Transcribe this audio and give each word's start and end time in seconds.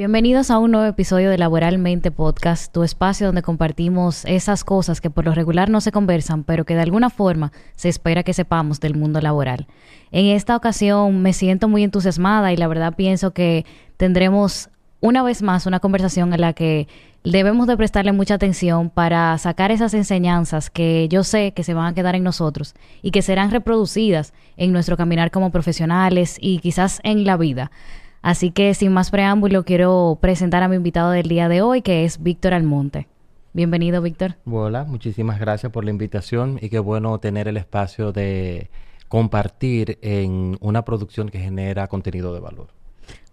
Bienvenidos 0.00 0.50
a 0.50 0.58
un 0.58 0.70
nuevo 0.70 0.86
episodio 0.86 1.28
de 1.28 1.36
Laboralmente 1.36 2.10
Podcast, 2.10 2.72
tu 2.72 2.84
espacio 2.84 3.26
donde 3.26 3.42
compartimos 3.42 4.24
esas 4.24 4.64
cosas 4.64 5.02
que 5.02 5.10
por 5.10 5.26
lo 5.26 5.34
regular 5.34 5.68
no 5.68 5.82
se 5.82 5.92
conversan, 5.92 6.42
pero 6.42 6.64
que 6.64 6.74
de 6.74 6.80
alguna 6.80 7.10
forma 7.10 7.52
se 7.76 7.90
espera 7.90 8.22
que 8.22 8.32
sepamos 8.32 8.80
del 8.80 8.96
mundo 8.96 9.20
laboral. 9.20 9.66
En 10.10 10.24
esta 10.24 10.56
ocasión 10.56 11.20
me 11.20 11.34
siento 11.34 11.68
muy 11.68 11.84
entusiasmada 11.84 12.50
y 12.50 12.56
la 12.56 12.66
verdad 12.66 12.94
pienso 12.96 13.32
que 13.32 13.66
tendremos 13.98 14.70
una 15.02 15.22
vez 15.22 15.42
más 15.42 15.66
una 15.66 15.80
conversación 15.80 16.32
en 16.32 16.40
la 16.40 16.54
que 16.54 16.88
debemos 17.22 17.66
de 17.66 17.76
prestarle 17.76 18.12
mucha 18.12 18.36
atención 18.36 18.88
para 18.88 19.36
sacar 19.36 19.70
esas 19.70 19.92
enseñanzas 19.92 20.70
que 20.70 21.08
yo 21.10 21.24
sé 21.24 21.52
que 21.52 21.62
se 21.62 21.74
van 21.74 21.88
a 21.88 21.94
quedar 21.94 22.14
en 22.14 22.24
nosotros 22.24 22.74
y 23.02 23.10
que 23.10 23.20
serán 23.20 23.50
reproducidas 23.50 24.32
en 24.56 24.72
nuestro 24.72 24.96
caminar 24.96 25.30
como 25.30 25.50
profesionales 25.50 26.38
y 26.40 26.60
quizás 26.60 27.00
en 27.02 27.26
la 27.26 27.36
vida. 27.36 27.70
Así 28.22 28.50
que 28.50 28.74
sin 28.74 28.92
más 28.92 29.10
preámbulo, 29.10 29.64
quiero 29.64 30.18
presentar 30.20 30.62
a 30.62 30.68
mi 30.68 30.76
invitado 30.76 31.10
del 31.10 31.28
día 31.28 31.48
de 31.48 31.62
hoy, 31.62 31.80
que 31.80 32.04
es 32.04 32.22
Víctor 32.22 32.52
Almonte. 32.52 33.08
Bienvenido, 33.54 34.02
Víctor. 34.02 34.36
Hola, 34.44 34.84
muchísimas 34.84 35.40
gracias 35.40 35.72
por 35.72 35.84
la 35.84 35.90
invitación 35.90 36.58
y 36.60 36.68
qué 36.68 36.78
bueno 36.78 37.18
tener 37.18 37.48
el 37.48 37.56
espacio 37.56 38.12
de 38.12 38.68
compartir 39.08 39.98
en 40.02 40.58
una 40.60 40.84
producción 40.84 41.30
que 41.30 41.40
genera 41.40 41.88
contenido 41.88 42.34
de 42.34 42.40
valor. 42.40 42.68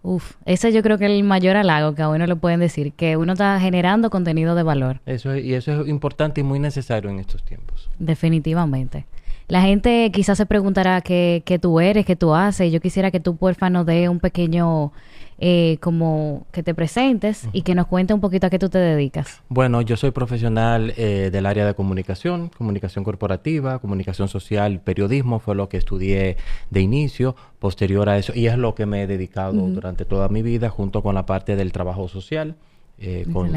Uf, 0.02 0.36
ese 0.46 0.72
yo 0.72 0.82
creo 0.82 0.96
que 0.96 1.04
es 1.04 1.10
el 1.10 1.22
mayor 1.22 1.56
halago 1.56 1.94
que 1.94 2.02
a 2.02 2.08
uno 2.08 2.26
le 2.26 2.36
pueden 2.36 2.60
decir, 2.60 2.92
que 2.94 3.16
uno 3.16 3.34
está 3.34 3.60
generando 3.60 4.08
contenido 4.08 4.54
de 4.54 4.62
valor. 4.62 5.00
Eso 5.04 5.36
y 5.36 5.52
eso 5.52 5.82
es 5.82 5.88
importante 5.88 6.40
y 6.40 6.44
muy 6.44 6.58
necesario 6.58 7.10
en 7.10 7.20
estos 7.20 7.44
tiempos. 7.44 7.90
Definitivamente. 7.98 9.06
La 9.48 9.62
gente 9.62 10.10
quizás 10.12 10.36
se 10.36 10.44
preguntará 10.44 11.00
qué, 11.00 11.42
qué 11.46 11.58
tú 11.58 11.80
eres, 11.80 12.04
qué 12.04 12.16
tú 12.16 12.34
haces. 12.34 12.70
Yo 12.70 12.80
quisiera 12.80 13.10
que 13.10 13.18
tú, 13.18 13.36
porfa, 13.36 13.70
nos 13.70 13.86
dé 13.86 14.10
un 14.10 14.20
pequeño, 14.20 14.92
eh, 15.38 15.78
como 15.80 16.46
que 16.52 16.62
te 16.62 16.74
presentes 16.74 17.48
y 17.54 17.62
que 17.62 17.74
nos 17.74 17.86
cuente 17.86 18.12
un 18.12 18.20
poquito 18.20 18.46
a 18.46 18.50
qué 18.50 18.58
tú 18.58 18.68
te 18.68 18.76
dedicas. 18.76 19.40
Bueno, 19.48 19.80
yo 19.80 19.96
soy 19.96 20.10
profesional 20.10 20.92
eh, 20.98 21.30
del 21.32 21.46
área 21.46 21.64
de 21.64 21.72
comunicación, 21.72 22.50
comunicación 22.58 23.04
corporativa, 23.04 23.78
comunicación 23.78 24.28
social, 24.28 24.80
periodismo, 24.80 25.38
fue 25.38 25.54
lo 25.54 25.70
que 25.70 25.78
estudié 25.78 26.36
de 26.68 26.80
inicio, 26.82 27.34
posterior 27.58 28.10
a 28.10 28.18
eso, 28.18 28.34
y 28.34 28.48
es 28.48 28.58
lo 28.58 28.74
que 28.74 28.84
me 28.84 29.04
he 29.04 29.06
dedicado 29.06 29.52
durante 29.52 30.04
toda 30.04 30.28
mi 30.28 30.42
vida, 30.42 30.68
junto 30.68 31.02
con 31.02 31.14
la 31.14 31.24
parte 31.24 31.56
del 31.56 31.72
trabajo 31.72 32.08
social, 32.08 32.56
eh, 32.98 33.24
con 33.32 33.50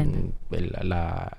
la 0.62 1.36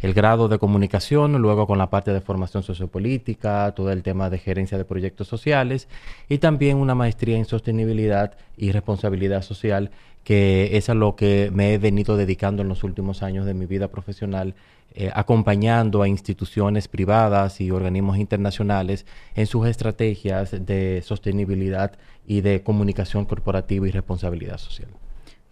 el 0.00 0.14
grado 0.14 0.48
de 0.48 0.58
comunicación, 0.58 1.32
luego 1.40 1.66
con 1.66 1.78
la 1.78 1.90
parte 1.90 2.12
de 2.12 2.20
formación 2.20 2.62
sociopolítica, 2.62 3.72
todo 3.74 3.90
el 3.90 4.02
tema 4.02 4.30
de 4.30 4.38
gerencia 4.38 4.78
de 4.78 4.84
proyectos 4.84 5.28
sociales 5.28 5.88
y 6.28 6.38
también 6.38 6.76
una 6.76 6.94
maestría 6.94 7.36
en 7.36 7.44
sostenibilidad 7.44 8.36
y 8.56 8.72
responsabilidad 8.72 9.42
social, 9.42 9.90
que 10.24 10.76
es 10.76 10.88
a 10.88 10.94
lo 10.94 11.16
que 11.16 11.50
me 11.52 11.74
he 11.74 11.78
venido 11.78 12.16
dedicando 12.16 12.62
en 12.62 12.68
los 12.68 12.84
últimos 12.84 13.22
años 13.22 13.46
de 13.46 13.54
mi 13.54 13.66
vida 13.66 13.88
profesional, 13.88 14.54
eh, 14.94 15.10
acompañando 15.14 16.02
a 16.02 16.08
instituciones 16.08 16.88
privadas 16.88 17.60
y 17.60 17.70
organismos 17.70 18.18
internacionales 18.18 19.04
en 19.34 19.46
sus 19.46 19.66
estrategias 19.66 20.54
de 20.64 21.02
sostenibilidad 21.04 21.92
y 22.26 22.40
de 22.40 22.62
comunicación 22.62 23.24
corporativa 23.24 23.86
y 23.86 23.90
responsabilidad 23.90 24.58
social. 24.58 24.88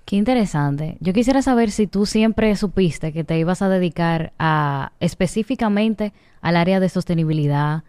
Qué 0.06 0.14
interesante. 0.14 0.96
Yo 1.00 1.12
quisiera 1.12 1.42
saber 1.42 1.72
si 1.72 1.88
tú 1.88 2.06
siempre 2.06 2.54
supiste 2.54 3.12
que 3.12 3.24
te 3.24 3.36
ibas 3.40 3.60
a 3.60 3.68
dedicar 3.68 4.32
a 4.38 4.92
específicamente 5.00 6.12
al 6.40 6.56
área 6.56 6.78
de 6.78 6.88
sostenibilidad 6.88 7.82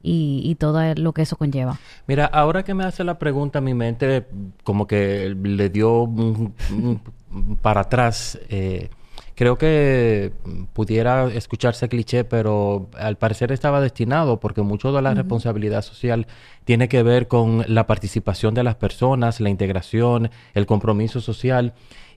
y, 0.00 0.54
todo 0.60 0.94
lo 0.94 1.12
que 1.12 1.22
eso 1.22 1.34
conlleva. 1.36 1.80
Mira, 2.06 2.26
ahora 2.26 2.62
que 2.62 2.74
me 2.74 2.84
hace 2.84 3.02
la 3.02 3.18
pregunta, 3.18 3.60
mi 3.60 3.74
mente 3.74 4.24
como 4.62 4.86
que 4.86 5.34
le 5.42 5.68
dio 5.68 6.08
para 7.62 7.80
atrás. 7.80 8.38
Eh, 8.48 8.88
creo 9.36 9.58
que 9.58 10.32
pudiera 10.72 11.32
escucharse 11.32 11.88
cliché, 11.88 12.24
pero 12.24 12.88
al 12.98 13.16
parecer 13.16 13.52
estaba 13.52 13.80
destinado 13.80 14.40
porque 14.40 14.62
mucho 14.62 14.92
de 14.92 15.02
la 15.02 15.14
responsabilidad 15.14 15.82
social 15.82 16.26
tiene 16.64 16.88
que 16.88 17.02
ver 17.02 17.28
con 17.28 17.64
la 17.68 17.86
participación 17.86 18.54
de 18.54 18.64
las 18.64 18.76
personas, 18.76 19.40
la 19.40 19.50
integración, 19.50 20.30
el 20.54 20.66
compromiso 20.66 21.20
social. 21.20 21.74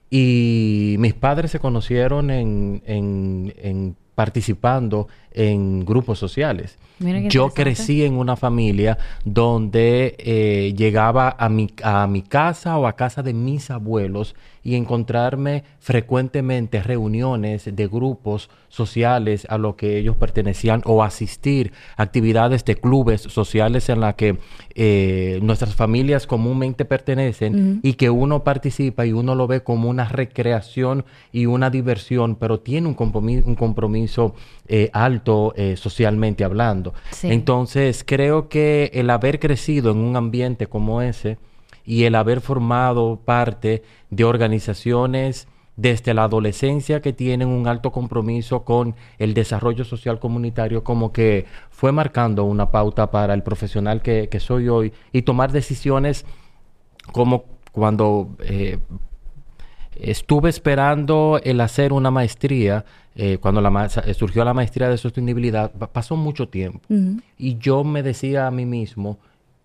Y 0.08 0.96
mis 0.98 1.14
padres 1.14 1.52
se 1.52 1.60
conocieron 1.60 2.30
en, 2.30 2.82
en, 2.86 3.96
participando 4.14 5.06
en 5.30 5.84
grupos 5.84 6.18
sociales. 6.18 6.78
Yo 7.28 7.50
crecí 7.50 8.04
en 8.04 8.14
una 8.14 8.36
familia 8.36 8.98
donde 9.24 10.16
eh, 10.18 10.74
llegaba 10.76 11.36
a 11.38 11.48
mi, 11.48 11.70
a 11.82 12.06
mi 12.06 12.22
casa 12.22 12.76
o 12.78 12.86
a 12.86 12.96
casa 12.96 13.22
de 13.22 13.34
mis 13.34 13.70
abuelos 13.70 14.34
y 14.62 14.74
encontrarme 14.74 15.64
frecuentemente 15.78 16.82
reuniones 16.82 17.68
de 17.74 17.86
grupos 17.86 18.50
sociales 18.68 19.46
a 19.48 19.58
los 19.58 19.74
que 19.74 19.98
ellos 19.98 20.16
pertenecían 20.16 20.82
o 20.84 21.02
asistir 21.02 21.72
a 21.96 22.02
actividades 22.04 22.64
de 22.64 22.76
clubes 22.76 23.22
sociales 23.22 23.88
en 23.88 24.00
las 24.00 24.14
que 24.14 24.38
eh, 24.74 25.40
nuestras 25.42 25.74
familias 25.74 26.26
comúnmente 26.26 26.84
pertenecen 26.84 27.80
y 27.82 27.94
que 27.94 28.10
uno 28.10 28.44
participa 28.44 29.06
y 29.06 29.12
uno 29.12 29.34
lo 29.34 29.46
ve 29.46 29.62
como 29.62 29.88
una 29.88 30.08
recreación 30.08 31.04
y 31.32 31.46
una 31.46 31.70
diversión, 31.70 32.36
pero 32.36 32.60
tiene 32.60 32.88
un 32.88 32.94
compromiso, 32.94 33.46
un 33.46 33.54
compromiso 33.54 34.34
eh, 34.68 34.90
alto 34.92 35.52
eh, 35.56 35.76
socialmente 35.76 36.44
hablando. 36.44 36.94
Entonces, 37.22 38.04
creo 38.06 38.48
que 38.48 38.90
el 38.94 39.10
haber 39.10 39.40
crecido 39.40 39.90
en 39.90 39.98
un 39.98 40.16
ambiente 40.16 40.66
como 40.66 41.02
ese, 41.02 41.38
y 41.90 42.04
el 42.04 42.14
haber 42.14 42.40
formado 42.40 43.18
parte 43.24 43.82
de 44.10 44.22
organizaciones 44.22 45.48
desde 45.74 46.14
la 46.14 46.22
adolescencia 46.22 47.02
que 47.02 47.12
tienen 47.12 47.48
un 47.48 47.66
alto 47.66 47.90
compromiso 47.90 48.62
con 48.62 48.94
el 49.18 49.34
desarrollo 49.34 49.82
social 49.82 50.20
comunitario, 50.20 50.84
como 50.84 51.12
que 51.12 51.46
fue 51.68 51.90
marcando 51.90 52.44
una 52.44 52.70
pauta 52.70 53.10
para 53.10 53.34
el 53.34 53.42
profesional 53.42 54.02
que, 54.02 54.28
soy 54.38 54.68
hoy 54.68 54.92
y 55.10 55.22
tomar 55.22 55.50
decisiones 55.50 56.24
como 57.10 57.46
cuando 57.72 58.36
eh, 58.38 58.78
estuve 59.96 60.48
esperando 60.48 61.40
el 61.42 61.60
hacer 61.60 61.92
una 61.92 62.12
maestría, 62.12 62.84
eh, 63.16 63.38
cuando 63.38 63.60
la 63.60 63.88
surgió 64.14 64.44
la 64.44 64.54
maestría 64.54 64.88
de 64.88 64.96
sostenibilidad, 64.96 65.72
pasó 65.72 66.14
mucho 66.14 66.48
tiempo. 66.48 66.86
Y 67.36 67.58
yo 67.58 67.82
me 67.82 68.04
decía 68.04 68.46
a 68.46 68.52
mí 68.52 68.64
mismo, 68.64 69.18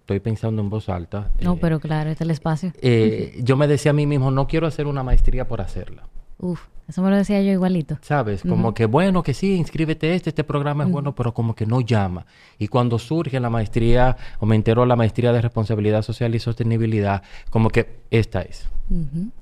estoy 0.06 0.20
pensando 0.20 0.62
en 0.62 0.70
voz 0.70 0.88
alta. 0.88 1.32
No, 1.42 1.54
eh, 1.54 1.58
pero 1.60 1.80
claro, 1.80 2.12
este 2.12 2.24
es 2.24 2.28
el 2.28 2.32
espacio. 2.32 2.72
Eh, 2.80 3.40
yo 3.42 3.58
me 3.58 3.66
decía 3.66 3.90
a 3.90 3.94
mí 3.94 4.06
mismo, 4.06 4.30
no 4.30 4.48
quiero 4.48 4.68
hacer 4.68 4.86
una 4.86 5.02
maestría 5.02 5.48
por 5.48 5.62
hacerla. 5.62 6.04
Uf, 6.38 6.62
eso 6.88 7.02
me 7.02 7.10
lo 7.10 7.16
decía 7.16 7.42
yo 7.42 7.52
igualito. 7.52 7.98
¿Sabes? 8.02 8.44
Como 8.44 8.76
que 8.76 8.86
bueno, 8.86 9.24
que 9.24 9.34
sí, 9.34 9.56
inscríbete 9.56 10.14
este, 10.14 10.30
este 10.30 10.44
programa 10.44 10.84
es 10.84 10.92
bueno, 10.92 11.16
pero 11.16 11.34
como 11.34 11.56
que 11.56 11.66
no 11.66 11.82
llama. 11.82 12.28
Y 12.60 12.68
cuando 12.68 13.00
surge 13.00 13.40
la 13.40 13.50
maestría, 13.50 14.16
o 14.40 14.46
me 14.46 14.56
entero 14.56 14.86
la 14.86 14.96
maestría 14.96 15.34
de 15.34 15.42
responsabilidad 15.42 16.04
social 16.04 16.36
y 16.36 16.40
sostenibilidad, 16.40 17.24
como 17.50 17.72
que 17.72 18.02
esta 18.12 18.44
es. 18.44 18.68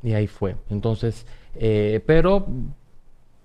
Y 0.01 0.13
ahí 0.13 0.27
fue. 0.27 0.55
Entonces, 0.69 1.25
eh, 1.55 2.01
pero 2.05 2.47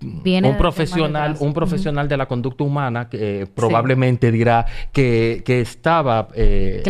un 0.01 0.57
profesional, 0.57 1.35
un 1.39 1.53
profesional 1.53 2.07
de 2.07 2.17
la 2.17 2.27
conducta 2.27 2.63
humana 2.63 3.09
que 3.09 3.41
eh, 3.41 3.47
probablemente 3.47 4.31
dirá 4.31 4.65
que, 4.91 5.43
estaba 5.45 6.29
eh, 6.35 6.83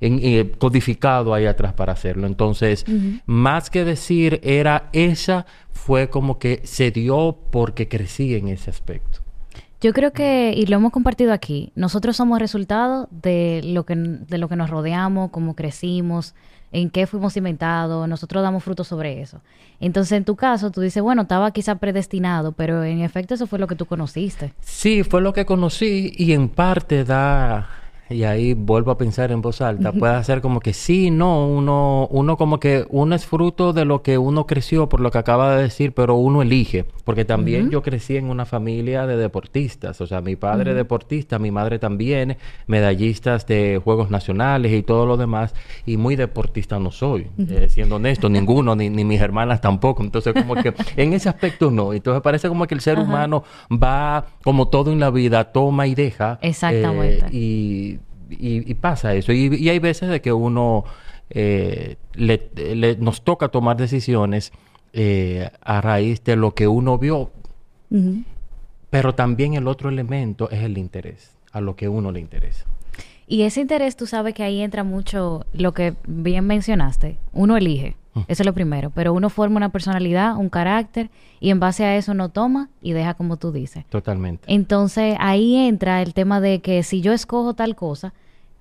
eh, 0.00 0.52
codificado 0.58 1.32
ahí 1.32 1.46
atrás 1.46 1.72
para 1.72 1.92
hacerlo. 1.92 2.26
Entonces, 2.26 2.84
más 3.26 3.70
que 3.70 3.84
decir 3.84 4.40
era 4.42 4.88
esa, 4.92 5.46
fue 5.70 6.10
como 6.10 6.38
que 6.38 6.60
se 6.64 6.90
dio 6.90 7.38
porque 7.50 7.88
crecí 7.88 8.34
en 8.34 8.48
ese 8.48 8.70
aspecto. 8.70 9.20
Yo 9.80 9.92
creo 9.92 10.12
que, 10.12 10.54
y 10.56 10.66
lo 10.66 10.76
hemos 10.76 10.92
compartido 10.92 11.32
aquí, 11.32 11.72
nosotros 11.74 12.16
somos 12.16 12.38
resultado 12.38 13.08
de 13.10 13.62
lo 13.64 13.84
que, 13.84 13.96
de 13.96 14.38
lo 14.38 14.48
que 14.48 14.54
nos 14.54 14.70
rodeamos, 14.70 15.30
cómo 15.30 15.56
crecimos, 15.56 16.36
en 16.72 16.90
qué 16.90 17.06
fuimos 17.06 17.36
inventados, 17.36 18.08
nosotros 18.08 18.42
damos 18.42 18.64
frutos 18.64 18.88
sobre 18.88 19.20
eso. 19.20 19.40
Entonces, 19.78 20.12
en 20.12 20.24
tu 20.24 20.36
caso, 20.36 20.70
tú 20.70 20.80
dices, 20.80 21.02
bueno, 21.02 21.22
estaba 21.22 21.50
quizá 21.50 21.76
predestinado, 21.76 22.52
pero 22.52 22.82
en 22.82 23.00
efecto 23.00 23.34
eso 23.34 23.46
fue 23.46 23.58
lo 23.58 23.66
que 23.66 23.76
tú 23.76 23.86
conociste. 23.86 24.54
Sí, 24.60 25.02
fue 25.02 25.20
lo 25.20 25.32
que 25.32 25.44
conocí 25.44 26.12
y 26.16 26.32
en 26.32 26.48
parte 26.48 27.04
da 27.04 27.81
y 28.12 28.24
ahí 28.24 28.54
vuelvo 28.54 28.90
a 28.90 28.98
pensar 28.98 29.32
en 29.32 29.42
voz 29.42 29.60
alta, 29.60 29.92
puede 29.92 30.14
hacer 30.14 30.40
como 30.40 30.60
que 30.60 30.72
sí, 30.72 31.10
no, 31.10 31.46
uno, 31.46 32.08
uno 32.10 32.36
como 32.36 32.60
que 32.60 32.86
uno 32.90 33.14
es 33.14 33.26
fruto 33.26 33.72
de 33.72 33.84
lo 33.84 34.02
que 34.02 34.18
uno 34.18 34.46
creció, 34.46 34.88
por 34.88 35.00
lo 35.00 35.10
que 35.10 35.18
acaba 35.18 35.56
de 35.56 35.62
decir, 35.62 35.92
pero 35.92 36.16
uno 36.16 36.42
elige, 36.42 36.84
porque 37.04 37.24
también 37.24 37.70
yo 37.70 37.82
crecí 37.82 38.16
en 38.16 38.30
una 38.30 38.44
familia 38.44 39.06
de 39.06 39.16
deportistas, 39.16 40.00
o 40.00 40.06
sea, 40.06 40.20
mi 40.20 40.36
padre 40.36 40.74
deportista, 40.74 41.38
mi 41.38 41.50
madre 41.50 41.78
también, 41.78 42.36
medallistas 42.66 43.46
de 43.46 43.80
Juegos 43.82 44.10
Nacionales 44.10 44.72
y 44.72 44.82
todo 44.82 45.06
lo 45.06 45.16
demás, 45.16 45.54
y 45.86 45.96
muy 45.96 46.16
deportista 46.16 46.78
no 46.78 46.90
soy, 46.90 47.28
eh, 47.38 47.68
siendo 47.68 47.96
honesto, 47.96 48.28
ninguno, 48.28 48.76
ni, 48.76 48.90
ni, 48.90 49.04
mis 49.04 49.20
hermanas 49.20 49.60
tampoco, 49.60 50.02
entonces 50.02 50.32
como 50.34 50.54
que 50.54 50.74
en 50.96 51.12
ese 51.12 51.28
aspecto 51.28 51.70
no, 51.70 51.92
entonces 51.92 52.22
parece 52.22 52.48
como 52.48 52.66
que 52.66 52.74
el 52.74 52.80
ser 52.80 52.98
humano 52.98 53.44
va 53.70 54.26
como 54.44 54.68
todo 54.68 54.92
en 54.92 55.00
la 55.00 55.10
vida, 55.10 55.52
toma 55.52 55.86
y 55.86 55.94
deja. 55.94 56.38
Exactamente. 56.42 57.26
Eh, 57.26 57.30
y 57.32 57.98
y, 58.38 58.74
pasa 58.74 59.14
eso. 59.14 59.32
Y, 59.32 59.68
hay 59.68 59.78
veces 59.78 60.08
de 60.08 60.20
que 60.20 60.32
uno 60.32 60.84
eh, 61.30 61.96
le, 62.14 62.96
nos 62.98 63.22
toca 63.22 63.48
tomar 63.48 63.76
decisiones 63.76 64.52
eh, 64.92 65.50
a 65.60 65.80
raíz 65.80 66.22
de 66.24 66.36
lo 66.36 66.54
que 66.54 66.68
uno 66.68 66.98
vio, 66.98 67.30
pero 68.90 69.14
también 69.14 69.54
el 69.54 69.68
otro 69.68 69.88
elemento 69.88 70.50
es 70.50 70.62
el 70.62 70.78
interés, 70.78 71.36
a 71.52 71.60
lo 71.60 71.76
que 71.76 71.88
uno 71.88 72.12
le 72.12 72.20
interesa. 72.20 72.66
Y 73.26 73.42
ese 73.42 73.60
interés, 73.60 73.96
tú 73.96 74.06
sabes 74.06 74.34
que 74.34 74.42
ahí 74.42 74.60
entra 74.60 74.84
mucho 74.84 75.46
lo 75.52 75.72
que 75.72 75.94
bien 76.06 76.46
mencionaste. 76.46 77.18
Uno 77.32 77.56
elige, 77.56 77.96
eso 78.14 78.42
es 78.42 78.46
lo 78.46 78.52
primero, 78.52 78.90
pero 78.90 79.12
uno 79.12 79.30
forma 79.30 79.56
una 79.56 79.70
personalidad, 79.70 80.36
un 80.36 80.48
carácter, 80.48 81.10
y 81.40 81.50
en 81.50 81.60
base 81.60 81.84
a 81.84 81.96
eso 81.96 82.14
no 82.14 82.28
toma 82.28 82.68
y 82.80 82.92
deja 82.92 83.14
como 83.14 83.36
tú 83.36 83.52
dices. 83.52 83.84
Totalmente. 83.86 84.44
Entonces 84.52 85.16
ahí 85.18 85.56
entra 85.56 86.02
el 86.02 86.14
tema 86.14 86.40
de 86.40 86.60
que 86.60 86.82
si 86.82 87.00
yo 87.00 87.12
escojo 87.12 87.54
tal 87.54 87.74
cosa, 87.74 88.12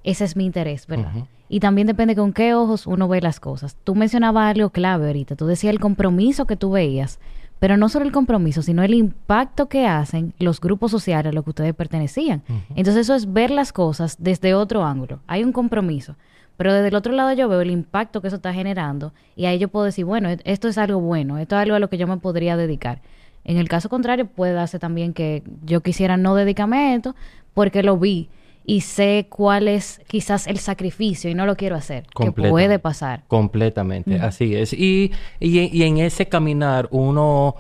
ese 0.04 0.24
es 0.24 0.36
mi 0.36 0.46
interés, 0.46 0.88
¿verdad? 0.88 1.12
Y 1.50 1.60
también 1.60 1.86
depende 1.86 2.16
con 2.16 2.32
qué 2.32 2.54
ojos 2.54 2.88
uno 2.88 3.08
ve 3.08 3.20
las 3.20 3.40
cosas. 3.40 3.76
Tú 3.84 3.94
mencionabas 3.94 4.56
algo 4.56 4.70
clave 4.70 5.08
ahorita, 5.08 5.36
tú 5.36 5.46
decías 5.46 5.74
el 5.74 5.80
compromiso 5.80 6.46
que 6.46 6.56
tú 6.56 6.72
veías, 6.72 7.20
pero 7.60 7.78
no 7.78 7.90
solo 7.90 8.06
el 8.06 8.12
compromiso, 8.12 8.64
sino 8.64 8.82
el 8.82 8.94
impacto 8.94 9.68
que 9.68 9.86
hacen 9.86 10.34
los 10.40 10.60
grupos 10.60 10.90
sociales 10.90 11.30
a 11.30 11.34
los 11.34 11.44
que 11.44 11.52
ustedes 11.52 11.76
pertenecían. 11.76 12.42
Entonces 12.70 13.02
eso 13.02 13.14
es 13.14 13.32
ver 13.32 13.52
las 13.52 13.72
cosas 13.72 14.16
desde 14.18 14.56
otro 14.56 14.84
ángulo. 14.84 15.20
Hay 15.28 15.44
un 15.44 15.52
compromiso, 15.52 16.16
pero 16.62 16.76
desde 16.76 16.90
el 16.90 16.94
otro 16.94 17.12
lado 17.12 17.34
yo 17.34 17.50
veo 17.50 17.62
el 17.62 17.72
impacto 17.72 18.22
que 18.22 18.28
eso 18.28 18.36
está 18.36 18.54
generando 18.54 19.14
y 19.36 19.46
ahí 19.46 19.58
yo 19.58 19.68
puedo 19.68 19.84
decir, 19.86 20.06
bueno, 20.06 20.30
e- 20.30 20.38
esto 20.44 20.68
es 20.68 20.78
algo 20.78 21.00
bueno, 21.00 21.40
esto 21.40 21.56
es 21.56 21.62
algo 21.64 21.74
a 21.74 21.80
lo 21.80 21.90
que 21.90 21.98
yo 21.98 22.06
me 22.06 22.18
podría 22.18 22.56
dedicar. 22.56 23.02
En 23.44 23.58
el 23.58 23.68
caso 23.68 23.90
contrario, 23.90 24.28
puede 24.28 24.54
darse 24.54 24.78
también 24.78 25.14
que 25.14 25.42
yo 25.66 25.82
quisiera 25.82 26.18
no 26.18 26.36
dedicarme 26.36 26.78
a 26.78 26.96
esto 26.96 27.16
porque 27.56 27.82
lo 27.82 27.98
vi 27.98 28.30
y 28.64 28.82
sé 28.82 29.26
cuál 29.28 29.68
es 29.68 30.02
quizás 30.06 30.46
el 30.46 30.60
sacrificio 30.60 31.32
y 31.32 31.34
no 31.34 31.48
lo 31.48 31.56
quiero 31.56 31.76
hacer, 31.76 32.06
que 32.16 32.32
puede 32.32 32.78
pasar. 32.78 33.24
Completamente, 33.28 34.20
así 34.20 34.56
es. 34.56 34.72
Y, 34.72 35.12
y, 35.40 35.62
y 35.76 35.82
en 35.82 35.98
ese 35.98 36.28
caminar 36.28 36.90
uno 36.92 37.56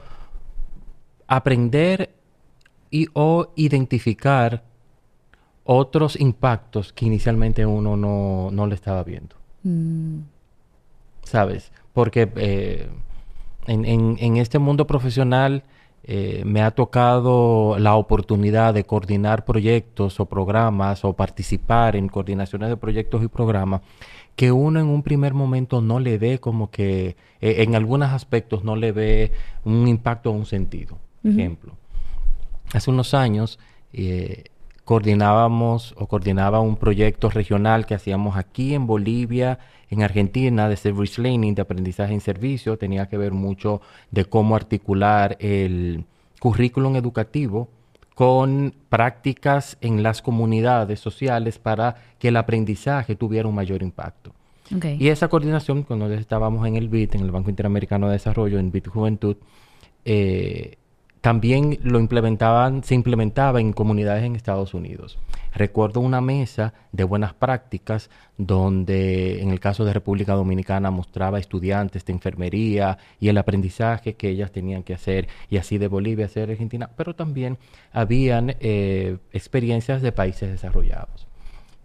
aprender 1.25 2.13
y 2.91 3.07
o 3.13 3.51
identificar 3.55 4.61
otros 5.63 6.19
impactos 6.19 6.91
que 6.93 7.05
inicialmente 7.05 7.65
uno 7.65 7.95
no, 7.95 8.49
no 8.51 8.67
le 8.67 8.75
estaba 8.75 9.03
viendo. 9.03 9.35
Mm, 9.63 10.19
¿sabes? 11.23 11.71
Porque 11.93 12.29
eh, 12.35 12.87
en, 13.67 13.85
en- 13.85 14.17
en 14.19 14.37
este 14.37 14.59
mundo 14.59 14.87
profesional 14.87 15.63
eh, 16.03 16.41
me 16.45 16.63
ha 16.63 16.71
tocado 16.71 17.77
la 17.77 17.95
oportunidad 17.95 18.73
de 18.73 18.85
coordinar 18.85 19.45
proyectos 19.45 20.19
o 20.19 20.25
programas 20.25 21.05
o 21.05 21.13
participar 21.13 21.95
en 21.95 22.07
coordinaciones 22.09 22.69
de 22.69 22.77
proyectos 22.77 23.23
y 23.23 23.27
programas 23.27 23.81
que 24.35 24.51
uno 24.51 24.79
en 24.79 24.87
un 24.87 25.03
primer 25.03 25.33
momento 25.35 25.79
no 25.81 25.99
le 25.99 26.17
ve 26.17 26.39
como 26.39 26.71
que 26.71 27.15
eh, 27.39 27.55
en 27.63 27.75
algunos 27.75 28.09
aspectos 28.11 28.63
no 28.63 28.75
le 28.75 28.91
ve 28.93 29.31
un 29.63 29.87
impacto 29.87 30.31
o 30.31 30.33
un 30.33 30.45
sentido. 30.47 30.97
Ejemplo, 31.23 31.73
hace 32.73 32.89
unos 32.89 33.13
años 33.13 33.59
eh, 33.93 34.45
coordinábamos 34.91 35.95
o 35.97 36.05
coordinaba 36.05 36.59
un 36.59 36.75
proyecto 36.75 37.29
regional 37.29 37.85
que 37.85 37.95
hacíamos 37.95 38.35
aquí 38.35 38.73
en 38.73 38.87
Bolivia, 38.87 39.57
en 39.89 40.03
Argentina, 40.03 40.67
de 40.67 40.75
service 40.75 41.21
learning, 41.21 41.55
de 41.55 41.61
aprendizaje 41.61 42.11
en 42.13 42.19
servicio. 42.19 42.77
Tenía 42.77 43.07
que 43.07 43.17
ver 43.17 43.31
mucho 43.31 43.79
de 44.11 44.25
cómo 44.25 44.53
articular 44.53 45.37
el 45.39 46.03
currículum 46.41 46.97
educativo 46.97 47.69
con 48.15 48.73
prácticas 48.89 49.77
en 49.79 50.03
las 50.03 50.21
comunidades 50.21 50.99
sociales 50.99 51.57
para 51.57 51.95
que 52.19 52.27
el 52.27 52.35
aprendizaje 52.35 53.15
tuviera 53.15 53.47
un 53.47 53.55
mayor 53.55 53.83
impacto. 53.83 54.33
Y 54.99 55.07
esa 55.07 55.29
coordinación, 55.29 55.83
cuando 55.83 56.11
estábamos 56.11 56.67
en 56.67 56.75
el 56.75 56.89
BIT, 56.89 57.15
en 57.15 57.21
el 57.21 57.31
Banco 57.31 57.49
Interamericano 57.49 58.07
de 58.07 58.13
Desarrollo, 58.13 58.59
en 58.59 58.73
BIT 58.73 58.89
Juventud, 58.89 59.37
eh, 60.03 60.75
también 61.21 61.77
lo 61.83 61.99
implementaban, 61.99 62.83
se 62.83 62.95
implementaba 62.95 63.61
en 63.61 63.73
comunidades 63.73 64.23
en 64.23 64.35
Estados 64.35 64.73
Unidos. 64.73 65.19
Recuerdo 65.53 65.99
una 65.99 66.19
mesa 66.19 66.73
de 66.91 67.03
buenas 67.03 67.35
prácticas 67.35 68.09
donde 68.37 69.41
en 69.41 69.51
el 69.51 69.59
caso 69.59 69.85
de 69.85 69.93
República 69.93 70.33
Dominicana 70.33 70.89
mostraba 70.89 71.37
estudiantes 71.37 72.05
de 72.05 72.13
enfermería 72.13 72.97
y 73.19 73.27
el 73.27 73.37
aprendizaje 73.37 74.15
que 74.15 74.29
ellas 74.29 74.51
tenían 74.51 74.81
que 74.81 74.95
hacer 74.95 75.27
y 75.49 75.57
así 75.57 75.77
de 75.77 75.87
Bolivia 75.87 76.25
hacia 76.25 76.43
Argentina, 76.43 76.89
pero 76.97 77.13
también 77.13 77.59
habían 77.93 78.55
eh, 78.59 79.17
experiencias 79.31 80.01
de 80.01 80.11
países 80.11 80.49
desarrollados. 80.49 81.27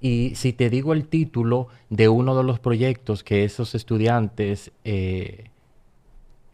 Y 0.01 0.33
si 0.35 0.55
te 0.55 0.71
digo 0.71 0.95
el 0.95 1.09
título 1.09 1.69
de 1.91 2.09
uno 2.09 2.37
de 2.37 2.45
los 2.45 2.59
proyectos 2.59 3.23
que 3.23 3.45
esos 3.45 3.75
estudiantes 3.75 4.73
eh, 4.85 5.51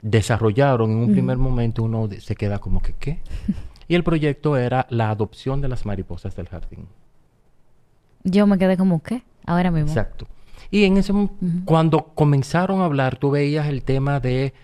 desarrollaron 0.02 0.90
en 0.90 0.96
un 0.98 1.12
primer 1.12 1.38
momento, 1.38 1.82
uno 1.82 2.08
se 2.18 2.34
queda 2.36 2.58
como 2.58 2.80
que, 2.82 2.92
¿qué? 2.94 3.20
Y 3.88 3.94
el 3.94 4.04
proyecto 4.04 4.56
era 4.56 4.86
la 4.90 5.10
adopción 5.10 5.60
de 5.60 5.68
las 5.68 5.84
mariposas 5.84 6.34
del 6.36 6.48
jardín. 6.48 6.86
Yo 8.24 8.46
me 8.46 8.56
quedé 8.56 8.76
como, 8.76 9.02
¿qué? 9.02 9.22
Ahora 9.44 9.70
mismo. 9.70 9.88
Exacto. 9.88 10.26
Y 10.70 10.84
en 10.84 10.96
ese, 10.96 11.12
mo- 11.12 11.30
cuando 11.64 12.06
comenzaron 12.14 12.80
a 12.80 12.84
hablar, 12.86 13.16
tú 13.18 13.30
veías 13.32 13.66
el 13.66 13.82
tema 13.82 14.20
de 14.20 14.54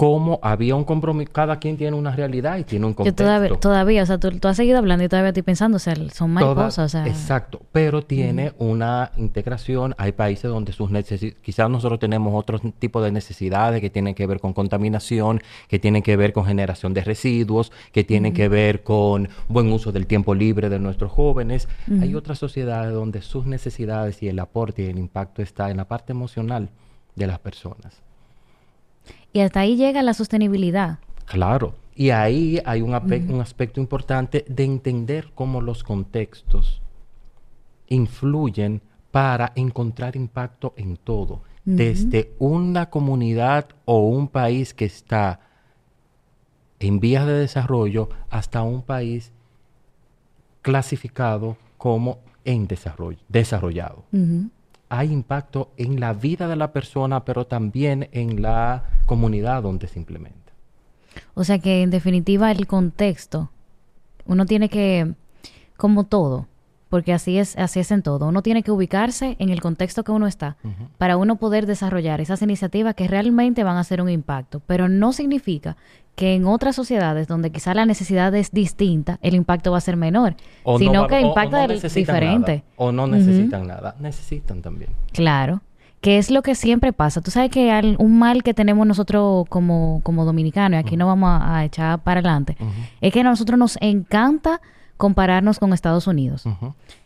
cómo 0.00 0.38
había 0.42 0.76
un 0.76 0.84
compromiso, 0.84 1.30
cada 1.30 1.58
quien 1.58 1.76
tiene 1.76 1.94
una 1.94 2.16
realidad 2.16 2.56
y 2.56 2.64
tiene 2.64 2.86
un 2.86 2.92
Yo 2.92 2.96
contexto. 2.96 3.22
todavía, 3.22 3.60
todavía, 3.60 4.02
o 4.02 4.06
sea, 4.06 4.16
tú, 4.16 4.30
tú 4.30 4.48
has 4.48 4.56
seguido 4.56 4.78
hablando 4.78 5.04
y 5.04 5.08
todavía 5.10 5.28
estoy 5.28 5.42
pensando, 5.42 5.76
o 5.76 5.78
sea, 5.78 5.94
son 5.94 6.34
Toda- 6.34 6.54
mariposas, 6.54 6.78
o 6.78 6.88
sea. 6.88 7.06
Exacto, 7.06 7.60
pero 7.70 8.00
tiene 8.00 8.54
una 8.56 9.10
integración. 9.18 9.94
Hay 9.98 10.12
países 10.12 10.50
donde 10.50 10.72
sus 10.72 10.90
necesidades, 10.90 11.38
quizás 11.42 11.68
nosotros 11.68 12.00
tenemos 12.00 12.32
otro 12.34 12.58
tipo 12.78 13.02
de 13.02 13.12
necesidades 13.12 13.82
que 13.82 13.90
tienen 13.90 14.14
que 14.14 14.26
ver 14.26 14.40
con 14.40 14.54
contaminación, 14.54 15.42
que 15.68 15.78
tienen 15.78 16.02
que 16.02 16.16
ver 16.16 16.32
con 16.32 16.46
generación 16.46 16.94
de 16.94 17.04
residuos, 17.04 17.70
que 17.92 18.02
tienen 18.02 18.32
que 18.32 18.48
ver 18.48 18.82
con 18.82 19.28
buen 19.48 19.70
uso 19.70 19.92
del 19.92 20.06
tiempo 20.06 20.34
libre 20.34 20.70
de 20.70 20.78
nuestros 20.78 21.12
jóvenes. 21.12 21.68
Hay 22.00 22.14
otras 22.14 22.38
sociedades 22.38 22.94
donde 22.94 23.20
sus 23.20 23.44
necesidades 23.44 24.22
y 24.22 24.28
el 24.28 24.38
aporte 24.38 24.80
y 24.80 24.86
el 24.86 24.96
impacto 24.96 25.42
está 25.42 25.70
en 25.70 25.76
la 25.76 25.84
parte 25.86 26.12
emocional 26.12 26.70
de 27.16 27.26
las 27.26 27.38
personas. 27.38 28.00
Y 29.32 29.40
hasta 29.40 29.60
ahí 29.60 29.76
llega 29.76 30.02
la 30.02 30.14
sostenibilidad. 30.14 30.98
Claro. 31.26 31.74
Y 31.94 32.10
ahí 32.10 32.60
hay 32.64 32.82
un, 32.82 32.92
ape- 32.94 33.28
un 33.28 33.40
aspecto 33.40 33.80
importante 33.80 34.44
de 34.48 34.64
entender 34.64 35.30
cómo 35.34 35.60
los 35.60 35.84
contextos 35.84 36.80
influyen 37.88 38.80
para 39.10 39.52
encontrar 39.54 40.16
impacto 40.16 40.72
en 40.76 40.96
todo. 40.96 41.42
Desde 41.64 42.32
una 42.38 42.88
comunidad 42.88 43.68
o 43.84 44.00
un 44.08 44.28
país 44.28 44.72
que 44.72 44.86
está 44.86 45.40
en 46.78 46.98
vías 47.00 47.26
de 47.26 47.34
desarrollo 47.34 48.08
hasta 48.30 48.62
un 48.62 48.82
país 48.82 49.30
clasificado 50.62 51.56
como 51.76 52.18
en 52.44 52.66
desarrollo, 52.66 53.18
desarrollado. 53.28 54.04
Hay 54.90 55.12
impacto 55.12 55.70
en 55.76 56.00
la 56.00 56.12
vida 56.12 56.48
de 56.48 56.56
la 56.56 56.72
persona, 56.72 57.24
pero 57.24 57.46
también 57.46 58.08
en 58.12 58.42
la 58.42 58.84
comunidad 59.06 59.62
donde 59.62 59.86
se 59.86 60.00
implementa. 60.00 60.52
O 61.34 61.44
sea 61.44 61.60
que 61.60 61.82
en 61.82 61.90
definitiva 61.90 62.50
el 62.50 62.66
contexto, 62.66 63.50
uno 64.26 64.46
tiene 64.46 64.68
que, 64.68 65.14
como 65.76 66.04
todo, 66.04 66.48
porque 66.90 67.12
así 67.14 67.38
es, 67.38 67.56
así 67.56 67.80
es 67.80 67.90
en 67.92 68.02
todo, 68.02 68.26
uno 68.28 68.42
tiene 68.42 68.62
que 68.62 68.70
ubicarse 68.72 69.36
en 69.38 69.48
el 69.48 69.60
contexto 69.62 70.04
que 70.04 70.12
uno 70.12 70.26
está 70.26 70.56
para 70.98 71.16
uno 71.16 71.36
poder 71.36 71.64
desarrollar 71.64 72.20
esas 72.20 72.42
iniciativas 72.42 72.94
que 72.94 73.08
realmente 73.08 73.64
van 73.64 73.76
a 73.76 73.80
hacer 73.80 74.02
un 74.02 74.10
impacto, 74.10 74.60
pero 74.66 74.88
no 74.88 75.12
significa 75.12 75.76
que 76.16 76.34
en 76.34 76.44
otras 76.46 76.76
sociedades 76.76 77.28
donde 77.28 77.50
quizá 77.50 77.72
la 77.72 77.86
necesidad 77.86 78.34
es 78.34 78.50
distinta, 78.50 79.18
el 79.22 79.34
impacto 79.34 79.70
va 79.72 79.78
a 79.78 79.80
ser 79.80 79.96
menor, 79.96 80.34
O 80.64 80.72
no 80.74 80.78
sino 80.78 81.00
va- 81.02 81.06
que 81.08 81.14
o- 81.14 81.18
o 81.18 81.28
impacta 81.28 81.56
no 81.56 81.62
del- 81.62 81.70
necesitan 81.76 82.14
diferente. 82.16 82.52
nada, 82.56 82.64
o 82.76 82.92
no 82.92 83.06
necesitan 83.06 83.66
nada. 83.66 83.94
Necesitan 84.00 84.60
también. 84.60 84.90
Claro, 85.12 85.62
que 86.00 86.18
es 86.18 86.30
lo 86.30 86.42
que 86.42 86.54
siempre 86.54 86.92
pasa. 86.92 87.20
Tú 87.20 87.30
sabes 87.30 87.50
que 87.50 87.70
al- 87.70 87.96
un 87.98 88.18
mal 88.18 88.42
que 88.42 88.52
tenemos 88.54 88.86
nosotros 88.86 89.46
como, 89.48 90.00
como 90.02 90.24
dominicanos, 90.24 90.76
y 90.78 90.80
aquí 90.80 90.96
no 90.96 91.06
vamos 91.06 91.30
a, 91.30 91.58
a 91.58 91.64
echar 91.64 92.00
para 92.00 92.20
adelante, 92.20 92.56
es 93.00 93.12
que 93.12 93.20
a 93.20 93.24
nosotros 93.24 93.58
nos 93.58 93.78
encanta 93.80 94.60
compararnos 95.00 95.58
con 95.58 95.72
Estados 95.72 96.06
Unidos. 96.06 96.44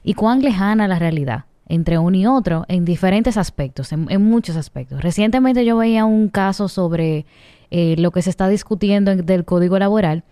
Y 0.02 0.12
cuán 0.14 0.42
lejana 0.42 0.86
la 0.88 0.98
realidad 0.98 1.44
entre 1.66 1.96
uno 1.98 2.16
y 2.16 2.26
otro 2.26 2.66
en 2.68 2.84
diferentes 2.84 3.38
aspectos, 3.38 3.90
en, 3.92 4.06
en 4.10 4.22
muchos 4.22 4.56
aspectos. 4.56 5.00
Recientemente 5.02 5.64
yo 5.64 5.78
veía 5.78 6.04
un 6.04 6.28
caso 6.28 6.68
sobre 6.68 7.24
eh, 7.70 7.94
lo 7.96 8.10
que 8.10 8.20
se 8.20 8.28
está 8.28 8.48
discutiendo 8.48 9.10
en- 9.12 9.24
del 9.24 9.46
Código 9.46 9.78
Laboral 9.78 10.24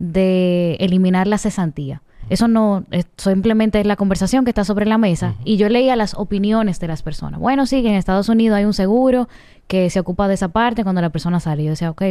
de 0.00 0.76
eliminar 0.80 1.26
la 1.28 1.38
cesantía. 1.38 2.02
Eso 2.28 2.48
no, 2.48 2.84
es- 2.90 3.06
simplemente 3.16 3.78
es 3.80 3.86
la 3.86 3.96
conversación 3.96 4.44
que 4.44 4.50
está 4.50 4.64
sobre 4.64 4.86
la 4.86 4.98
mesa 4.98 5.34
y 5.44 5.56
yo 5.58 5.68
leía 5.68 5.94
las 5.96 6.14
opiniones 6.14 6.80
de 6.80 6.88
las 6.88 7.02
personas. 7.02 7.38
Bueno, 7.38 7.66
sí, 7.66 7.82
que 7.82 7.88
en 7.90 7.94
Estados 7.94 8.28
Unidos 8.28 8.56
hay 8.56 8.64
un 8.64 8.74
seguro 8.74 9.28
que 9.68 9.90
se 9.90 10.00
ocupa 10.00 10.26
de 10.26 10.34
esa 10.34 10.48
parte 10.48 10.82
cuando 10.82 11.00
la 11.02 11.10
persona 11.10 11.38
sale. 11.38 11.62
Yo 11.64 11.70
decía, 11.70 11.90
ok, 11.90 12.02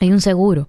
hay 0.00 0.12
un 0.12 0.20
seguro, 0.20 0.68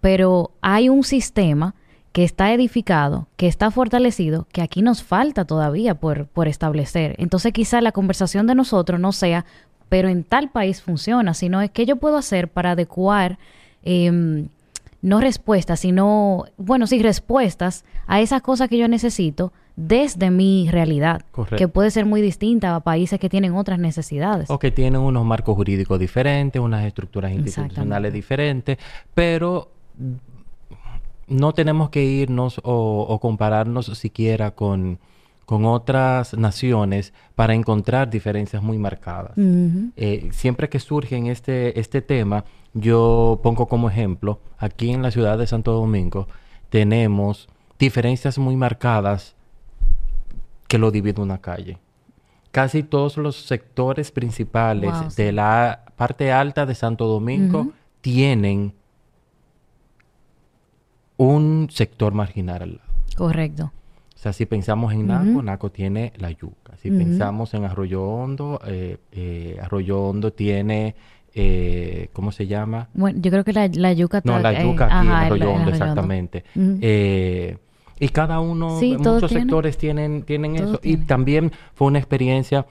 pero 0.00 0.50
hay 0.62 0.88
un 0.88 1.02
sistema 1.04 1.74
que 2.12 2.24
está 2.24 2.52
edificado, 2.52 3.28
que 3.36 3.46
está 3.46 3.70
fortalecido, 3.70 4.46
que 4.52 4.62
aquí 4.62 4.82
nos 4.82 5.02
falta 5.02 5.44
todavía 5.44 5.94
por, 5.94 6.26
por 6.26 6.48
establecer. 6.48 7.14
Entonces 7.18 7.52
quizá 7.52 7.80
la 7.80 7.92
conversación 7.92 8.46
de 8.46 8.54
nosotros 8.54 8.98
no 8.98 9.12
sea 9.12 9.44
pero 9.90 10.08
en 10.08 10.24
tal 10.24 10.48
país 10.48 10.80
funciona, 10.80 11.34
sino 11.34 11.60
es 11.60 11.70
qué 11.70 11.84
yo 11.84 11.96
puedo 11.96 12.16
hacer 12.16 12.48
para 12.48 12.70
adecuar, 12.70 13.38
em, 13.82 14.48
no 15.02 15.20
respuestas, 15.20 15.80
sino, 15.80 16.44
bueno, 16.56 16.86
sí, 16.86 17.02
respuestas 17.02 17.84
a 18.06 18.20
esas 18.20 18.40
cosas 18.40 18.68
que 18.68 18.78
yo 18.78 18.86
necesito 18.86 19.52
desde 19.76 20.30
mi 20.30 20.68
realidad, 20.70 21.22
Correcto. 21.32 21.56
que 21.56 21.66
puede 21.66 21.90
ser 21.90 22.06
muy 22.06 22.22
distinta 22.22 22.76
a 22.76 22.80
países 22.80 23.18
que 23.18 23.28
tienen 23.28 23.54
otras 23.54 23.78
necesidades. 23.78 24.48
O 24.48 24.58
que 24.58 24.70
tienen 24.70 25.00
unos 25.00 25.24
marcos 25.24 25.56
jurídicos 25.56 25.98
diferentes, 25.98 26.62
unas 26.62 26.84
estructuras 26.84 27.32
institucionales 27.32 28.12
diferentes, 28.12 28.78
pero 29.12 29.72
no 31.30 31.54
tenemos 31.54 31.88
que 31.90 32.04
irnos 32.04 32.58
o, 32.62 33.06
o 33.08 33.18
compararnos 33.20 33.86
siquiera 33.98 34.50
con, 34.50 34.98
con 35.46 35.64
otras 35.64 36.34
naciones 36.36 37.14
para 37.34 37.54
encontrar 37.54 38.10
diferencias 38.10 38.62
muy 38.62 38.78
marcadas. 38.78 39.32
Eh, 39.36 40.28
siempre 40.32 40.68
que 40.68 40.78
surge 40.78 41.16
en 41.16 41.26
este, 41.26 41.80
este 41.80 42.02
tema, 42.02 42.44
yo 42.74 43.40
pongo 43.42 43.66
como 43.66 43.88
ejemplo, 43.88 44.40
aquí 44.58 44.90
en 44.90 45.02
la 45.02 45.10
ciudad 45.10 45.38
de 45.38 45.46
Santo 45.46 45.72
Domingo 45.72 46.28
tenemos 46.68 47.48
diferencias 47.78 48.38
muy 48.38 48.56
marcadas 48.56 49.34
que 50.68 50.78
lo 50.78 50.90
divide 50.90 51.20
una 51.22 51.38
calle. 51.38 51.78
Casi 52.52 52.82
todos 52.82 53.16
los 53.16 53.36
sectores 53.36 54.10
principales 54.10 54.92
Wow, 54.92 55.10
sí. 55.10 55.22
de 55.22 55.32
la 55.32 55.84
parte 55.96 56.32
alta 56.32 56.66
de 56.66 56.74
Santo 56.74 57.06
Domingo 57.06 57.68
tienen 58.00 58.74
un 61.20 61.68
sector 61.70 62.14
marginal 62.14 62.62
al 62.62 62.70
lado. 62.76 62.84
Correcto. 63.16 63.64
O 64.14 64.18
sea, 64.22 64.32
si 64.32 64.46
pensamos 64.46 64.92
en 64.92 65.06
Naco. 65.06 65.42
Naco 65.42 65.70
tiene 65.70 66.12
la 66.18 66.30
yuca. 66.30 66.76
Si 66.76 66.90
pensamos 66.90 67.52
en 67.54 67.64
Arroyo 67.64 68.02
Hondo, 68.04 68.60
eh, 68.66 68.96
eh, 69.12 69.58
Arroyo 69.62 70.00
Hondo 70.02 70.32
tiene, 70.32 70.94
eh, 71.34 72.08
¿cómo 72.12 72.32
se 72.32 72.46
llama? 72.46 72.88
Bueno, 72.94 73.18
yo 73.22 73.30
creo 73.30 73.44
que 73.44 73.52
la, 73.52 73.68
la 73.68 73.92
yuca 73.92 74.20
No, 74.24 74.38
la 74.38 74.52
eh, 74.52 74.62
yuca 74.62 74.84
aquí 74.86 74.94
ajá, 74.94 75.02
en 75.02 75.08
el- 75.08 75.14
Arroyo 75.26 75.52
Hondo, 75.52 75.70
exactamente. 75.70 76.44
Eh, 76.56 77.56
y 78.00 78.08
cada 78.08 78.40
uno, 78.40 78.80
Sí, 78.80 78.96
muchos 78.96 79.30
sectores 79.30 79.76
tienen, 79.78 80.22
tienen 80.22 80.56
Todos 80.56 80.68
eso. 80.70 80.78
tienen. 80.78 81.02
Y 81.02 81.06
también 81.06 81.52
fue 81.74 81.86
una 81.86 81.98
experiencia 81.98 82.66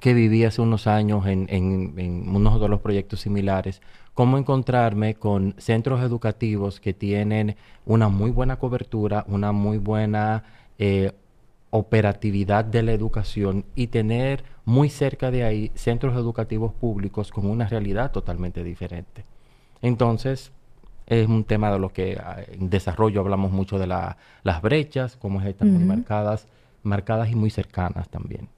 que 0.00 0.12
viví 0.12 0.44
hace 0.44 0.60
unos 0.60 0.86
años 0.86 1.26
en, 1.26 1.46
en, 1.48 1.94
en 1.96 2.34
uno 2.34 2.58
de 2.58 2.68
los 2.68 2.80
proyectos 2.80 3.20
similares, 3.20 3.80
cómo 4.12 4.36
encontrarme 4.38 5.14
con 5.14 5.54
centros 5.58 6.02
educativos 6.02 6.80
que 6.80 6.92
tienen 6.92 7.56
una 7.86 8.08
muy 8.08 8.30
buena 8.30 8.56
cobertura, 8.58 9.24
una 9.28 9.52
muy 9.52 9.78
buena 9.78 10.42
eh, 10.78 11.12
operatividad 11.70 12.64
de 12.64 12.82
la 12.82 12.92
educación 12.92 13.64
y 13.76 13.86
tener 13.86 14.42
muy 14.64 14.90
cerca 14.90 15.30
de 15.30 15.44
ahí 15.44 15.70
centros 15.74 16.14
educativos 16.16 16.72
públicos 16.72 17.30
con 17.30 17.46
una 17.46 17.66
realidad 17.68 18.10
totalmente 18.12 18.64
diferente. 18.64 19.24
Entonces, 19.80 20.52
es 21.10 21.28
un 21.28 21.44
tema 21.44 21.70
de 21.72 21.78
lo 21.78 21.92
que 21.92 22.18
ah, 22.22 22.36
en 22.52 22.70
desarrollo 22.70 23.20
hablamos 23.20 23.50
mucho 23.50 23.78
de 23.78 23.86
la- 23.86 24.16
las 24.44 24.62
brechas, 24.62 25.16
cómo 25.16 25.40
están 25.42 25.68
muy 25.68 25.78
Ujú. 25.78 25.86
marcadas, 25.86 26.46
marcadas 26.84 27.28
y 27.30 27.34
muy 27.34 27.50
cercanas 27.50 28.08
también. 28.08 28.48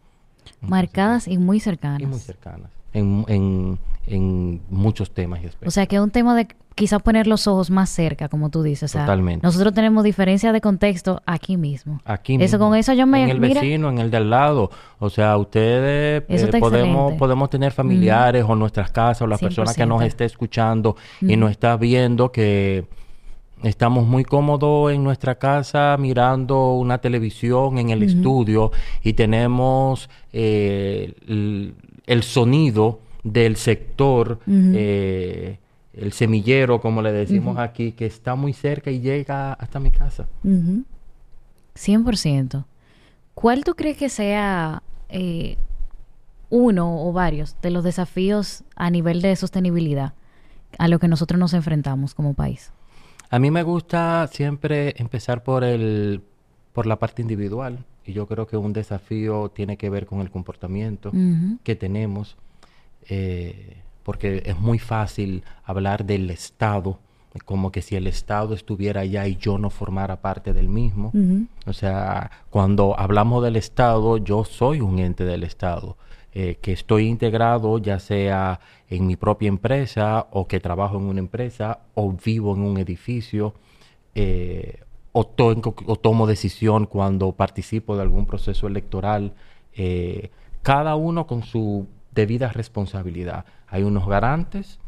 Marcadas 0.61 1.27
y 1.29 1.39
muy 1.39 1.61
cercanas. 1.61 2.01
Y 2.01 2.07
muy 2.07 2.19
cercanas. 2.21 2.71
En, 2.93 3.25
en, 3.29 3.79
en 4.07 4.61
muchos 4.69 5.13
temas 5.13 5.43
y 5.43 5.47
aspectos. 5.47 5.69
O 5.69 5.71
sea, 5.71 5.87
que 5.87 5.97
es 5.97 6.03
un 6.03 6.11
tema 6.11 6.37
de 6.37 6.47
quizás 6.75 7.03
poner 7.03 7.27
los 7.27 7.47
ojos 7.47 7.71
más 7.71 7.91
cerca, 7.91 8.29
como 8.29 8.51
tú 8.51 8.63
dices. 8.63 8.91
O 8.91 8.93
sea, 8.93 9.03
Totalmente. 9.03 9.47
Nosotros 9.47 9.73
tenemos 9.75 10.05
diferencia 10.05 10.53
de 10.53 10.61
contexto 10.61 11.23
aquí 11.27 11.57
mismo. 11.57 12.01
Aquí 12.05 12.35
Eso 12.35 12.57
mismo, 12.57 12.59
con 12.59 12.77
eso 12.77 12.93
yo 12.93 13.07
me 13.07 13.23
En 13.25 13.31
el 13.31 13.41
mira, 13.41 13.61
vecino, 13.61 13.91
en 13.91 13.99
el 13.99 14.11
de 14.11 14.17
al 14.17 14.31
lado. 14.31 14.71
O 14.99 15.11
sea, 15.11 15.37
ustedes 15.37 16.25
Eso 16.29 16.47
eh, 16.47 16.61
podemos, 16.61 16.97
excelente. 16.97 17.19
podemos 17.19 17.51
tener 17.51 17.73
familiares 17.73 18.45
o 18.47 18.55
nuestras 18.55 18.91
casas 18.91 19.23
o 19.23 19.27
la 19.27 19.39
persona 19.39 19.73
que 19.75 19.87
nos 19.87 20.01
100%. 20.03 20.07
esté 20.07 20.25
escuchando 20.25 20.97
y 21.21 21.37
nos 21.37 21.51
está 21.51 21.77
viendo 21.77 22.33
que 22.33 22.85
estamos 23.63 24.07
muy 24.07 24.25
cómodos 24.25 24.93
en 24.93 25.05
nuestra 25.05 25.37
casa 25.37 25.97
mirando 25.99 26.73
una 26.73 26.99
televisión 26.99 27.79
en 27.79 27.91
el 27.91 28.03
estudio 28.03 28.73
y 29.03 29.13
tenemos 29.13 30.11
eh, 30.33 31.15
el, 31.29 31.75
el 32.07 32.23
sonido 32.23 33.01
del 33.23 33.57
sector, 33.57 34.41
eh, 34.49 35.59
el 35.95 36.13
semillero, 36.13 36.81
como 36.81 37.03
le 37.03 37.13
decimos 37.13 37.59
aquí, 37.59 37.93
que 37.93 38.07
está 38.07 38.35
muy 38.35 38.53
cerca 38.53 38.91
y 38.91 39.01
llega 39.01 39.53
hasta 39.53 39.79
mi 39.79 39.91
casa. 39.91 40.27
Ujú. 40.43 40.85
100%. 41.75 42.65
¿Cuál 43.35 43.65
tú 43.65 43.75
crees 43.75 43.97
que 43.97 44.09
sea 44.09 44.83
eh, 45.09 45.57
uno 46.51 47.07
o 47.07 47.13
varios 47.13 47.57
de 47.63 47.71
los 47.71 47.85
desafíos 47.85 48.63
a 48.77 48.91
nivel 48.91 49.23
de 49.23 49.35
sostenibilidad 49.37 50.15
a 50.79 50.89
lo 50.89 50.99
que 50.99 51.09
nosotros 51.09 51.39
nos 51.39 51.55
enfrentamos 51.55 52.15
como 52.15 52.35
país? 52.35 52.73
A 53.31 53.39
mí 53.39 53.51
me 53.51 53.63
gusta 53.63 54.29
siempre 54.31 54.95
empezar 54.99 55.43
por 55.43 55.65
el 55.65 56.23
por 56.73 56.87
la 56.87 56.99
parte 56.99 57.21
individual 57.23 57.85
y 58.05 58.13
yo 58.13 58.27
creo 58.27 58.47
que 58.47 58.57
un 58.57 58.73
desafío 58.73 59.51
tiene 59.51 59.77
que 59.77 59.91
ver 59.91 60.07
con 60.07 60.21
el 60.21 60.31
comportamiento 60.31 61.13
que 61.63 61.77
tenemos 61.77 62.37
eh, 63.09 63.82
porque 64.03 64.43
es 64.47 64.59
muy 64.59 64.79
fácil 64.79 65.43
hablar 65.65 66.05
del 66.05 66.31
Estado 66.31 66.99
como 67.47 67.73
que 67.73 67.81
si 67.81 67.97
el 67.97 68.07
Estado 68.07 68.53
estuviera 68.55 69.01
allá 69.01 69.27
y 69.27 69.37
yo 69.37 69.57
no 69.57 69.71
formara 69.71 70.21
parte 70.21 70.53
del 70.53 70.69
mismo. 70.69 71.13
O 71.67 71.73
sea, 71.73 72.31
cuando 72.51 72.95
hablamos 73.01 73.43
del 73.43 73.57
Estado, 73.57 74.19
yo 74.19 74.45
soy 74.45 74.83
un 74.83 74.99
ente 74.99 75.25
del 75.25 75.43
Estado, 75.43 75.97
eh, 76.35 76.59
que 76.61 76.73
estoy 76.73 77.07
integrado 77.09 77.79
ya 77.79 77.99
sea 78.01 78.61
en 78.91 79.07
mi 79.07 79.17
propia 79.17 79.49
empresa 79.49 80.27
o 80.31 80.47
que 80.47 80.61
trabajo 80.61 80.99
en 80.99 81.05
una 81.05 81.21
empresa 81.21 81.79
o 81.95 82.13
vivo 82.13 82.55
en 82.55 82.63
un 82.63 82.77
edificio 82.79 83.55
eh, 84.15 84.81
o, 85.13 85.25
to- 85.27 85.75
o 85.87 85.97
tomo 85.97 86.27
decisión 86.27 86.85
cuando 86.87 87.33
participo 87.33 87.97
de 87.97 88.03
algún 88.03 88.27
proceso 88.27 88.67
electoral, 88.67 89.33
eh, 89.75 90.31
cada 90.63 90.97
uno 90.97 91.27
con 91.27 91.43
su 91.45 91.87
debida 92.15 92.49
responsabilidad. 92.49 93.45
Hay 93.69 93.83
unos 93.83 94.07
garantes, 94.07 94.79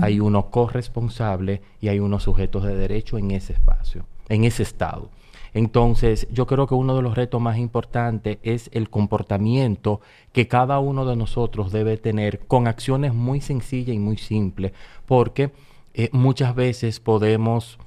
hay 0.00 0.20
unos 0.20 0.46
corresponsables 0.46 1.60
y 1.80 1.88
hay 1.88 1.98
unos 1.98 2.22
sujetos 2.22 2.64
de 2.64 2.74
derecho 2.74 3.18
en 3.18 3.30
ese 3.32 3.52
espacio, 3.52 4.04
en 4.28 4.44
ese 4.44 4.62
estado. 4.62 5.10
Entonces, 5.54 6.26
yo 6.30 6.46
creo 6.46 6.66
que 6.66 6.74
uno 6.74 6.96
de 6.96 7.02
los 7.02 7.14
retos 7.14 7.40
más 7.40 7.58
importantes 7.58 8.38
es 8.42 8.70
el 8.72 8.88
comportamiento 8.88 10.00
que 10.32 10.48
cada 10.48 10.78
uno 10.78 11.04
de 11.04 11.14
nosotros 11.14 11.72
debe 11.72 11.98
tener 11.98 12.40
con 12.40 12.66
acciones 12.66 13.12
muy 13.12 13.40
sencillas 13.40 13.94
y 13.94 13.98
muy 13.98 14.16
simples, 14.16 14.72
porque 15.04 15.52
eh, 15.94 16.08
muchas 16.12 16.54
veces 16.54 17.00
podemos 17.00 17.78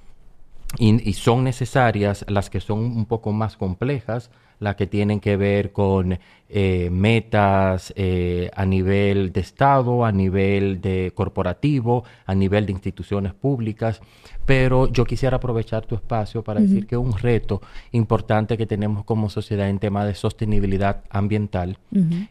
y, 0.77 1.09
y 1.09 1.13
son 1.13 1.43
necesarias 1.43 2.25
las 2.27 2.49
que 2.49 2.59
son 2.59 2.79
un 2.79 3.05
poco 3.05 3.31
más 3.31 3.57
complejas, 3.57 4.29
las 4.59 4.75
que 4.75 4.87
tienen 4.87 5.19
que 5.19 5.37
ver 5.37 5.71
con 5.71 6.17
eh, 6.47 6.89
metas 6.91 7.93
eh, 7.95 8.51
a 8.55 8.65
nivel 8.65 9.33
de 9.33 9.41
Estado, 9.41 10.05
a 10.05 10.11
nivel 10.11 10.79
de 10.81 11.11
corporativo, 11.15 12.03
a 12.25 12.35
nivel 12.35 12.65
de 12.65 12.71
instituciones 12.71 13.33
públicas. 13.33 14.01
Pero 14.45 14.87
yo 14.87 15.05
quisiera 15.05 15.37
aprovechar 15.37 15.85
tu 15.85 15.95
espacio 15.95 16.43
para 16.43 16.61
decir 16.61 16.85
que 16.85 16.97
un 16.97 17.17
reto 17.17 17.61
importante 17.91 18.57
que 18.57 18.67
tenemos 18.67 19.03
como 19.03 19.29
sociedad 19.29 19.69
en 19.69 19.79
tema 19.79 20.05
de 20.05 20.13
sostenibilidad 20.13 21.03
ambiental 21.09 21.79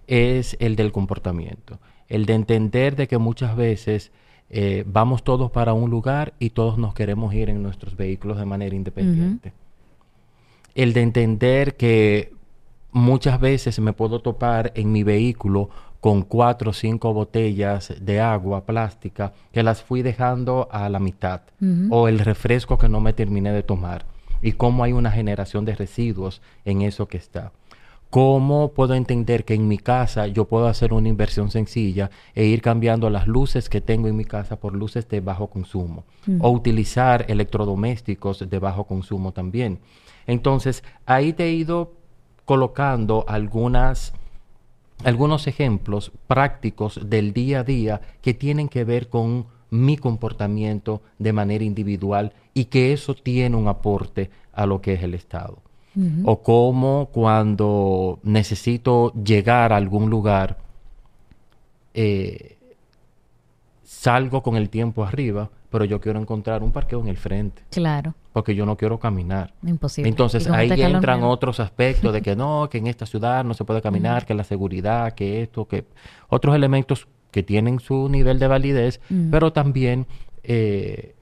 es 0.07 0.57
el 0.61 0.77
del 0.77 0.93
comportamiento, 0.93 1.81
el 2.09 2.25
de 2.27 2.35
entender 2.35 2.95
de 2.95 3.09
que 3.09 3.19
muchas 3.19 3.57
veces 3.57 4.13
eh, 4.51 4.85
vamos 4.87 5.25
todos 5.25 5.51
para 5.51 5.73
un 5.73 5.91
lugar 5.91 6.35
y 6.39 6.51
todos 6.51 6.79
nos 6.79 6.95
queremos 6.95 7.35
ir 7.35 7.51
en 7.51 7.63
nuestros 7.63 7.97
vehículos 7.97 8.39
de 8.39 8.45
manera 8.45 8.77
independiente. 8.77 9.53
El 10.75 10.93
de 10.93 11.03
entender 11.03 11.77
que 11.77 12.33
muchas 12.91 13.41
veces 13.41 13.79
me 13.81 13.93
puedo 13.93 14.21
topar 14.21 14.73
en 14.75 14.93
mi 14.93 15.03
vehículo 15.03 15.71
con 16.01 16.23
cuatro 16.23 16.71
o 16.71 16.75
cinco 16.75 17.15
botellas 17.15 17.95
de 18.01 18.21
agua 18.21 18.67
plástica 18.67 19.33
que 19.53 19.63
las 19.63 19.83
fui 19.83 20.03
dejando 20.03 20.69
a 20.71 20.89
la 20.89 20.99
mitad 20.99 21.41
o 21.91 22.09
el 22.09 22.19
refresco 22.19 22.77
que 22.77 22.89
no 22.89 23.01
me 23.01 23.15
terminé 23.15 23.53
de 23.53 23.63
tomar 23.63 24.05
y 24.43 24.53
cómo 24.53 24.85
hay 24.85 24.93
una 24.93 25.11
generación 25.11 25.65
de 25.65 25.75
residuos 25.75 26.43
en 26.67 26.83
eso 26.83 27.09
que 27.09 27.17
está. 27.17 27.53
¿Cómo 28.11 28.69
puedo 28.69 28.95
entender 28.95 29.45
que 29.45 29.55
en 29.55 29.67
mi 29.67 29.79
casa 29.79 30.29
yo 30.29 30.45
puedo 30.45 30.69
hacer 30.69 30.93
una 30.93 31.09
inversión 31.09 31.51
sencilla 31.51 32.11
e 32.35 32.45
ir 32.45 32.63
cambiando 32.63 33.11
las 33.11 33.27
luces 33.27 33.69
que 33.69 33.81
tengo 33.81 34.07
en 34.07 34.17
mi 34.17 34.25
casa 34.25 34.55
por 34.55 34.75
luces 34.75 35.09
de 35.09 35.21
bajo 35.21 35.49
consumo? 35.49 36.05
O 36.39 36.51
utilizar 36.51 37.25
electrodomésticos 37.29 38.49
de 38.49 38.59
bajo 38.61 38.85
consumo 38.85 39.33
también. 39.33 39.81
Entonces, 40.27 40.83
ahí 41.07 41.33
te 41.33 41.45
he 41.45 41.53
ido 41.53 41.93
colocando 42.45 43.25
algunas, 43.29 44.13
algunos 45.05 45.47
ejemplos 45.47 46.13
prácticos 46.27 47.01
del 47.09 47.33
día 47.33 47.61
a 47.61 47.65
día 47.65 48.01
que 48.23 48.35
tienen 48.35 48.69
que 48.69 48.85
ver 48.85 49.09
con 49.09 49.47
mi 49.71 49.97
comportamiento 49.97 51.03
de 51.19 51.33
manera 51.33 51.65
individual 51.65 52.33
y 52.55 52.67
que 52.67 52.93
eso 52.93 53.15
tiene 53.15 53.57
un 53.57 53.69
aporte 53.69 54.31
a 54.53 54.67
lo 54.67 54.81
que 54.81 54.95
es 54.95 55.03
el 55.03 55.15
Estado. 55.15 55.59
O 56.25 56.43
cómo 56.43 57.09
cuando 57.13 58.19
necesito 58.25 59.13
llegar 59.13 59.73
a 59.73 59.77
algún 59.77 60.11
lugar, 60.11 60.59
eh, 61.95 62.57
salgo 63.85 64.43
con 64.43 64.57
el 64.57 64.71
tiempo 64.71 65.05
arriba, 65.05 65.51
pero 65.75 65.87
yo 65.87 66.01
quiero 66.01 66.21
encontrar 66.21 66.63
un 66.63 66.71
parqueo 66.71 67.01
en 67.01 67.09
el 67.09 67.17
frente. 67.17 67.63
Claro. 67.69 68.15
Porque 68.33 68.55
yo 68.55 68.65
no 68.65 68.77
quiero 68.77 69.01
caminar. 69.01 69.55
Imposible. 69.67 70.09
Entonces 70.09 70.49
ahí 70.49 70.71
este 70.71 70.85
entran 70.85 71.25
otros 71.25 71.59
aspectos 71.59 72.13
de 72.13 72.23
que 72.23 72.37
no, 72.37 72.69
que 72.71 72.79
en 72.79 72.87
esta 72.87 73.07
ciudad 73.07 73.43
no 73.43 73.55
se 73.55 73.65
puede 73.65 73.83
caminar, 73.83 74.25
que 74.25 74.35
la 74.35 74.45
seguridad, 74.45 75.15
que 75.15 75.43
esto, 75.43 75.67
que 75.67 75.85
otros 76.29 76.55
elementos 76.55 77.09
que 77.33 77.43
tienen 77.43 77.81
su 77.81 78.09
nivel 78.09 78.39
de 78.39 78.47
validez, 78.47 79.01
pero 79.33 79.53
también 79.53 80.07
eh, 80.45 81.17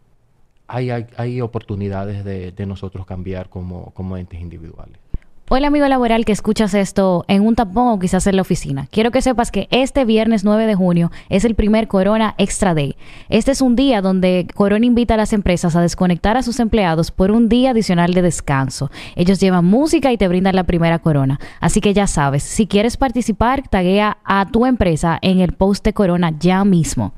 hay, 0.66 0.90
hay, 0.90 1.06
hay 1.16 1.40
oportunidades 1.40 2.22
de, 2.22 2.52
de 2.52 2.66
nosotros 2.66 3.06
cambiar 3.06 3.48
como, 3.48 3.92
como 3.92 4.18
entes 4.18 4.38
individuales. 4.38 4.98
Hola 5.54 5.66
amigo 5.66 5.86
laboral 5.86 6.24
que 6.24 6.32
escuchas 6.32 6.72
esto 6.72 7.26
en 7.28 7.46
un 7.46 7.54
tapón 7.54 7.88
o 7.88 7.98
quizás 7.98 8.26
en 8.26 8.36
la 8.36 8.40
oficina. 8.40 8.88
Quiero 8.90 9.10
que 9.10 9.20
sepas 9.20 9.50
que 9.50 9.68
este 9.70 10.06
viernes 10.06 10.44
9 10.44 10.66
de 10.66 10.74
junio 10.74 11.10
es 11.28 11.44
el 11.44 11.54
primer 11.54 11.88
Corona 11.88 12.34
Extra 12.38 12.72
Day. 12.72 12.96
Este 13.28 13.50
es 13.50 13.60
un 13.60 13.76
día 13.76 14.00
donde 14.00 14.46
Corona 14.54 14.86
invita 14.86 15.12
a 15.12 15.18
las 15.18 15.34
empresas 15.34 15.76
a 15.76 15.82
desconectar 15.82 16.38
a 16.38 16.42
sus 16.42 16.58
empleados 16.58 17.10
por 17.10 17.30
un 17.30 17.50
día 17.50 17.72
adicional 17.72 18.14
de 18.14 18.22
descanso. 18.22 18.90
Ellos 19.14 19.40
llevan 19.40 19.66
música 19.66 20.10
y 20.10 20.16
te 20.16 20.26
brindan 20.26 20.56
la 20.56 20.64
primera 20.64 21.00
corona. 21.00 21.38
Así 21.60 21.82
que 21.82 21.92
ya 21.92 22.06
sabes, 22.06 22.42
si 22.42 22.66
quieres 22.66 22.96
participar, 22.96 23.68
taguea 23.68 24.16
a 24.24 24.48
tu 24.48 24.64
empresa 24.64 25.18
en 25.20 25.40
el 25.40 25.52
post 25.52 25.84
de 25.84 25.92
Corona 25.92 26.32
ya 26.40 26.64
mismo. 26.64 27.12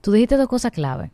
Tú 0.00 0.10
dijiste 0.10 0.36
dos 0.36 0.48
cosas 0.48 0.72
clave. 0.72 1.12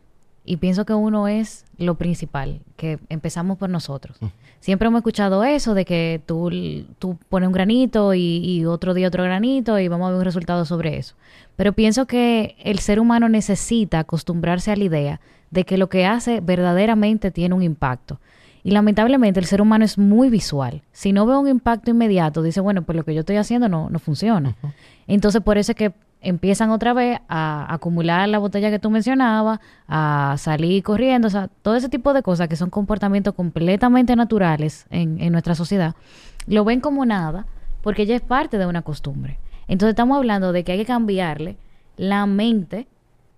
Y 0.51 0.57
pienso 0.57 0.83
que 0.83 0.93
uno 0.93 1.29
es 1.29 1.63
lo 1.77 1.95
principal, 1.95 2.59
que 2.75 2.99
empezamos 3.07 3.57
por 3.57 3.69
nosotros. 3.69 4.19
Siempre 4.59 4.89
hemos 4.89 4.99
escuchado 4.99 5.45
eso 5.45 5.73
de 5.73 5.85
que 5.85 6.21
tú, 6.25 6.51
tú 6.99 7.17
pones 7.29 7.47
un 7.47 7.53
granito 7.53 8.13
y, 8.13 8.43
y 8.43 8.65
otro 8.65 8.93
día 8.93 9.07
otro 9.07 9.23
granito 9.23 9.79
y 9.79 9.87
vamos 9.87 10.07
a 10.07 10.09
ver 10.09 10.19
un 10.19 10.25
resultado 10.25 10.65
sobre 10.65 10.97
eso. 10.97 11.15
Pero 11.55 11.71
pienso 11.71 12.05
que 12.05 12.57
el 12.65 12.79
ser 12.79 12.99
humano 12.99 13.29
necesita 13.29 13.99
acostumbrarse 13.99 14.73
a 14.73 14.75
la 14.75 14.83
idea 14.83 15.21
de 15.51 15.63
que 15.63 15.77
lo 15.77 15.87
que 15.87 16.05
hace 16.05 16.41
verdaderamente 16.41 17.31
tiene 17.31 17.55
un 17.55 17.63
impacto. 17.63 18.19
Y 18.61 18.71
lamentablemente 18.71 19.39
el 19.39 19.45
ser 19.45 19.61
humano 19.61 19.85
es 19.85 19.97
muy 19.97 20.29
visual. 20.29 20.81
Si 20.91 21.13
no 21.13 21.25
ve 21.25 21.37
un 21.37 21.47
impacto 21.47 21.91
inmediato, 21.91 22.43
dice, 22.43 22.59
bueno, 22.59 22.81
pues 22.81 22.97
lo 22.97 23.05
que 23.05 23.13
yo 23.13 23.21
estoy 23.21 23.37
haciendo 23.37 23.69
no, 23.69 23.89
no 23.89 23.99
funciona. 23.99 24.57
Entonces 25.07 25.41
por 25.41 25.57
eso 25.57 25.71
es 25.71 25.77
que 25.77 25.93
empiezan 26.21 26.69
otra 26.69 26.93
vez 26.93 27.19
a 27.27 27.71
acumular 27.73 28.29
la 28.29 28.39
botella 28.39 28.69
que 28.69 28.79
tú 28.79 28.89
mencionabas, 28.89 29.59
a 29.87 30.35
salir 30.37 30.83
corriendo, 30.83 31.27
o 31.27 31.31
sea, 31.31 31.49
todo 31.61 31.75
ese 31.75 31.89
tipo 31.89 32.13
de 32.13 32.21
cosas 32.21 32.47
que 32.47 32.55
son 32.55 32.69
comportamientos 32.69 33.33
completamente 33.33 34.15
naturales 34.15 34.85
en, 34.89 35.19
en 35.19 35.31
nuestra 35.31 35.55
sociedad, 35.55 35.95
lo 36.47 36.63
ven 36.63 36.79
como 36.79 37.05
nada 37.05 37.45
porque 37.81 38.05
ya 38.05 38.15
es 38.15 38.21
parte 38.21 38.57
de 38.57 38.65
una 38.65 38.83
costumbre. 38.83 39.39
Entonces 39.67 39.93
estamos 39.93 40.17
hablando 40.17 40.51
de 40.51 40.63
que 40.63 40.73
hay 40.73 40.77
que 40.77 40.85
cambiarle 40.85 41.57
la 41.97 42.25
mente 42.25 42.87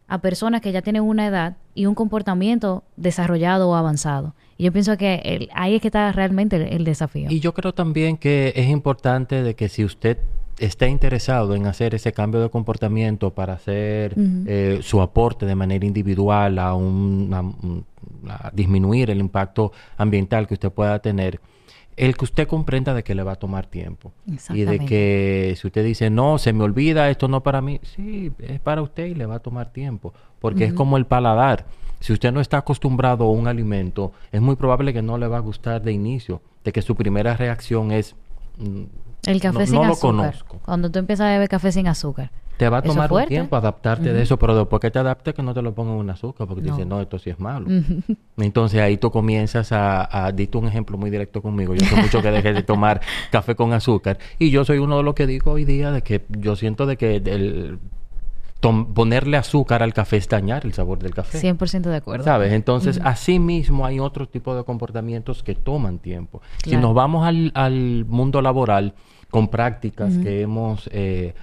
a 0.07 0.19
personas 0.19 0.61
que 0.61 0.71
ya 0.71 0.81
tienen 0.81 1.03
una 1.03 1.27
edad 1.27 1.57
y 1.75 1.85
un 1.85 1.95
comportamiento 1.95 2.83
desarrollado 2.97 3.69
o 3.69 3.75
avanzado. 3.75 4.35
Y 4.57 4.65
yo 4.65 4.71
pienso 4.71 4.97
que 4.97 5.49
ahí 5.53 5.75
es 5.75 5.81
que 5.81 5.87
está 5.87 6.11
realmente 6.11 6.57
el, 6.57 6.63
el 6.63 6.83
desafío. 6.83 7.29
Y 7.29 7.39
yo 7.39 7.53
creo 7.53 7.73
también 7.73 8.17
que 8.17 8.53
es 8.55 8.67
importante 8.67 9.41
de 9.41 9.55
que 9.55 9.69
si 9.69 9.83
usted 9.83 10.17
está 10.65 10.87
interesado 10.87 11.55
en 11.55 11.65
hacer 11.67 11.93
ese 11.95 12.11
cambio 12.13 12.41
de 12.41 12.49
comportamiento 12.49 13.31
para 13.31 13.53
hacer 13.53 14.13
eh, 14.47 14.79
su 14.81 15.01
aporte 15.01 15.45
de 15.45 15.55
manera 15.55 15.85
individual 15.85 16.57
a, 16.59 16.73
un, 16.75 17.29
a 17.33 17.41
un- 17.41 17.85
a 18.29 18.49
disminuir 18.53 19.09
el 19.09 19.19
impacto 19.19 19.71
ambiental 19.97 20.47
que 20.47 20.53
usted 20.55 20.71
pueda 20.71 20.99
tener, 20.99 21.39
el 21.95 22.15
que 22.17 22.25
usted 22.25 22.47
comprenda 22.47 22.93
de 22.93 23.03
que 23.03 23.13
le 23.15 23.23
va 23.23 23.33
a 23.33 23.35
tomar 23.35 23.65
tiempo. 23.67 24.11
Y 24.55 24.63
de 24.65 24.77
que 24.87 25.55
si 25.57 25.67
usted 25.67 25.85
dice, 25.85 26.09
no, 26.09 26.37
se 26.37 26.51
me 26.53 26.63
olvida, 26.63 27.09
esto 27.09 27.27
no 27.27 27.43
para 27.43 27.61
mí, 27.61 27.79
sí, 27.83 28.31
es 28.39 28.59
para 28.59 28.81
usted 28.81 29.05
y 29.05 29.15
le 29.15 29.25
va 29.25 29.35
a 29.35 29.39
tomar 29.39 29.71
tiempo. 29.71 30.13
Porque 30.39 30.65
es 30.65 30.73
como 30.73 30.97
el 30.97 31.05
paladar. 31.05 31.65
Si 31.99 32.11
usted 32.11 32.31
no 32.33 32.41
está 32.41 32.57
acostumbrado 32.57 33.23
a 33.25 33.31
un 33.31 33.47
alimento, 33.47 34.11
es 34.31 34.41
muy 34.41 34.55
probable 34.55 34.91
que 34.93 35.01
no 35.01 35.17
le 35.17 35.27
va 35.27 35.37
a 35.37 35.41
gustar 35.41 35.81
de 35.81 35.91
inicio, 35.93 36.41
de 36.63 36.71
que 36.73 36.81
su 36.81 36.95
primera 36.95 37.35
reacción 37.37 37.91
es... 37.91 38.15
El 39.25 39.39
café 39.41 39.59
no- 39.59 39.65
sin 39.65 39.75
no 39.75 39.83
lo 39.85 39.93
azúcar. 39.93 40.11
conozco. 40.15 40.59
Cuando 40.65 40.89
tú 40.91 40.99
empiezas 40.99 41.27
a 41.27 41.29
beber 41.31 41.47
café 41.49 41.71
sin 41.71 41.87
azúcar. 41.87 42.31
Te 42.57 42.69
va 42.69 42.77
a 42.77 42.81
tomar 42.83 43.11
un 43.11 43.25
tiempo 43.25 43.55
adaptarte 43.55 44.13
de 44.13 44.21
eso, 44.21 44.37
pero 44.37 44.55
después 44.55 44.79
que 44.79 44.91
te 44.91 44.99
adaptes, 44.99 45.33
que 45.33 45.41
no 45.41 45.55
te 45.55 45.61
lo 45.63 45.73
pongan 45.73 45.97
en 45.99 46.09
azúcar, 46.11 46.47
porque 46.47 46.61
No. 46.61 46.71
dices, 46.71 46.85
no, 46.87 47.01
esto 47.01 47.17
sí 47.17 47.31
es 47.31 47.39
malo. 47.39 47.65
Entonces 48.37 48.79
ahí 48.79 48.97
tú 48.97 49.09
comienzas 49.09 49.71
a, 49.71 50.25
a 50.27 50.31
diste 50.31 50.57
un 50.59 50.67
ejemplo 50.67 50.95
muy 50.97 51.09
directo 51.09 51.41
conmigo. 51.41 51.73
Yo 51.73 51.83
sé 51.85 51.95
mucho 51.95 52.21
que 52.21 52.29
dejé 52.29 52.53
de 52.53 52.61
tomar 52.63 53.01
café 53.31 53.55
con 53.55 53.73
azúcar. 53.73 54.19
Y 54.37 54.51
yo 54.51 54.65
soy 54.65 54.77
uno 54.77 54.97
de 54.97 55.03
los 55.03 55.15
que 55.15 55.25
digo 55.25 55.51
hoy 55.51 55.65
día 55.65 55.91
de 55.91 56.03
que 56.03 56.25
yo 56.29 56.55
siento 56.55 56.85
de 56.85 56.95
que 56.95 57.15
el, 57.15 57.79
ponerle 58.61 59.35
azúcar 59.37 59.83
al 59.83 59.93
café 59.93 60.17
es 60.17 60.29
dañar 60.29 60.63
el 60.65 60.73
sabor 60.73 60.99
del 60.99 61.13
café. 61.13 61.37
100% 61.39 61.81
de 61.89 61.95
acuerdo. 61.97 62.23
¿Sabes? 62.23 62.53
Entonces, 62.53 63.01
así 63.03 63.39
mismo 63.39 63.85
hay 63.85 63.99
otro 63.99 64.27
tipo 64.27 64.55
de 64.55 64.63
comportamientos 64.63 65.43
que 65.43 65.55
toman 65.55 65.97
tiempo. 65.99 66.41
Si 66.63 66.77
nos 66.77 66.93
vamos 66.93 67.25
al, 67.27 67.51
al 67.55 68.05
mundo 68.05 68.41
laboral 68.41 68.93
con 69.33 69.47
prácticas 69.47 70.15
que 70.19 70.41
hemos 70.41 70.87
eh, 70.93 71.33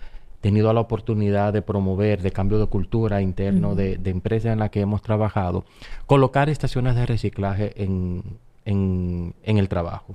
tenido 0.40 0.72
la 0.72 0.79
oportunidad 0.81 1.53
de 1.53 1.61
promover, 1.61 2.22
de 2.22 2.31
cambio 2.31 2.61
de 2.61 2.66
cultura 2.66 3.20
interno 3.20 3.74
de, 3.74 3.96
de 3.98 4.11
empresas 4.11 4.53
en 4.53 4.61
las 4.61 4.70
que 4.70 4.81
hemos 4.81 5.03
trabajado, 5.03 5.64
colocar 6.07 6.48
estaciones 6.48 6.94
de 6.94 7.05
reciclaje 7.05 7.72
en, 7.83 8.22
en, 8.64 9.35
en 9.42 9.59
el 9.59 9.68
trabajo. 9.68 10.14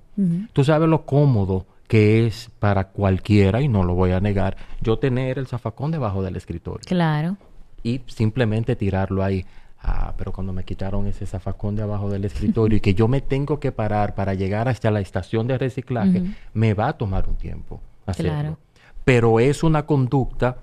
Tú 0.53 0.63
sabes 0.63 0.87
lo 0.87 1.05
cómodo 1.05 1.65
que 1.89 2.25
es 2.25 2.49
para 2.59 2.85
cualquiera, 2.85 3.61
y 3.61 3.67
no 3.67 3.83
lo 3.83 3.93
voy 3.93 4.11
a 4.11 4.21
negar, 4.21 4.55
yo 4.81 4.97
tener 4.97 5.37
el 5.37 5.47
zafacón 5.47 5.91
debajo 5.91 6.23
del 6.23 6.37
escritorio 6.37 6.81
Claro. 6.87 7.35
y 7.83 7.99
simplemente 8.07 8.77
tirarlo 8.77 9.21
ahí. 9.21 9.45
Ah, 9.87 10.15
pero 10.17 10.33
cuando 10.33 10.51
me 10.51 10.63
quitaron 10.63 11.05
ese 11.05 11.27
zafacón 11.27 11.75
de 11.75 11.83
abajo 11.83 12.09
del 12.09 12.25
escritorio 12.25 12.77
y 12.77 12.81
que 12.81 12.95
yo 12.95 13.07
me 13.07 13.21
tengo 13.21 13.59
que 13.59 13.71
parar 13.71 14.15
para 14.15 14.33
llegar 14.33 14.67
hasta 14.67 14.89
la 14.89 14.99
estación 14.99 15.45
de 15.45 15.59
reciclaje, 15.59 16.23
me 16.55 16.73
va 16.73 16.87
a 16.87 16.93
tomar 16.93 17.29
un 17.29 17.35
tiempo 17.35 17.81
hacerlo. 18.07 18.31
Claro. 18.31 18.57
Pero 19.03 19.39
es 19.39 19.61
una 19.61 19.85
conducta 19.85 20.57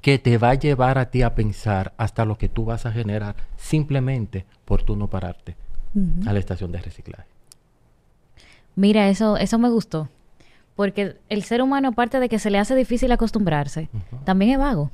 que 0.00 0.18
te 0.18 0.38
va 0.38 0.50
a 0.50 0.54
llevar 0.54 0.98
a 0.98 1.10
ti 1.10 1.22
a 1.22 1.36
pensar 1.36 1.92
hasta 1.96 2.24
lo 2.24 2.36
que 2.36 2.48
tú 2.48 2.64
vas 2.64 2.84
a 2.84 2.90
generar 2.90 3.36
simplemente 3.56 4.44
por 4.64 4.82
tú 4.82 4.96
no 4.96 5.06
pararte 5.06 5.54
a 6.26 6.32
la 6.32 6.40
estación 6.40 6.72
de 6.72 6.82
reciclaje. 6.82 7.28
Mira, 8.74 9.08
eso, 9.08 9.36
eso 9.36 9.56
me 9.60 9.68
gustó. 9.68 10.08
Porque 10.74 11.16
el 11.28 11.44
ser 11.44 11.62
humano, 11.62 11.88
aparte 11.88 12.18
de 12.18 12.28
que 12.28 12.40
se 12.40 12.50
le 12.50 12.58
hace 12.58 12.74
difícil 12.74 13.12
acostumbrarse, 13.12 13.88
también 14.24 14.50
es 14.50 14.58
vago. 14.58 14.90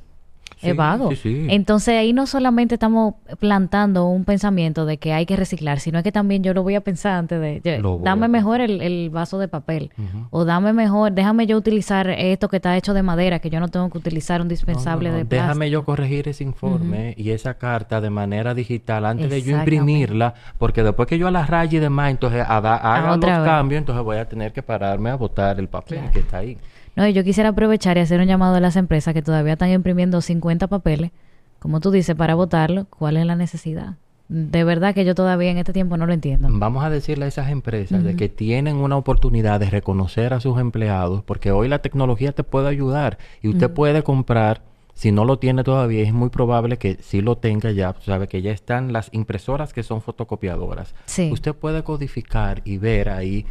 Sí, 0.61 0.71
es 0.71 0.75
vago. 0.75 1.09
sí, 1.11 1.15
sí. 1.15 1.47
Entonces 1.51 1.95
ahí 1.95 2.11
no 2.11 2.27
solamente 2.27 2.75
estamos 2.75 3.13
plantando 3.39 4.07
un 4.07 4.25
pensamiento 4.25 4.85
de 4.85 4.97
que 4.97 5.13
hay 5.13 5.25
que 5.25 5.37
reciclar, 5.37 5.79
sino 5.79 6.03
que 6.03 6.11
también 6.11 6.43
yo 6.43 6.53
lo 6.53 6.63
voy 6.63 6.75
a 6.75 6.81
pensar 6.81 7.13
antes 7.13 7.39
de, 7.39 7.61
yo- 7.81 7.99
dame 8.03 8.25
a 8.25 8.27
mejor 8.27 8.59
el, 8.59 8.81
el 8.81 9.09
vaso 9.09 9.39
de 9.39 9.47
papel. 9.47 9.89
O 10.31 10.43
dame 10.43 10.73
mejor, 10.73 11.13
déjame 11.13 11.47
yo 11.47 11.55
utilizar 11.55 12.09
esto 12.09 12.49
que 12.49 12.57
está 12.57 12.75
hecho 12.75 12.93
de 12.93 13.03
madera, 13.03 13.39
que 13.39 13.49
yo 13.49 13.61
no 13.61 13.69
tengo 13.69 13.89
que 13.89 13.97
utilizar 13.99 14.41
un 14.41 14.47
No, 14.47 14.49
no, 14.49 14.49
dispensable 14.49 15.11
no, 15.11 15.15
de 15.15 15.23
plástico. 15.25 15.47
Déjame 15.47 15.69
yo 15.69 15.85
corregir 15.85 16.27
ese 16.27 16.43
informe 16.43 17.13
y 17.17 17.29
esa 17.31 17.53
carta 17.53 18.01
de 18.01 18.09
manera 18.09 18.53
digital 18.53 19.05
antes 19.05 19.29
de 19.29 19.41
yo 19.41 19.57
imprimirla, 19.57 20.33
porque 20.57 20.83
después 20.83 21.07
que 21.07 21.17
yo 21.17 21.31
la 21.31 21.45
raye 21.45 21.77
y 21.77 21.79
demás, 21.79 22.11
entonces 22.11 22.43
haga, 22.45 22.75
haga 22.75 23.15
los 23.15 23.19
vez. 23.21 23.39
cambios, 23.45 23.79
entonces 23.79 24.03
voy 24.03 24.17
a 24.17 24.27
tener 24.27 24.51
que 24.51 24.61
pararme 24.61 25.09
a 25.09 25.15
botar 25.15 25.57
el 25.57 25.69
papel 25.69 25.99
Claro. 25.99 26.11
que 26.11 26.19
está 26.19 26.37
ahí. 26.39 26.57
No, 26.99 27.07
y 27.07 27.13
yo 27.13 27.23
quisiera 27.23 27.49
aprovechar 27.49 27.95
y 27.95 28.01
hacer 28.01 28.19
un 28.19 28.27
llamado 28.27 28.55
a 28.55 28.59
las 28.59 28.75
empresas 28.75 29.13
que 29.13 29.21
todavía 29.21 29.53
están 29.53 29.69
imprimiendo 29.69 30.19
50 30.19 30.67
papeles, 30.67 31.11
como 31.59 31.79
tú 31.79 31.91
dices, 31.91 32.13
para 32.13 32.35
votarlo. 32.35 32.87
¿Cuál 32.89 33.15
es 33.15 33.25
la 33.25 33.37
necesidad? 33.37 33.95
De 34.27 34.65
verdad 34.65 34.93
que 34.93 35.05
yo 35.05 35.15
todavía 35.15 35.49
en 35.49 35.59
este 35.59 35.71
tiempo 35.71 35.95
no 35.95 36.05
lo 36.05 36.11
entiendo. 36.11 36.49
Vamos 36.51 36.83
a 36.83 36.89
decirle 36.89 37.23
a 37.23 37.27
esas 37.29 37.51
empresas 37.51 38.03
de 38.03 38.17
que 38.17 38.27
tienen 38.27 38.75
una 38.75 38.97
oportunidad 38.97 39.61
de 39.61 39.69
reconocer 39.69 40.33
a 40.33 40.41
sus 40.41 40.59
empleados, 40.59 41.23
porque 41.23 41.51
hoy 41.51 41.69
la 41.69 41.79
tecnología 41.79 42.33
te 42.33 42.43
puede 42.43 42.67
ayudar 42.67 43.17
y 43.41 43.47
usted 43.47 43.71
puede 43.71 44.03
comprar, 44.03 44.61
si 44.93 45.13
no 45.13 45.23
lo 45.23 45.39
tiene 45.39 45.63
todavía, 45.63 46.03
es 46.03 46.11
muy 46.11 46.27
probable 46.27 46.75
que 46.75 46.97
sí 46.99 47.21
lo 47.21 47.37
tenga 47.37 47.71
ya, 47.71 47.95
sabe 48.01 48.27
que 48.27 48.41
ya 48.41 48.51
están 48.51 48.91
las 48.91 49.07
impresoras 49.13 49.71
que 49.71 49.83
son 49.83 50.01
fotocopiadoras. 50.01 50.93
Sí. 51.05 51.31
Usted 51.31 51.55
puede 51.55 51.81
codificar 51.81 52.61
y 52.65 52.77
ver 52.77 53.07
ahí 53.07 53.45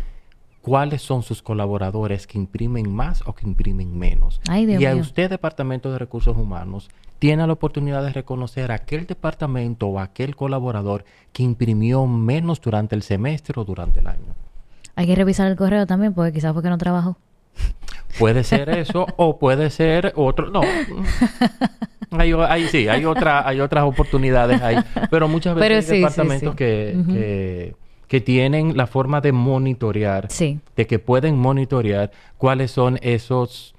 cuáles 0.68 1.02
son 1.02 1.22
sus 1.22 1.42
colaboradores 1.42 2.26
que 2.26 2.38
imprimen 2.38 2.92
más 2.92 3.22
o 3.26 3.34
que 3.34 3.46
imprimen 3.46 3.98
menos. 3.98 4.40
Ay, 4.48 4.66
Dios 4.66 4.80
y 4.82 4.86
a 4.86 4.94
usted, 4.94 5.30
Departamento 5.30 5.90
de 5.90 5.98
Recursos 5.98 6.36
Humanos, 6.36 6.90
tiene 7.18 7.46
la 7.46 7.52
oportunidad 7.52 8.02
de 8.04 8.12
reconocer 8.12 8.70
a 8.70 8.76
aquel 8.76 9.06
departamento 9.06 9.86
o 9.86 9.98
aquel 9.98 10.36
colaborador 10.36 11.04
que 11.32 11.42
imprimió 11.42 12.06
menos 12.06 12.60
durante 12.60 12.94
el 12.94 13.02
semestre 13.02 13.60
o 13.60 13.64
durante 13.64 14.00
el 14.00 14.06
año. 14.06 14.34
Hay 14.94 15.06
que 15.06 15.14
revisar 15.14 15.48
el 15.48 15.56
correo 15.56 15.86
también, 15.86 16.12
porque 16.12 16.32
quizás 16.32 16.52
fue 16.52 16.62
que 16.62 16.70
no 16.70 16.78
trabajó. 16.78 17.16
Puede 18.18 18.44
ser 18.44 18.68
eso 18.70 19.06
o 19.16 19.38
puede 19.38 19.70
ser 19.70 20.12
otro. 20.16 20.50
No. 20.50 20.60
Hay, 22.10 22.68
sí, 22.68 22.88
hay, 22.88 23.04
otra, 23.04 23.46
hay 23.46 23.60
otras 23.60 23.84
oportunidades 23.84 24.62
ahí. 24.62 24.78
Pero 25.10 25.28
muchas 25.28 25.54
veces 25.54 25.66
Pero 25.66 25.74
hay 25.76 25.82
sí, 25.82 25.96
departamentos 25.96 26.50
sí. 26.52 26.56
Que, 26.56 26.96
Ujú. 26.98 27.12
que, 27.12 27.76
que 28.08 28.20
tienen 28.20 28.76
la 28.76 28.86
forma 28.86 29.20
de 29.20 29.32
monitorear, 29.32 30.26
Sí. 30.30 30.58
de 30.76 30.86
que 30.86 30.98
pueden 30.98 31.36
monitorear 31.38 32.10
cuáles 32.38 32.70
son 32.70 32.98
esos 33.02 33.74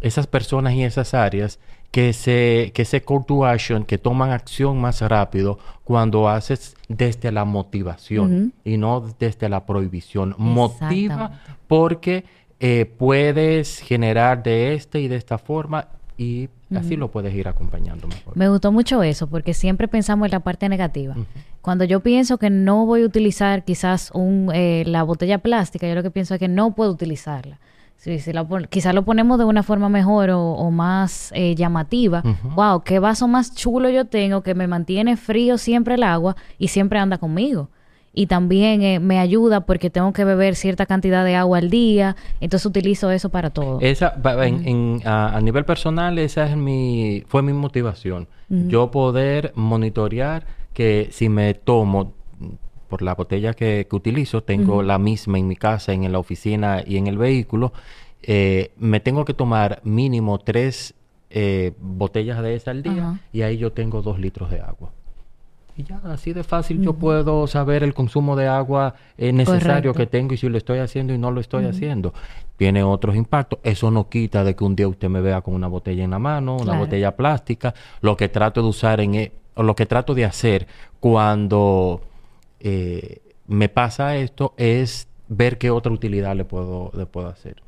esas 0.00 0.26
personas 0.28 0.74
y 0.74 0.84
esas 0.84 1.12
áreas 1.12 1.58
que 1.90 2.12
se, 2.12 2.70
que 2.74 2.82
ese 2.82 3.02
call 3.02 3.24
to 3.26 3.44
action, 3.44 3.84
que 3.84 3.98
toman 3.98 4.30
acción 4.30 4.80
más 4.80 5.00
rápido 5.00 5.58
cuando 5.82 6.28
haces 6.28 6.76
desde 6.88 7.32
la 7.32 7.44
motivación 7.44 8.52
y 8.64 8.76
no 8.76 9.04
desde 9.18 9.48
la 9.48 9.66
prohibición. 9.66 10.34
Motiva 10.38 11.40
porque 11.66 12.24
eh, 12.60 12.84
puedes 12.86 13.80
generar 13.80 14.42
de 14.42 14.74
esta 14.74 14.98
y 14.98 15.08
de 15.08 15.16
esta 15.16 15.38
forma 15.38 15.88
y 16.18 16.48
así 16.74 16.96
lo 16.96 17.12
puedes 17.12 17.32
ir 17.32 17.46
acompañando 17.46 18.08
mejor. 18.08 18.36
Me 18.36 18.48
gustó 18.48 18.72
mucho 18.72 19.04
eso 19.04 19.28
porque 19.28 19.54
siempre 19.54 19.86
pensamos 19.86 20.26
en 20.26 20.32
la 20.32 20.40
parte 20.40 20.68
negativa. 20.68 21.14
Cuando 21.62 21.84
yo 21.84 22.00
pienso 22.00 22.38
que 22.38 22.50
no 22.50 22.84
voy 22.86 23.02
a 23.02 23.06
utilizar 23.06 23.64
quizás 23.64 24.10
un, 24.12 24.50
eh, 24.52 24.82
la 24.84 25.04
botella 25.04 25.38
plástica, 25.38 25.88
yo 25.88 25.94
lo 25.94 26.02
que 26.02 26.10
pienso 26.10 26.34
es 26.34 26.40
que 26.40 26.48
no 26.48 26.74
puedo 26.74 26.90
utilizarla. 26.90 27.60
Si, 27.96 28.18
si 28.18 28.32
quizás 28.68 28.94
lo 28.94 29.04
ponemos 29.04 29.38
de 29.38 29.44
una 29.44 29.62
forma 29.62 29.88
mejor 29.88 30.30
o, 30.30 30.70
más 30.72 31.30
eh, 31.34 31.54
llamativa. 31.54 32.22
Wow, 32.54 32.82
qué 32.82 32.98
vaso 32.98 33.28
más 33.28 33.54
chulo 33.54 33.88
yo 33.88 34.04
tengo 34.04 34.42
que 34.42 34.54
me 34.54 34.66
mantiene 34.66 35.16
frío 35.16 35.56
siempre 35.56 35.94
el 35.94 36.02
agua 36.02 36.36
y 36.58 36.68
siempre 36.68 36.98
anda 36.98 37.18
conmigo 37.18 37.70
y 38.12 38.26
también 38.26 38.82
eh, 38.82 39.00
me 39.00 39.18
ayuda 39.18 39.60
porque 39.60 39.90
tengo 39.90 40.12
que 40.12 40.24
beber 40.24 40.56
cierta 40.56 40.86
cantidad 40.86 41.24
de 41.24 41.36
agua 41.36 41.58
al 41.58 41.70
día, 41.70 42.16
entonces 42.40 42.66
utilizo 42.66 43.10
eso 43.10 43.28
para 43.28 43.50
todo. 43.50 43.78
Esa, 43.80 44.14
en, 44.42 45.00
a, 45.04 45.40
nivel 45.40 45.64
personal, 45.64 46.18
esa 46.18 46.48
es 46.48 46.56
mi, 46.56 47.24
fue 47.26 47.42
mi 47.42 47.52
motivación. 47.52 48.28
Yo 48.50 48.90
poder 48.90 49.52
monitorear 49.56 50.46
que 50.72 51.08
si 51.10 51.28
me 51.28 51.52
tomo 51.52 52.14
por 52.88 53.02
la 53.02 53.14
botella 53.14 53.52
que, 53.52 53.86
utilizo, 53.92 54.42
tengo 54.42 54.82
la 54.82 54.98
misma 54.98 55.38
en 55.38 55.46
mi 55.46 55.56
casa, 55.56 55.92
en, 55.92 56.10
la 56.10 56.18
oficina 56.18 56.82
y 56.86 56.96
en 56.96 57.06
el 57.06 57.18
vehículo, 57.18 57.72
eh, 58.22 58.72
me 58.78 59.00
tengo 59.00 59.24
que 59.24 59.34
tomar 59.34 59.80
mínimo 59.84 60.38
tres 60.38 60.94
eh, 61.30 61.72
botellas 61.78 62.42
de 62.42 62.54
esa 62.54 62.70
al 62.70 62.82
día 62.82 63.20
y 63.32 63.42
ahí 63.42 63.58
yo 63.58 63.72
tengo 63.72 64.00
dos 64.00 64.18
litros 64.18 64.50
de 64.50 64.60
agua. 64.60 64.92
Y 65.78 65.84
ya, 65.84 66.00
así 66.06 66.32
de 66.32 66.42
fácil 66.42 66.82
yo 66.82 66.94
puedo 66.94 67.46
saber 67.46 67.84
el 67.84 67.94
consumo 67.94 68.34
de 68.34 68.48
agua 68.48 68.96
eh, 69.16 69.32
necesario 69.32 69.94
que 69.94 70.06
tengo 70.06 70.34
y 70.34 70.36
si 70.36 70.48
lo 70.48 70.58
estoy 70.58 70.80
haciendo 70.80 71.14
y 71.14 71.18
no 71.18 71.30
lo 71.30 71.40
estoy 71.40 71.66
haciendo. 71.66 72.12
Tiene 72.56 72.82
otros 72.82 73.14
impactos. 73.14 73.60
Eso 73.62 73.88
no 73.92 74.08
quita 74.08 74.42
de 74.42 74.56
que 74.56 74.64
un 74.64 74.74
día 74.74 74.88
usted 74.88 75.08
me 75.08 75.20
vea 75.20 75.40
con 75.40 75.54
una 75.54 75.68
botella 75.68 76.02
en 76.02 76.10
la 76.10 76.18
mano, 76.18 76.56
una 76.56 76.76
botella 76.76 77.14
plástica. 77.14 77.74
Lo 78.00 78.16
que 78.16 78.28
trato 78.28 78.60
de 78.60 78.68
usar 78.68 79.00
en... 79.00 79.14
E, 79.14 79.32
o 79.54 79.62
lo 79.62 79.76
que 79.76 79.86
trato 79.86 80.16
de 80.16 80.24
hacer 80.24 80.66
cuando 80.98 82.00
eh, 82.58 83.20
me 83.46 83.68
pasa 83.68 84.16
esto 84.16 84.54
es 84.56 85.06
ver 85.28 85.58
qué 85.58 85.70
otra 85.70 85.92
utilidad 85.92 86.34
le 86.34 86.44
puedo, 86.44 86.90
le 86.92 87.06
puedo 87.06 87.28
hacer. 87.28 87.62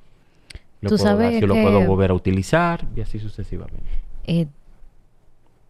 Tú 0.80 0.98
sabes 0.98 1.38
si 1.38 1.46
lo 1.46 1.54
puedo 1.54 1.86
volver 1.86 2.10
a 2.10 2.14
utilizar 2.14 2.88
y 2.96 3.02
así 3.02 3.20
sucesivamente. 3.20 3.88
Eh, 4.24 4.46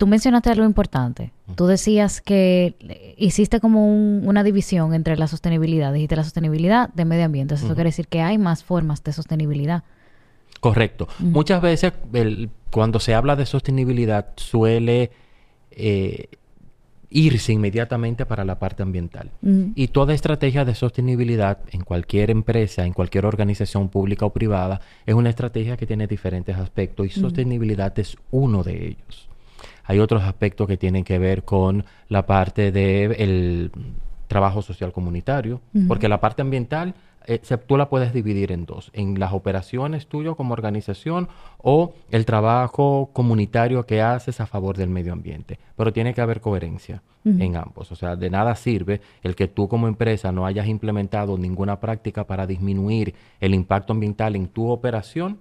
Tú 0.01 0.07
mencionaste 0.07 0.49
algo 0.49 0.65
importante. 0.65 1.31
Tú 1.57 1.67
decías 1.67 2.23
que 2.23 2.75
hiciste 3.19 3.61
como 3.61 3.87
una 3.87 4.43
división 4.43 4.95
entre 4.95 5.15
la 5.19 5.27
sostenibilidad. 5.27 5.93
Dijiste 5.93 6.17
la 6.17 6.25
sostenibilidad 6.25 6.89
de 6.95 7.05
medio 7.05 7.27
ambiente. 7.27 7.57
Eso 7.57 7.67
quiere 7.75 7.89
decir 7.91 8.09
que 8.09 8.23
hay 8.23 8.39
más 8.39 8.65
formas 8.65 9.05
de 9.05 9.13
sostenibilidad. 9.13 9.85
Correcto. 10.61 11.07
Muchas 11.19 11.61
veces 11.61 11.93
cuando 12.71 12.99
se 12.99 13.15
habla 13.15 13.37
de 13.37 13.45
sostenibilidad 13.45 14.29
suele 14.37 15.11
eh, 15.71 16.29
irse 17.11 17.53
inmediatamente 17.53 18.25
para 18.25 18.47
la 18.47 18.59
parte 18.59 18.83
ambiental. 18.83 19.31
Y 19.75 19.89
toda 19.89 20.15
estrategia 20.15 20.65
de 20.65 20.75
sostenibilidad 20.75 21.59
en 21.73 21.83
cualquier 21.83 22.31
empresa, 22.31 22.87
en 22.87 22.95
cualquier 22.95 23.27
organización 23.27 23.91
pública 23.91 24.25
o 24.25 24.31
privada, 24.31 24.81
es 25.05 25.15
una 25.15 25.29
estrategia 25.29 25.77
que 25.77 25.87
tiene 25.87 26.07
diferentes 26.07 26.57
aspectos 26.57 27.07
y 27.07 27.11
sostenibilidad 27.11 27.99
es 27.99 28.17
uno 28.31 28.63
de 28.63 28.87
ellos. 28.87 29.30
Hay 29.91 29.99
otros 29.99 30.23
aspectos 30.23 30.69
que 30.69 30.77
tienen 30.77 31.03
que 31.03 31.19
ver 31.19 31.43
con 31.43 31.85
la 32.09 32.25
parte 32.25 32.71
del 32.71 33.73
trabajo 34.29 34.63
social 34.63 34.93
comunitario, 34.93 35.61
porque 35.89 36.09
la 36.09 36.21
parte 36.21 36.43
ambiental 36.43 36.95
eh, 37.27 37.41
tú 37.67 37.77
la 37.77 37.89
puedes 37.89 38.13
dividir 38.13 38.53
en 38.53 38.67
dos, 38.67 38.93
en 38.95 39.19
las 39.19 39.33
operaciones 39.33 40.07
tuyas 40.07 40.37
como 40.37 40.53
organización 40.53 41.27
o 41.59 41.93
el 42.13 42.25
trabajo 42.25 43.11
comunitario 43.13 43.85
que 43.85 44.01
haces 44.01 44.41
a 44.41 44.47
favor 44.47 44.77
del 44.77 44.91
medio 44.91 45.13
ambiente. 45.13 45.59
Pero 45.77 45.93
tiene 45.93 46.15
que 46.15 46.21
haber 46.21 46.41
coherencia 46.41 47.03
en 47.25 47.57
ambos. 47.57 47.91
O 47.91 47.97
sea, 47.97 48.15
de 48.15 48.31
nada 48.31 48.55
sirve 48.55 49.01
el 49.25 49.35
que 49.35 49.49
tú 49.49 49.67
como 49.67 49.89
empresa 49.89 50.31
no 50.31 50.47
hayas 50.47 50.69
implementado 50.69 51.37
ninguna 51.37 51.81
práctica 51.81 52.29
para 52.29 52.47
disminuir 52.47 53.13
el 53.41 53.55
impacto 53.55 53.93
ambiental 53.93 54.37
en 54.37 54.47
tu 54.47 54.69
operación 54.69 55.39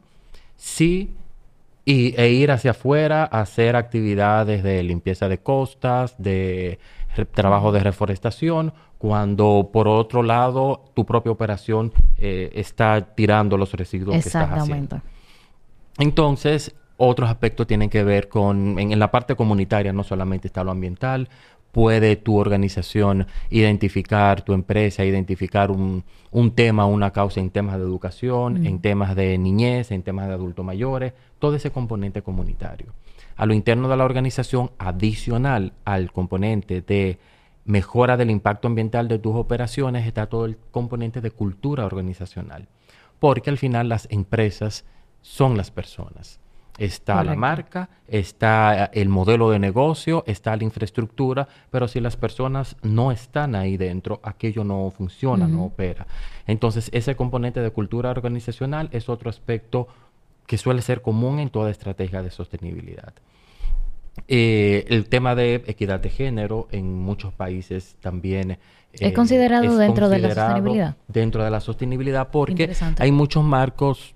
si 0.55 1.13
y, 1.89 2.13
e 2.21 2.29
ir 2.29 2.51
hacia 2.51 2.71
afuera 2.71 3.23
a 3.23 3.41
hacer 3.41 3.75
actividades 3.75 4.61
de 4.61 4.83
limpieza 4.83 5.27
de 5.27 5.39
costas, 5.39 6.13
de 6.19 6.77
trabajo 7.33 7.71
de 7.71 7.79
reforestación, 7.79 8.73
cuando 8.99 9.71
por 9.73 9.87
otro 9.87 10.21
lado 10.21 10.85
tu 10.93 11.03
propia 11.03 11.31
operación 11.31 11.91
eh, 12.19 12.51
está 12.53 13.15
tirando 13.15 13.57
los 13.57 13.73
residuos 13.73 14.13
que 14.13 14.19
estás 14.19 14.51
haciendo. 14.51 15.01
Entonces, 15.97 16.75
otros 16.97 17.27
aspectos 17.27 17.65
tienen 17.65 17.89
que 17.89 18.03
ver 18.03 18.29
con, 18.29 18.77
en, 18.77 18.99
la 18.99 19.09
parte 19.09 19.35
comunitaria 19.35 19.91
no 19.91 20.03
solamente 20.03 20.47
está 20.47 20.63
lo 20.63 20.69
ambiental, 20.69 21.27
puede 21.71 22.15
tu 22.15 22.37
organización 22.37 23.27
identificar, 23.49 24.41
tu 24.41 24.53
empresa 24.53 25.05
identificar 25.05 25.71
un, 25.71 26.03
un 26.31 26.51
tema, 26.51 26.85
una 26.85 27.11
causa 27.11 27.39
en 27.39 27.49
temas 27.49 27.77
de 27.77 27.83
educación, 27.83 28.65
en 28.65 28.79
temas 28.79 29.15
de 29.15 29.37
niñez, 29.37 29.91
en 29.91 30.03
temas 30.03 30.27
de 30.27 30.33
adultos 30.33 30.65
mayores, 30.65 31.13
todo 31.39 31.55
ese 31.55 31.71
componente 31.71 32.21
comunitario. 32.21 32.93
A 33.35 33.45
lo 33.45 33.53
interno 33.53 33.87
de 33.87 33.97
la 33.97 34.03
organización, 34.03 34.71
adicional 34.77 35.73
al 35.85 36.11
componente 36.11 36.81
de 36.81 37.19
mejora 37.65 38.17
del 38.17 38.31
impacto 38.31 38.67
ambiental 38.67 39.07
de 39.07 39.19
tus 39.19 39.35
operaciones, 39.35 40.05
está 40.05 40.25
todo 40.25 40.45
el 40.45 40.57
componente 40.71 41.21
de 41.21 41.31
cultura 41.31 41.85
organizacional, 41.85 42.67
porque 43.19 43.49
al 43.49 43.57
final 43.57 43.89
las 43.89 44.07
empresas 44.11 44.85
son 45.21 45.55
las 45.55 45.71
personas. 45.71 46.39
Está 46.79 47.23
la 47.23 47.35
marca, 47.35 47.89
está 48.07 48.85
eh, 48.85 48.89
el 48.93 49.09
modelo 49.09 49.49
de 49.49 49.59
negocio, 49.59 50.23
está 50.25 50.55
la 50.55 50.63
infraestructura, 50.63 51.47
pero 51.69 51.87
si 51.87 51.99
las 51.99 52.15
personas 52.15 52.77
no 52.81 53.11
están 53.11 53.53
ahí 53.55 53.77
dentro, 53.77 54.19
aquello 54.23 54.63
no 54.63 54.91
funciona, 54.95 55.47
no 55.47 55.65
opera. 55.65 56.07
Entonces, 56.47 56.89
ese 56.93 57.15
componente 57.15 57.59
de 57.59 57.69
cultura 57.71 58.09
organizacional 58.09 58.89
es 58.91 59.09
otro 59.09 59.29
aspecto 59.29 59.87
que 60.47 60.57
suele 60.57 60.81
ser 60.81 61.01
común 61.01 61.39
en 61.39 61.49
toda 61.49 61.69
estrategia 61.69 62.23
de 62.23 62.31
sostenibilidad. 62.31 63.13
Eh, 64.27 64.85
el 64.89 65.07
tema 65.07 65.35
de 65.35 65.63
equidad 65.67 65.99
de 65.99 66.09
género 66.09 66.67
en 66.71 66.93
muchos 66.93 67.33
países 67.33 67.95
también 68.01 68.57
es 68.91 69.13
considerado 69.13 69.63
eh, 69.63 69.77
dentro 69.77 70.09
de 70.09 70.19
la 70.19 70.33
sostenibilidad. 70.33 70.95
Dentro 71.07 71.43
de 71.43 71.51
la 71.51 71.59
sostenibilidad 71.59 72.29
porque 72.29 72.71
hay 72.97 73.11
muchos 73.11 73.43
marcos 73.43 74.15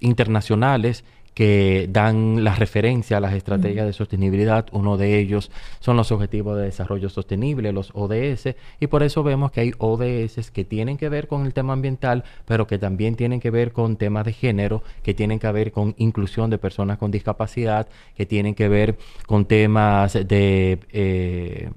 internacionales 0.00 1.04
que 1.40 1.88
dan 1.90 2.44
la 2.44 2.54
referencia 2.54 3.16
a 3.16 3.20
las 3.20 3.32
estrategias 3.32 3.86
de 3.86 3.94
sostenibilidad. 3.94 4.66
Uno 4.72 4.98
de 4.98 5.18
ellos 5.18 5.50
son 5.78 5.96
los 5.96 6.12
Objetivos 6.12 6.58
de 6.58 6.64
Desarrollo 6.64 7.08
Sostenible, 7.08 7.72
los 7.72 7.92
ODS, 7.94 8.56
y 8.78 8.88
por 8.88 9.02
eso 9.02 9.22
vemos 9.22 9.50
que 9.50 9.62
hay 9.62 9.72
ODS 9.78 10.50
que 10.50 10.66
tienen 10.66 10.98
que 10.98 11.08
ver 11.08 11.28
con 11.28 11.46
el 11.46 11.54
tema 11.54 11.72
ambiental, 11.72 12.24
pero 12.44 12.66
que 12.66 12.76
también 12.76 13.14
tienen 13.14 13.40
que 13.40 13.48
ver 13.48 13.72
con 13.72 13.96
temas 13.96 14.26
de 14.26 14.34
género, 14.34 14.82
que 15.02 15.14
tienen 15.14 15.38
que 15.38 15.50
ver 15.50 15.72
con 15.72 15.94
inclusión 15.96 16.50
de 16.50 16.58
personas 16.58 16.98
con 16.98 17.10
discapacidad, 17.10 17.88
que 18.14 18.26
tienen 18.26 18.54
que 18.54 18.68
ver 18.68 18.98
con 19.24 19.46
temas 19.46 20.12
de 20.12 20.78
eh, 20.92 21.70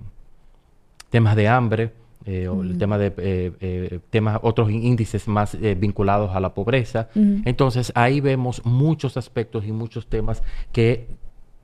temas 1.09 1.37
de 1.37 1.47
hambre 1.47 2.02
eh, 2.25 2.47
o 2.47 2.61
el 2.61 2.77
tema 2.77 2.97
de 2.97 3.07
eh, 3.17 3.51
eh, 3.59 3.99
temas, 4.09 4.39
otros 4.43 4.71
índices 4.71 5.27
más 5.27 5.57
vinculados 5.77 6.33
a 6.33 6.39
la 6.39 6.53
pobreza. 6.53 7.09
Entonces 7.15 7.91
ahí 7.95 8.21
vemos 8.21 8.65
muchos 8.65 9.17
aspectos 9.17 9.65
y 9.65 9.73
muchos 9.73 10.07
temas 10.07 10.41
que 10.71 11.07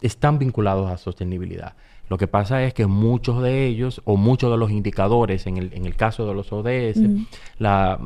están 0.02 0.38
vinculados 0.38 0.92
a 0.92 0.98
sostenibilidad. 0.98 1.76
Lo 2.10 2.18
que 2.18 2.28
pasa 2.28 2.64
es 2.64 2.74
que 2.74 2.88
muchos 2.88 3.42
de 3.42 3.68
ellos, 3.68 4.02
o 4.04 4.18
muchos 4.18 4.52
de 4.52 4.58
los 4.58 4.72
indicadores, 4.72 5.46
en 5.48 5.58
el, 5.58 5.72
en 5.74 5.86
el 5.86 5.96
caso 5.96 6.28
de 6.28 6.34
los 6.34 6.52
ODS, 6.52 7.00
la, 7.60 8.00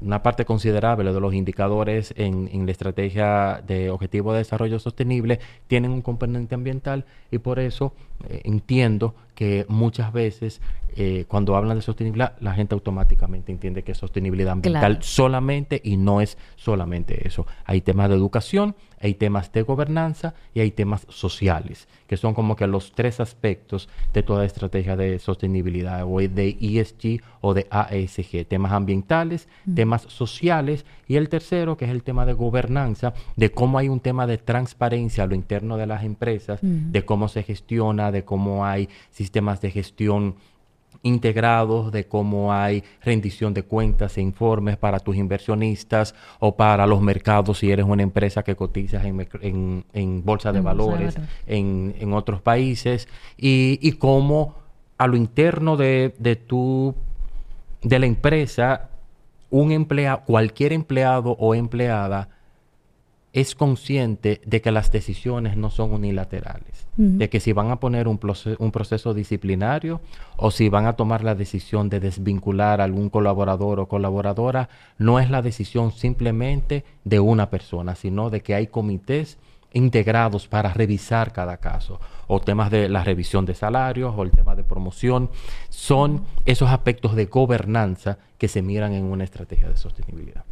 una 0.00 0.22
parte 0.22 0.44
considerable 0.44 1.12
de 1.12 1.20
los 1.20 1.34
indicadores 1.34 2.12
en, 2.16 2.48
en, 2.52 2.66
la 2.66 2.72
estrategia 2.72 3.62
de 3.66 3.90
objetivo 3.90 4.32
de 4.32 4.38
desarrollo 4.38 4.78
sostenible 4.78 5.40
tienen 5.66 5.92
un 5.92 6.02
componente 6.02 6.54
ambiental 6.54 7.06
y 7.30 7.38
por 7.38 7.58
eso 7.58 7.94
entiendo 8.28 9.14
que 9.34 9.66
muchas 9.68 10.12
veces 10.12 10.60
eh, 10.94 11.24
cuando 11.26 11.56
hablan 11.56 11.78
de 11.78 11.82
sostenibilidad, 11.82 12.34
la 12.40 12.52
gente 12.52 12.74
automáticamente 12.74 13.50
entiende 13.50 13.82
que 13.82 13.92
es 13.92 13.98
sostenibilidad 13.98 14.52
ambiental 14.52 14.98
solamente 15.00 15.80
y 15.82 15.96
no 15.96 16.20
es 16.20 16.36
solamente 16.56 17.26
eso. 17.26 17.46
Hay 17.64 17.80
temas 17.80 18.10
de 18.10 18.16
educación, 18.16 18.76
hay 19.00 19.14
temas 19.14 19.50
de 19.52 19.62
gobernanza 19.62 20.34
y 20.54 20.60
hay 20.60 20.70
temas 20.70 21.06
sociales, 21.08 21.88
que 22.06 22.16
son 22.16 22.34
como 22.34 22.56
que 22.56 22.66
los 22.66 22.92
tres 22.92 23.20
aspectos 23.20 23.88
de 24.12 24.22
toda 24.22 24.44
estrategia 24.44 24.94
de 24.94 25.18
sostenibilidad, 25.18 26.04
o 26.04 26.18
de 26.18 26.56
ESG 26.60 27.22
o 27.40 27.54
de 27.54 27.66
ASG, 27.70 28.46
temas 28.46 28.72
ambientales, 28.72 29.48
temas 29.74 30.02
sociales 30.02 30.84
y 31.08 31.16
el 31.16 31.28
tercero, 31.28 31.76
que 31.76 31.86
es 31.86 31.90
el 31.90 32.02
tema 32.02 32.26
de 32.26 32.34
gobernanza, 32.34 33.14
de 33.36 33.50
cómo 33.50 33.78
hay 33.78 33.88
un 33.88 34.00
tema 34.00 34.26
de 34.26 34.38
transparencia 34.38 35.24
a 35.24 35.26
lo 35.26 35.34
interno 35.34 35.76
de 35.78 35.86
las 35.86 36.04
empresas, 36.04 36.60
de 36.62 37.04
cómo 37.04 37.28
se 37.28 37.42
gestiona, 37.42 38.12
de 38.12 38.24
cómo 38.24 38.64
hay 38.66 38.88
sistemas 39.22 39.60
de 39.60 39.70
gestión 39.70 40.34
integrados 41.02 41.90
de 41.90 42.06
cómo 42.06 42.52
hay 42.52 42.84
rendición 43.02 43.54
de 43.54 43.62
cuentas 43.62 44.18
e 44.18 44.20
informes 44.20 44.76
para 44.76 45.00
tus 45.00 45.16
inversionistas 45.16 46.14
o 46.38 46.54
para 46.54 46.86
los 46.86 47.00
mercados 47.00 47.58
si 47.58 47.70
eres 47.70 47.86
una 47.86 48.02
empresa 48.02 48.42
que 48.42 48.54
cotizas 48.54 49.04
en, 49.04 49.84
en, 49.92 50.24
bolsa 50.24 50.52
de 50.52 50.60
valores 50.60 51.16
en, 51.46 51.94
en, 51.98 52.12
otros 52.12 52.40
países 52.40 53.08
y, 53.36 53.78
y 53.82 53.92
cómo 53.92 54.54
a 54.98 55.06
lo 55.06 55.16
interno 55.16 55.76
de, 55.76 56.14
de 56.18 56.36
tu 56.36 56.94
de 57.82 57.98
la 57.98 58.06
empresa 58.06 58.90
un 59.50 59.72
empleado 59.72 60.22
cualquier 60.24 60.72
empleado 60.72 61.32
o 61.32 61.54
empleada 61.54 62.28
es 63.32 63.54
consciente 63.54 64.42
de 64.44 64.60
que 64.60 64.70
las 64.70 64.92
decisiones 64.92 65.56
no 65.56 65.70
son 65.70 65.92
unilaterales, 65.92 66.86
de 66.96 67.30
que 67.30 67.40
si 67.40 67.52
van 67.52 67.70
a 67.70 67.80
poner 67.80 68.06
un, 68.06 68.20
un, 68.58 68.70
proceso 68.72 69.14
disciplinario 69.14 70.02
o 70.36 70.50
si 70.50 70.68
van 70.68 70.86
a 70.86 70.92
tomar 70.94 71.24
la 71.24 71.34
decisión 71.34 71.88
de 71.88 72.00
desvincular 72.00 72.80
a 72.80 72.84
algún 72.84 73.08
colaborador 73.08 73.80
o 73.80 73.88
colaboradora, 73.88 74.68
no 74.98 75.18
es 75.18 75.30
la 75.30 75.40
decisión 75.40 75.92
simplemente 75.92 76.84
de 77.04 77.20
una 77.20 77.48
persona, 77.48 77.94
sino 77.94 78.28
de 78.28 78.42
que 78.42 78.54
hay 78.54 78.66
comités 78.66 79.38
integrados 79.72 80.46
para 80.46 80.74
revisar 80.74 81.32
cada 81.32 81.56
caso, 81.56 82.00
o 82.26 82.40
temas 82.40 82.70
de 82.70 82.90
la 82.90 83.02
revisión 83.02 83.46
de 83.46 83.54
salarios 83.54 84.12
o 84.14 84.22
el 84.22 84.30
tema 84.30 84.54
de 84.54 84.64
promoción, 84.64 85.30
son 85.70 86.24
esos 86.44 86.70
aspectos 86.70 87.16
de 87.16 87.24
gobernanza 87.24 88.18
que 88.36 88.48
se 88.48 88.60
miran 88.60 88.92
en 88.92 89.04
una 89.04 89.24
estrategia 89.24 89.68
de 89.68 89.78
sostenibilidad. 89.78 90.44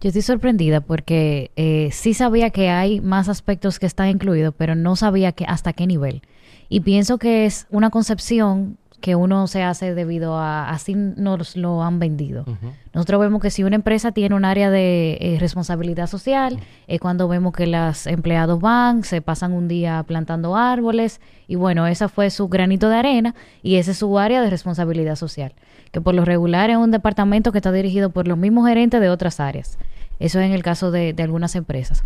Yo 0.00 0.08
estoy 0.08 0.22
sorprendida 0.22 0.80
porque 0.80 1.50
eh, 1.56 1.88
sí 1.90 2.12
sabía 2.12 2.50
que 2.50 2.68
hay 2.68 3.00
más 3.00 3.28
aspectos 3.28 3.78
que 3.78 3.86
están 3.86 4.08
incluidos, 4.08 4.54
pero 4.56 4.74
no 4.74 4.94
sabía 4.94 5.32
que 5.32 5.46
hasta 5.46 5.72
qué 5.72 5.86
nivel. 5.86 6.22
Y 6.68 6.80
pienso 6.80 7.18
que 7.18 7.46
es 7.46 7.66
una 7.70 7.90
concepción 7.90 8.76
que 9.06 9.14
uno 9.14 9.46
se 9.46 9.62
hace 9.62 9.94
debido 9.94 10.36
a 10.36 10.68
así 10.68 10.96
nos 10.96 11.56
lo 11.56 11.84
han 11.84 12.00
vendido. 12.00 12.44
Nosotros 12.92 13.20
vemos 13.20 13.40
que 13.40 13.50
si 13.50 13.62
una 13.62 13.76
empresa 13.76 14.10
tiene 14.10 14.34
un 14.34 14.44
área 14.44 14.68
de 14.68 15.16
eh, 15.20 15.36
responsabilidad 15.38 16.08
social, 16.08 16.58
es 16.88 16.98
cuando 16.98 17.28
vemos 17.28 17.52
que 17.52 17.68
los 17.68 18.08
empleados 18.08 18.60
van, 18.60 19.04
se 19.04 19.22
pasan 19.22 19.52
un 19.52 19.68
día 19.68 20.02
plantando 20.08 20.56
árboles 20.56 21.20
y 21.46 21.54
bueno, 21.54 21.86
esa 21.86 22.08
fue 22.08 22.30
su 22.30 22.48
granito 22.48 22.88
de 22.88 22.96
arena 22.96 23.36
y 23.62 23.76
ese 23.76 23.92
es 23.92 23.98
su 23.98 24.18
área 24.18 24.42
de 24.42 24.50
responsabilidad 24.50 25.14
social, 25.14 25.52
que 25.92 26.00
por 26.00 26.12
lo 26.12 26.24
regular 26.24 26.70
es 26.70 26.76
un 26.76 26.90
departamento 26.90 27.52
que 27.52 27.58
está 27.58 27.70
dirigido 27.70 28.10
por 28.10 28.26
los 28.26 28.36
mismos 28.36 28.66
gerentes 28.66 29.00
de 29.00 29.08
otras 29.08 29.38
áreas. 29.38 29.78
Eso 30.18 30.40
es 30.40 30.46
en 30.46 30.52
el 30.52 30.64
caso 30.64 30.90
de, 30.90 31.12
de 31.12 31.22
algunas 31.22 31.54
empresas. 31.54 32.02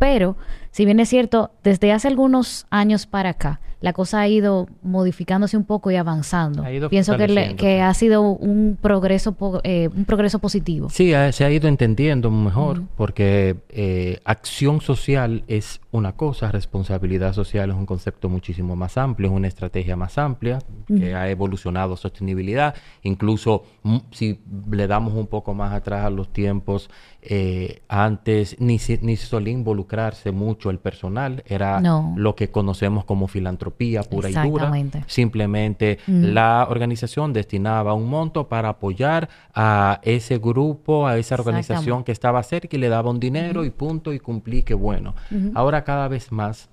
Pero, 0.00 0.36
si 0.72 0.84
bien 0.84 0.98
es 0.98 1.10
cierto, 1.10 1.52
desde 1.62 1.92
hace 1.92 2.08
algunos 2.08 2.66
años 2.70 3.06
para 3.06 3.30
acá, 3.30 3.60
la 3.80 3.94
cosa 3.94 4.20
ha 4.20 4.28
ido 4.28 4.68
modificándose 4.82 5.56
un 5.56 5.64
poco 5.64 5.90
y 5.90 5.96
avanzando. 5.96 6.64
Pienso 6.90 7.16
que, 7.16 7.54
que, 7.56 7.80
ha 7.80 7.94
sido 7.94 8.22
un 8.22 8.76
progreso 8.80 9.34
eh, 9.64 9.88
un 9.94 10.04
progreso 10.04 10.38
positivo. 10.38 10.90
Sí, 10.90 11.12
se 11.32 11.44
ha 11.44 11.50
ido 11.50 11.66
entendiendo 11.66 12.30
mejor, 12.30 12.82
porque 12.96 13.56
eh, 13.70 14.20
acción 14.24 14.80
social 14.82 15.44
es 15.46 15.80
una 15.92 16.12
cosa, 16.12 16.52
responsabilidad 16.52 17.32
social 17.32 17.70
es 17.70 17.76
un 17.76 17.86
concepto 17.86 18.28
muchísimo 18.28 18.76
más 18.76 18.98
amplio, 18.98 19.30
es 19.30 19.34
una 19.34 19.48
estrategia 19.48 19.96
más 19.96 20.18
amplia, 20.18 20.58
que 20.86 21.14
ha 21.14 21.30
evolucionado 21.30 21.96
sostenibilidad. 21.96 22.74
Incluso 23.02 23.64
si 24.10 24.40
le 24.70 24.86
damos 24.86 25.14
un 25.14 25.26
poco 25.26 25.54
más 25.54 25.72
atrás 25.72 26.04
a 26.04 26.10
los 26.10 26.32
tiempos, 26.32 26.90
eh, 27.22 27.82
antes 27.88 28.56
ni, 28.60 28.78
ni 29.00 29.16
solía 29.16 29.52
involucrarse 29.52 30.32
mucho 30.32 30.68
el 30.68 30.78
personal, 30.78 31.42
era 31.46 31.80
lo 32.16 32.34
que 32.34 32.50
conocemos 32.50 33.04
como 33.04 33.26
filantropía 33.26 33.69
pura 34.02 34.30
y 34.30 34.34
dura. 34.34 34.72
Simplemente 35.06 35.98
la 36.06 36.66
organización 36.68 37.32
destinaba 37.32 37.94
un 37.94 38.08
monto 38.08 38.48
para 38.48 38.70
apoyar 38.70 39.28
a 39.54 40.00
ese 40.02 40.38
grupo, 40.38 41.06
a 41.06 41.18
esa 41.18 41.34
organización 41.34 42.04
que 42.04 42.12
estaba 42.12 42.42
cerca 42.42 42.76
y 42.76 42.80
le 42.80 42.88
daba 42.88 43.10
un 43.10 43.20
dinero 43.20 43.64
y 43.64 43.70
punto 43.70 44.12
y 44.12 44.18
cumplí, 44.18 44.62
que 44.62 44.74
bueno. 44.74 45.14
Ahora 45.54 45.84
cada 45.84 46.08
vez 46.08 46.32
más 46.32 46.68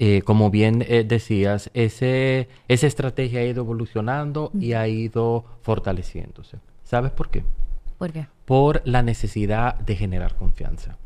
eh, 0.00 0.22
como 0.22 0.48
bien 0.48 0.84
eh, 0.86 1.02
decías, 1.02 1.70
ese, 1.74 2.48
esa 2.68 2.86
estrategia 2.86 3.40
ha 3.40 3.44
ido 3.44 3.64
evolucionando 3.64 4.52
y 4.54 4.74
ha 4.74 4.86
ido 4.86 5.44
fortaleciéndose. 5.62 6.58
¿Sabes 6.84 7.10
por 7.10 7.30
qué? 7.30 7.42
¿Por 7.98 8.12
qué? 8.12 8.28
Por 8.44 8.80
la 8.84 9.02
necesidad 9.02 9.74
de 9.80 9.96
generar 9.96 10.36
confianza. 10.36 10.96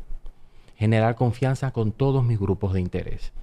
Generar 0.75 1.15
confianza 1.15 1.71
con 1.71 1.91
todos 1.91 2.23
mis 2.23 2.39
grupos 2.39 2.73
de 2.73 2.81
interés. 2.81 3.33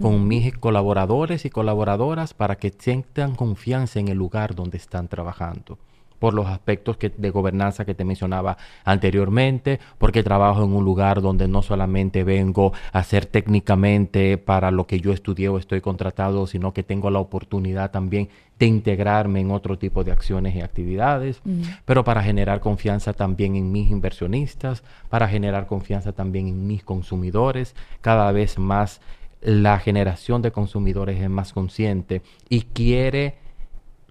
Con 0.00 0.28
mis 0.28 0.56
colaboradores 0.56 1.44
y 1.44 1.50
colaboradoras 1.50 2.32
para 2.32 2.56
que 2.56 2.72
sientan 2.76 3.34
confianza 3.34 3.98
en 3.98 4.08
el 4.08 4.18
lugar 4.18 4.54
donde 4.54 4.76
están 4.76 5.08
trabajando 5.08 5.78
por 6.18 6.34
los 6.34 6.46
aspectos 6.46 6.96
que, 6.96 7.10
de 7.10 7.30
gobernanza 7.30 7.84
que 7.84 7.94
te 7.94 8.04
mencionaba 8.04 8.56
anteriormente, 8.84 9.78
porque 9.98 10.22
trabajo 10.22 10.64
en 10.64 10.72
un 10.72 10.84
lugar 10.84 11.20
donde 11.22 11.48
no 11.48 11.62
solamente 11.62 12.24
vengo 12.24 12.72
a 12.92 13.02
ser 13.02 13.26
técnicamente 13.26 14.38
para 14.38 14.70
lo 14.70 14.86
que 14.86 15.00
yo 15.00 15.12
estudié 15.12 15.48
o 15.48 15.58
estoy 15.58 15.80
contratado, 15.80 16.46
sino 16.46 16.72
que 16.72 16.82
tengo 16.82 17.10
la 17.10 17.20
oportunidad 17.20 17.90
también 17.90 18.28
de 18.58 18.66
integrarme 18.66 19.40
en 19.40 19.52
otro 19.52 19.78
tipo 19.78 20.02
de 20.02 20.10
acciones 20.10 20.56
y 20.56 20.60
actividades, 20.60 21.40
mm. 21.44 21.62
pero 21.84 22.02
para 22.02 22.22
generar 22.22 22.58
confianza 22.58 23.12
también 23.12 23.54
en 23.54 23.70
mis 23.70 23.88
inversionistas, 23.88 24.82
para 25.08 25.28
generar 25.28 25.66
confianza 25.66 26.12
también 26.12 26.48
en 26.48 26.66
mis 26.66 26.82
consumidores, 26.82 27.76
cada 28.00 28.32
vez 28.32 28.58
más 28.58 29.00
la 29.40 29.78
generación 29.78 30.42
de 30.42 30.52
consumidores 30.52 31.20
es 31.20 31.30
más 31.30 31.52
consciente 31.52 32.22
y 32.48 32.62
quiere 32.62 33.38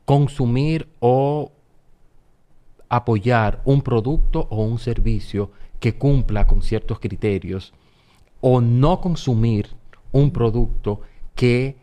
consumir 0.06 0.88
o 1.00 1.52
apoyar 2.90 3.62
un 3.66 3.82
producto 3.82 4.48
o 4.50 4.64
un 4.64 4.80
servicio 4.80 5.52
que 5.80 5.98
cumpla 5.98 6.48
con 6.48 6.62
ciertos 6.62 7.00
criterios 7.00 7.74
o 8.40 8.62
no 8.62 9.02
consumir 9.02 9.70
un 10.12 10.32
producto 10.32 11.02
que 11.36 11.76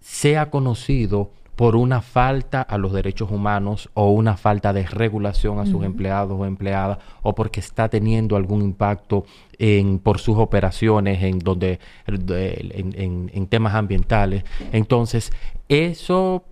sea 0.00 0.50
conocido 0.50 1.30
por 1.56 1.76
una 1.76 2.02
falta 2.02 2.62
a 2.62 2.78
los 2.78 2.92
derechos 2.92 3.30
humanos 3.30 3.88
o 3.94 4.10
una 4.10 4.36
falta 4.36 4.72
de 4.72 4.84
regulación 4.84 5.60
a 5.60 5.66
sus 5.66 5.84
empleados 5.84 6.38
o 6.38 6.44
empleadas 6.44 6.98
o 7.22 7.34
porque 7.34 7.60
está 7.60 7.88
teniendo 7.88 8.36
algún 8.36 8.62
impacto 8.62 9.24
en, 9.58 9.98
por 10.00 10.18
sus 10.18 10.36
operaciones 10.36 11.22
en 11.22 11.38
donde 11.38 11.78
en, 12.06 13.30
en 13.32 13.46
temas 13.46 13.74
ambientales. 13.74 14.44
Entonces 14.72 15.32
eso 15.68 16.42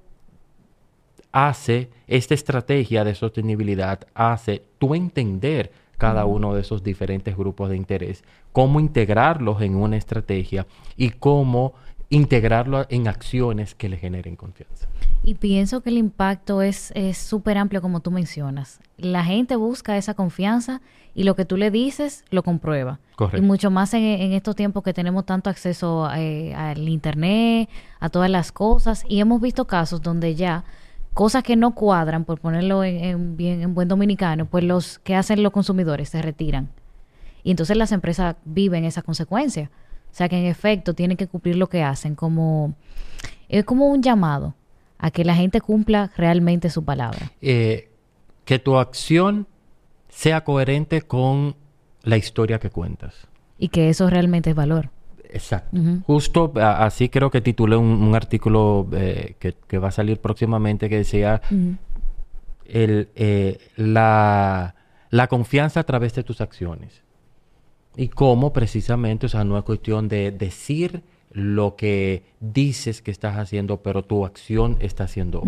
hace, 1.33 1.91
esta 2.07 2.35
estrategia 2.35 3.05
de 3.05 3.15
sostenibilidad 3.15 4.01
hace 4.15 4.63
tú 4.79 4.95
entender 4.95 5.73
cada 5.99 6.25
uno 6.27 6.55
de 6.55 6.63
esos 6.63 6.83
diferentes 6.83 7.37
grupos 7.37 7.71
de 7.71 7.77
interés, 7.77 8.25
cómo 8.53 8.81
integrarlos 8.81 9.63
en 9.63 9.77
una 9.77 9.97
estrategia 9.97 10.67
y 10.97 11.11
cómo 11.11 11.75
integrarlo 12.13 12.87
en 12.91 13.09
acciones 13.09 13.75
que 13.75 13.89
le 13.89 13.97
generen 13.97 14.37
confianza. 14.37 14.87
Y 15.25 15.35
pienso 15.35 15.81
que 15.83 15.91
el 15.91 15.99
impacto 15.99 16.61
es 16.61 16.93
súper 17.15 17.57
amplio 17.57 17.81
como 17.81 18.01
tú 18.01 18.11
mencionas. 18.11 18.81
La 18.99 19.25
gente 19.25 19.57
busca 19.57 19.97
esa 19.97 20.15
confianza 20.15 20.81
y 21.15 21.25
lo 21.25 21.37
que 21.37 21.45
tú 21.45 21.57
le 21.57 21.71
dices 21.71 22.25
lo 22.31 22.43
comprueba. 22.43 22.99
Y 23.35 23.41
mucho 23.41 23.71
más 23.71 23.95
en, 23.95 24.33
estos 24.33 24.57
tiempos 24.57 24.83
que 24.83 24.93
tenemos 24.93 25.25
tanto 25.25 25.49
acceso 25.49 26.09
eh, 26.15 26.55
al 26.55 26.89
Internet, 26.89 27.71
a 28.01 28.09
todas 28.09 28.31
las 28.31 28.53
cosas. 28.53 29.05
Y 29.09 29.21
hemos 29.21 29.41
visto 29.41 29.67
casos 29.67 30.03
donde 30.03 30.35
ya 30.35 30.65
cosas 31.15 31.43
que 31.43 31.57
no 31.57 31.75
cuadran, 31.75 32.25
por 32.25 32.41
ponerlo 32.41 32.85
en, 32.85 33.37
bien, 33.37 33.63
en 33.63 33.75
buen 33.75 33.89
dominicano, 33.89 34.47
pues 34.47 34.65
los 34.65 34.99
que 34.99 35.15
hacen 35.15 35.43
los 35.43 35.53
consumidores 35.53 36.09
se 36.11 36.21
retiran. 36.21 36.69
Y 37.43 37.51
entonces 37.51 37.77
las 37.77 37.93
empresas 37.93 38.37
viven 38.45 38.85
esas 38.85 39.05
consecuencias. 39.05 39.71
O 40.13 40.15
sea 40.15 40.29
que 40.29 40.39
en 40.39 40.45
efecto 40.45 40.93
tienen 40.93 41.17
que 41.17 41.27
cumplir 41.27 41.57
lo 41.57 41.69
que 41.69 41.83
hacen, 41.83 42.15
como 42.15 42.75
es 43.49 43.65
como 43.65 43.89
un 43.89 44.03
llamado 44.03 44.55
a 44.99 45.11
que 45.11 45.25
la 45.25 45.35
gente 45.35 45.61
cumpla 45.61 46.11
realmente 46.17 46.69
su 46.71 46.85
palabra. 46.85 47.33
Eh, 47.41 47.89
que 48.45 48.59
tu 48.59 48.77
acción 48.77 49.47
sea 50.09 50.45
coherente 50.45 51.03
con 51.03 51.57
la 52.03 52.17
historia 52.19 52.59
que 52.59 52.71
cuentas. 52.71 53.27
Y 53.59 53.69
que 53.69 53.89
eso 53.89 54.11
realmente 54.11 54.51
es 54.51 54.57
valor. 54.57 54.91
exacto. 55.31 55.79
Justo 56.07 56.53
así 56.57 57.09
creo 57.09 57.31
que 57.31 57.41
titulé 57.41 57.77
un, 57.77 58.15
artículo 58.15 58.87
eh, 58.93 59.37
que, 59.39 59.79
va 59.79 59.89
a 59.89 59.93
salir 59.93 60.21
próximamente 60.21 60.91
que 60.91 60.99
decía 60.99 61.41
el, 62.67 63.09
eh, 63.15 63.59
la, 63.77 64.75
la, 65.11 65.27
confianza 65.29 65.81
a 65.81 65.85
través 65.85 66.15
de 66.15 66.23
tus 66.23 66.41
acciones. 66.41 67.03
Y 67.97 68.09
cómo 68.09 68.53
precisamente, 68.53 69.27
o 69.27 69.29
sea, 69.29 69.45
no 69.45 69.59
es 69.59 69.65
cuestión 69.65 70.09
de 70.09 70.31
decir 70.31 71.03
lo 71.33 71.77
que 71.77 72.25
dices 72.41 73.01
que 73.01 73.11
estás 73.11 73.39
haciendo, 73.39 73.83
pero 73.83 74.05
tu 74.05 74.27
acción 74.27 74.77
está 74.81 75.05
haciendo 75.05 75.43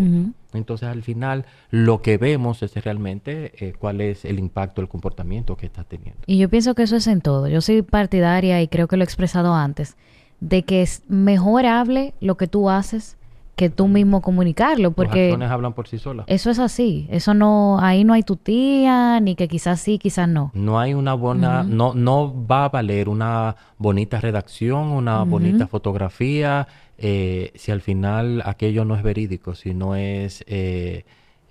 Entonces, 0.53 0.89
al 0.89 1.03
final, 1.03 1.45
lo 1.69 2.01
que 2.01 2.17
vemos 2.17 2.63
es 2.63 2.73
realmente 2.75 3.51
eh, 3.63 3.73
cuál 3.77 4.01
es 4.01 4.25
el 4.25 4.39
impacto, 4.39 4.81
el 4.81 4.87
comportamiento 4.87 5.55
que 5.55 5.67
estás 5.67 5.85
teniendo. 5.85 6.21
Y 6.25 6.37
yo 6.37 6.49
pienso 6.49 6.73
que 6.73 6.83
eso 6.83 6.95
es 6.95 7.07
en 7.07 7.21
todo. 7.21 7.47
Yo 7.47 7.61
soy 7.61 7.81
partidaria, 7.83 8.61
y 8.61 8.67
creo 8.67 8.87
que 8.87 8.97
lo 8.97 9.03
he 9.03 9.05
expresado 9.05 9.53
antes, 9.53 9.95
de 10.39 10.63
que 10.63 10.81
es 10.81 11.03
mejorable 11.07 12.13
lo 12.19 12.35
que 12.35 12.47
tú 12.47 12.69
haces 12.69 13.17
que 13.55 13.69
tú 13.69 13.87
mismo 13.87 14.21
comunicarlo, 14.21 14.91
porque... 14.91 15.19
Las 15.19 15.33
acciones 15.33 15.51
hablan 15.51 15.73
por 15.73 15.87
sí 15.87 15.97
solas. 15.97 16.25
Eso 16.27 16.49
es 16.49 16.59
así, 16.59 17.07
eso 17.09 17.33
no, 17.33 17.79
ahí 17.79 18.03
no 18.03 18.13
hay 18.13 18.23
tu 18.23 18.35
tía, 18.35 19.19
ni 19.21 19.35
que 19.35 19.47
quizás 19.47 19.79
sí, 19.79 19.97
quizás 19.97 20.27
no. 20.27 20.51
No 20.53 20.79
hay 20.79 20.93
una 20.93 21.13
buena, 21.13 21.63
no, 21.63 21.93
no 21.93 22.45
va 22.45 22.65
a 22.65 22.69
valer 22.69 23.07
una 23.07 23.55
bonita 23.77 24.19
redacción, 24.19 24.91
una 24.91 25.23
bonita 25.23 25.67
fotografía, 25.67 26.67
eh, 26.97 27.51
si 27.55 27.71
al 27.71 27.81
final 27.81 28.41
aquello 28.45 28.83
no 28.83 28.95
es 28.95 29.03
verídico, 29.03 29.55
si 29.55 29.73
no 29.73 29.95
es 29.95 30.43
eh, 30.47 31.05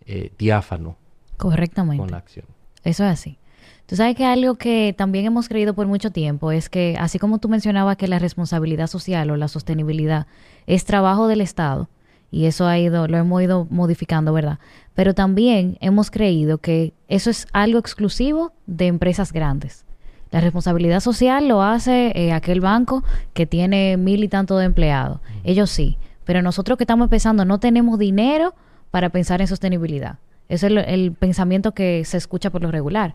eh, 0.06 0.30
diáfano. 0.38 0.96
Correctamente. 1.38 2.00
Con 2.00 2.10
la 2.10 2.18
acción. 2.18 2.46
Eso 2.84 3.04
es 3.04 3.10
así. 3.10 3.38
Tú 3.86 3.96
sabes 3.96 4.16
que 4.16 4.24
algo 4.24 4.54
que 4.54 4.94
también 4.96 5.26
hemos 5.26 5.48
creído 5.48 5.74
por 5.74 5.86
mucho 5.86 6.10
tiempo 6.10 6.52
es 6.52 6.70
que, 6.70 6.96
así 6.98 7.18
como 7.18 7.38
tú 7.38 7.50
mencionabas 7.50 7.98
que 7.98 8.08
la 8.08 8.18
responsabilidad 8.18 8.86
social 8.86 9.30
o 9.30 9.36
la 9.36 9.48
sostenibilidad 9.48 10.26
es 10.66 10.84
trabajo 10.84 11.28
del 11.28 11.40
Estado, 11.40 11.88
y 12.30 12.46
eso 12.46 12.66
ha 12.66 12.78
ido, 12.78 13.06
lo 13.06 13.16
hemos 13.16 13.42
ido 13.42 13.66
modificando, 13.70 14.32
¿verdad? 14.32 14.58
Pero 14.94 15.14
también 15.14 15.78
hemos 15.80 16.10
creído 16.10 16.58
que 16.58 16.92
eso 17.08 17.30
es 17.30 17.46
algo 17.52 17.78
exclusivo 17.78 18.52
de 18.66 18.88
empresas 18.88 19.32
grandes. 19.32 19.84
La 20.32 20.40
responsabilidad 20.40 20.98
social 20.98 21.46
lo 21.46 21.62
hace 21.62 22.10
eh, 22.16 22.32
aquel 22.32 22.60
banco 22.60 23.04
que 23.34 23.46
tiene 23.46 23.96
mil 23.96 24.24
y 24.24 24.28
tanto 24.28 24.58
de 24.58 24.64
empleados. 24.64 25.20
Ellos 25.44 25.70
sí. 25.70 25.96
Pero 26.24 26.42
nosotros 26.42 26.76
que 26.76 26.82
estamos 26.82 27.06
empezando 27.06 27.44
no 27.44 27.60
tenemos 27.60 28.00
dinero 28.00 28.52
para 28.90 29.10
pensar 29.10 29.40
en 29.40 29.46
sostenibilidad. 29.46 30.18
Ese 30.48 30.66
es 30.66 30.72
el, 30.88 31.12
pensamiento 31.12 31.72
que 31.72 32.04
se 32.04 32.16
escucha 32.16 32.50
por 32.50 32.62
lo 32.62 32.72
regular. 32.72 33.14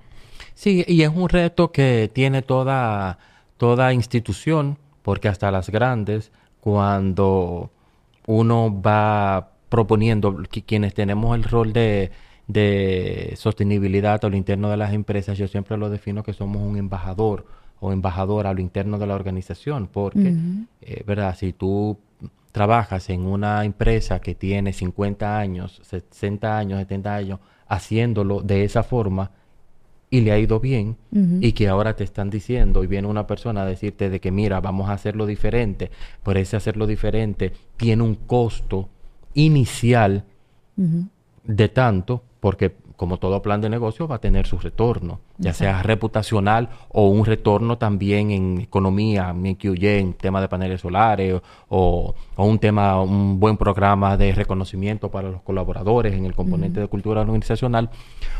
Sí, 0.53 0.85
y 0.87 1.01
es 1.01 1.09
un 1.09 1.27
reto 1.27 1.73
que 1.73 2.09
tiene 2.13 2.41
toda, 2.41 3.17
toda 3.57 3.91
institución, 3.91 4.77
porque 5.01 5.27
hasta 5.27 5.51
las 5.51 5.69
grandes, 5.69 6.31
cuando 6.59 7.71
uno 8.27 8.81
va 8.81 9.51
proponiendo, 9.69 10.43
que 10.49 10.63
quienes 10.63 10.93
tenemos 10.93 11.35
el 11.35 11.43
rol 11.43 11.73
de, 11.73 12.11
sostenibilidad 13.35 14.23
a 14.25 14.29
lo 14.29 14.35
interno 14.35 14.69
de 14.69 14.77
las 14.77 14.93
empresas, 14.93 15.37
yo 15.37 15.47
siempre 15.47 15.77
lo 15.77 15.89
defino 15.89 16.23
que 16.23 16.33
somos 16.33 16.61
un 16.61 16.77
embajador 16.77 17.45
o 17.79 17.93
embajadora 17.93 18.49
a 18.49 18.53
lo 18.53 18.61
interno 18.61 18.97
de 18.97 19.07
la 19.07 19.15
organización, 19.15 19.87
porque, 19.87 20.35
eh, 20.81 21.03
¿verdad? 21.05 21.35
Si 21.37 21.53
tú 21.53 21.97
trabajas 22.51 23.09
en 23.09 23.25
una 23.25 23.63
empresa 23.63 24.19
que 24.19 24.35
tiene 24.35 24.73
50 24.73 25.39
años, 25.39 25.79
60 25.83 26.57
años, 26.57 26.79
70 26.79 27.15
años, 27.15 27.39
haciéndolo 27.67 28.41
de 28.41 28.63
esa 28.63 28.83
forma, 28.83 29.31
y 30.09 30.21
le 30.21 30.31
ha 30.31 30.39
ido 30.39 30.59
bien 30.59 30.97
y 31.11 31.51
que 31.51 31.67
ahora 31.67 31.95
te 31.95 32.03
están 32.03 32.29
diciendo 32.29 32.83
y 32.83 32.87
viene 32.87 33.07
una 33.07 33.27
persona 33.27 33.61
a 33.61 33.65
decirte 33.65 34.09
de 34.09 34.19
que 34.19 34.31
mira, 34.31 34.59
vamos 34.59 34.89
a 34.89 34.93
hacerlo 34.93 35.25
diferente, 35.25 35.91
por 36.23 36.37
ese 36.37 36.57
hacerlo 36.57 36.87
diferente 36.87 37.53
tiene 37.77 38.03
un 38.03 38.15
costo 38.15 38.89
inicial 39.33 40.23
de 41.43 41.69
tanto, 41.69 42.23
porque 42.39 42.75
como 42.95 43.17
todo 43.17 43.41
plan 43.41 43.61
de 43.61 43.69
negocio 43.69 44.09
va 44.09 44.15
a 44.15 44.19
tener 44.19 44.45
su 44.45 44.57
retorno, 44.57 45.21
ya 45.37 45.53
sea 45.53 45.81
reputacional 45.83 46.67
o 46.89 47.07
un 47.07 47.23
retorno 47.23 47.77
también 47.77 48.31
en 48.31 48.59
economía, 48.59 49.29
en 49.29 49.55
QY, 49.55 49.87
en 49.87 50.13
tema 50.15 50.41
de 50.41 50.49
paneles 50.49 50.81
solares 50.81 51.39
o, 51.69 52.13
un 52.35 52.59
tema, 52.59 53.01
un 53.01 53.39
buen 53.39 53.55
programa 53.55 54.17
de 54.17 54.33
reconocimiento 54.33 55.09
para 55.11 55.29
los 55.29 55.41
colaboradores 55.43 56.13
en 56.13 56.25
el 56.25 56.35
componente 56.35 56.81
de 56.81 56.87
cultura 56.87 57.21
organizacional. 57.21 57.89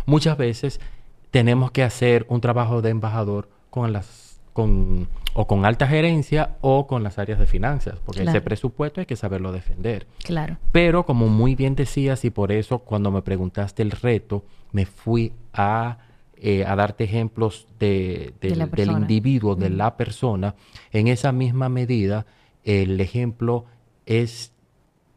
Muchas 0.05 0.37
veces 0.37 0.81
tenemos 1.31 1.71
que 1.71 1.83
hacer 1.83 2.25
un 2.29 2.41
trabajo 2.41 2.81
de 2.81 2.89
embajador 2.89 3.49
con 3.69 3.93
las 3.93 4.39
con 4.53 5.07
o 5.33 5.47
con 5.47 5.63
alta 5.63 5.87
gerencia 5.87 6.57
o 6.61 6.87
con 6.87 7.03
las 7.03 7.19
áreas 7.19 7.39
de 7.39 7.45
finanzas, 7.45 7.99
porque 8.03 8.23
ese 8.23 8.41
presupuesto 8.41 8.99
hay 8.99 9.05
que 9.05 9.15
saberlo 9.15 9.51
defender. 9.51 10.07
Claro. 10.23 10.57
Pero 10.71 11.05
como 11.05 11.27
muy 11.27 11.55
bien 11.55 11.75
decías 11.75 12.25
y 12.25 12.29
por 12.29 12.51
eso 12.51 12.79
cuando 12.79 13.11
me 13.11 13.21
preguntaste 13.21 13.83
el 13.83 13.91
reto, 13.91 14.43
me 14.71 14.85
fui 14.85 15.33
a, 15.53 15.99
eh, 16.35 16.65
a 16.65 16.75
darte 16.75 17.03
ejemplos 17.03 17.67
de, 17.79 18.33
del 18.41 18.91
individuo, 18.91 19.55
de 19.55 19.69
la 19.69 19.95
persona. 19.95 20.55
En 20.91 21.07
esa 21.07 21.31
misma 21.31 21.69
medida, 21.69 22.25
el 22.63 22.99
ejemplo 22.99 23.65
es 24.07 24.51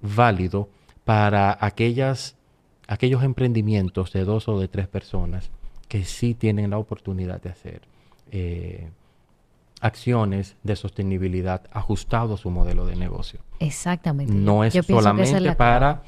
válido 0.02 0.68
para 1.04 1.56
aquellas, 1.58 2.36
aquellos 2.86 3.24
emprendimientos 3.24 4.12
de 4.12 4.24
dos 4.24 4.46
o 4.46 4.60
de 4.60 4.68
tres 4.68 4.86
personas 4.88 5.50
que 5.92 6.06
sí 6.06 6.32
tienen 6.32 6.70
la 6.70 6.78
oportunidad 6.78 7.42
de 7.42 7.50
hacer 7.50 7.82
eh, 8.30 8.88
acciones 9.82 10.56
de 10.62 10.74
sostenibilidad 10.74 11.64
ajustado 11.70 12.32
a 12.32 12.38
su 12.38 12.48
modelo 12.48 12.86
de 12.86 12.96
negocio. 12.96 13.40
Exactamente. 13.58 14.32
No 14.32 14.64
es 14.64 14.72
solamente 14.72 15.52
para 15.52 16.02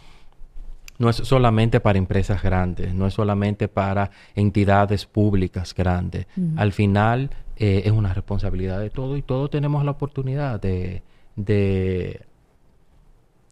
no 0.97 1.11
es 1.11 1.17
solamente 1.17 1.81
para 1.81 1.99
empresas 1.99 2.43
grandes, 2.43 2.95
no 2.95 3.07
es 3.07 3.13
solamente 3.13 3.69
para 3.69 4.11
entidades 4.35 5.05
públicas 5.05 5.75
grandes. 5.75 6.29
Al 6.57 6.73
final 6.73 7.29
eh, 7.57 7.83
es 7.85 7.93
una 7.93 8.15
responsabilidad 8.15 8.81
de 8.81 8.89
todo 8.89 9.19
y 9.19 9.23
todos 9.23 9.51
tenemos 9.51 9.85
la 9.85 9.91
oportunidad 9.91 10.59
de, 10.63 11.03
de 11.37 12.23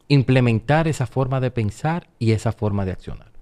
implementar 0.08 0.88
esa 0.88 1.06
forma 1.06 1.40
de 1.40 1.50
pensar 1.50 2.08
y 2.18 2.32
esa 2.32 2.52
forma 2.52 2.86
de 2.86 2.92
accionar. 2.92 3.32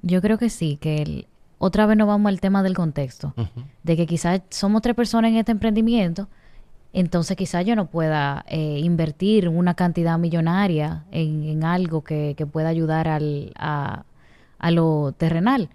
Yo 0.00 0.22
creo 0.22 0.38
que 0.38 0.48
sí, 0.48 0.78
que 0.80 1.02
el, 1.02 1.26
otra 1.62 1.84
vez 1.84 1.98
nos 1.98 2.08
vamos 2.08 2.30
al 2.30 2.40
tema 2.40 2.62
del 2.62 2.74
contexto, 2.74 3.34
de 3.82 3.96
que 3.96 4.06
quizás 4.06 4.40
somos 4.48 4.80
tres 4.80 4.96
personas 4.96 5.30
en 5.30 5.36
este 5.36 5.52
emprendimiento, 5.52 6.26
entonces 6.94 7.36
quizás 7.36 7.66
yo 7.66 7.76
no 7.76 7.84
pueda 7.90 8.46
eh, 8.48 8.80
invertir 8.82 9.46
una 9.46 9.74
cantidad 9.74 10.18
millonaria 10.18 11.04
en, 11.12 11.62
algo 11.62 12.02
que, 12.02 12.34
pueda 12.50 12.70
ayudar 12.70 13.08
al, 13.08 13.52
a, 13.56 14.04
a 14.58 14.70
lo 14.70 15.12
terrenal. 15.18 15.68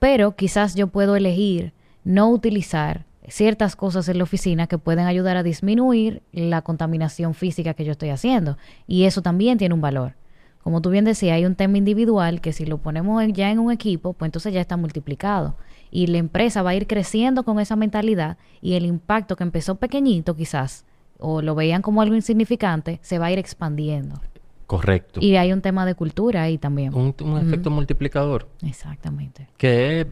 Pero 0.00 0.34
quizás 0.34 0.74
yo 0.74 0.88
puedo 0.88 1.14
elegir 1.14 1.72
no 2.02 2.28
utilizar 2.28 3.04
ciertas 3.28 3.76
cosas 3.76 4.08
en 4.08 4.18
la 4.18 4.24
oficina 4.24 4.66
que 4.66 4.76
pueden 4.76 5.06
ayudar 5.06 5.36
a 5.36 5.44
disminuir 5.44 6.20
la 6.32 6.62
contaminación 6.62 7.34
física 7.34 7.74
que 7.74 7.84
yo 7.84 7.92
estoy 7.92 8.08
haciendo. 8.10 8.58
Y 8.88 9.04
eso 9.04 9.22
también 9.22 9.56
tiene 9.56 9.72
un 9.72 9.80
valor 9.80 10.14
como 10.62 10.80
tú 10.80 10.90
bien 10.90 11.04
decías, 11.04 11.34
hay 11.34 11.44
un 11.44 11.56
tema 11.56 11.76
individual 11.76 12.40
que 12.40 12.52
si 12.52 12.64
lo 12.64 12.78
ponemos 12.78 13.22
ya 13.32 13.50
en 13.50 13.58
un 13.58 13.72
equipo, 13.72 14.12
pues 14.12 14.28
entonces 14.28 14.54
ya 14.54 14.60
está 14.60 14.76
multiplicado. 14.76 15.56
Y 15.90 16.06
la 16.06 16.18
empresa 16.18 16.62
va 16.62 16.70
a 16.70 16.74
ir 16.74 16.86
creciendo 16.86 17.42
con 17.42 17.58
esa 17.58 17.76
mentalidad 17.76 18.38
y 18.60 18.74
el 18.74 18.86
impacto 18.86 19.36
que 19.36 19.42
empezó 19.42 19.74
pequeñito 19.74 20.36
quizás, 20.36 20.86
o 21.18 21.42
lo 21.42 21.54
veían 21.54 21.82
como 21.82 22.00
algo 22.00 22.14
insignificante, 22.14 23.00
se 23.02 23.18
va 23.18 23.26
a 23.26 23.32
ir 23.32 23.38
expandiendo. 23.38 24.20
Correcto. 24.66 25.20
Y 25.20 25.36
hay 25.36 25.52
un 25.52 25.60
tema 25.60 25.84
de 25.84 25.94
cultura 25.94 26.44
ahí 26.44 26.58
también. 26.58 26.94
Un, 26.94 27.14
efecto 27.38 27.70
multiplicador. 27.70 28.48
Exactamente. 28.64 29.48
Que 29.58 30.06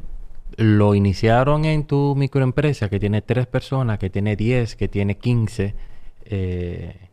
lo 0.56 0.94
iniciaron 0.96 1.64
en 1.64 1.84
tu 1.84 2.14
microempresa 2.16 2.90
que 2.90 2.98
tiene 2.98 3.22
tres 3.22 3.46
personas, 3.46 3.98
que 3.98 4.10
tiene 4.10 4.36
diez, 4.36 4.74
que 4.74 4.88
tiene 4.88 5.16
quince 5.16 5.76
eh, 6.24 7.08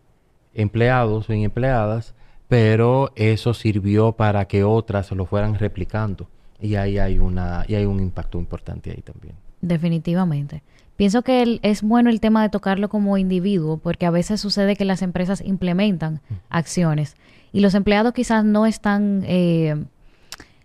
empleados 0.56 1.30
o 1.30 1.34
empleadas 1.34 2.16
pero 2.48 3.12
eso 3.16 3.54
sirvió 3.54 4.14
para 4.14 4.46
que 4.46 4.64
otras 4.64 5.12
lo 5.12 5.26
fueran 5.26 5.56
replicando 5.56 6.28
y 6.60 6.76
ahí 6.76 6.98
hay 6.98 7.20
una 7.20 7.66
y 7.68 7.76
hay 7.76 7.86
un 7.86 8.00
impacto 8.00 8.40
importante 8.40 8.92
ahí 8.92 9.02
también. 9.02 9.36
Definitivamente. 9.62 10.64
Pienso 10.96 11.22
que 11.22 11.60
es 11.62 11.84
bueno 11.84 12.10
el 12.10 12.20
tema 12.20 12.42
de 12.42 12.50
tocarlo 12.50 12.90
como 12.90 13.18
individuo 13.18 13.78
porque 13.78 14.06
a 14.06 14.12
veces 14.12 14.42
sucede 14.42 14.76
que 14.76 14.86
las 14.86 15.02
empresas 15.02 15.42
implementan 15.42 16.22
acciones 16.50 17.16
y 17.54 17.60
los 17.60 17.76
empleados 17.76 18.14
quizás 18.14 18.44
no 18.44 18.66
están 18.66 19.24
eh, 19.28 19.86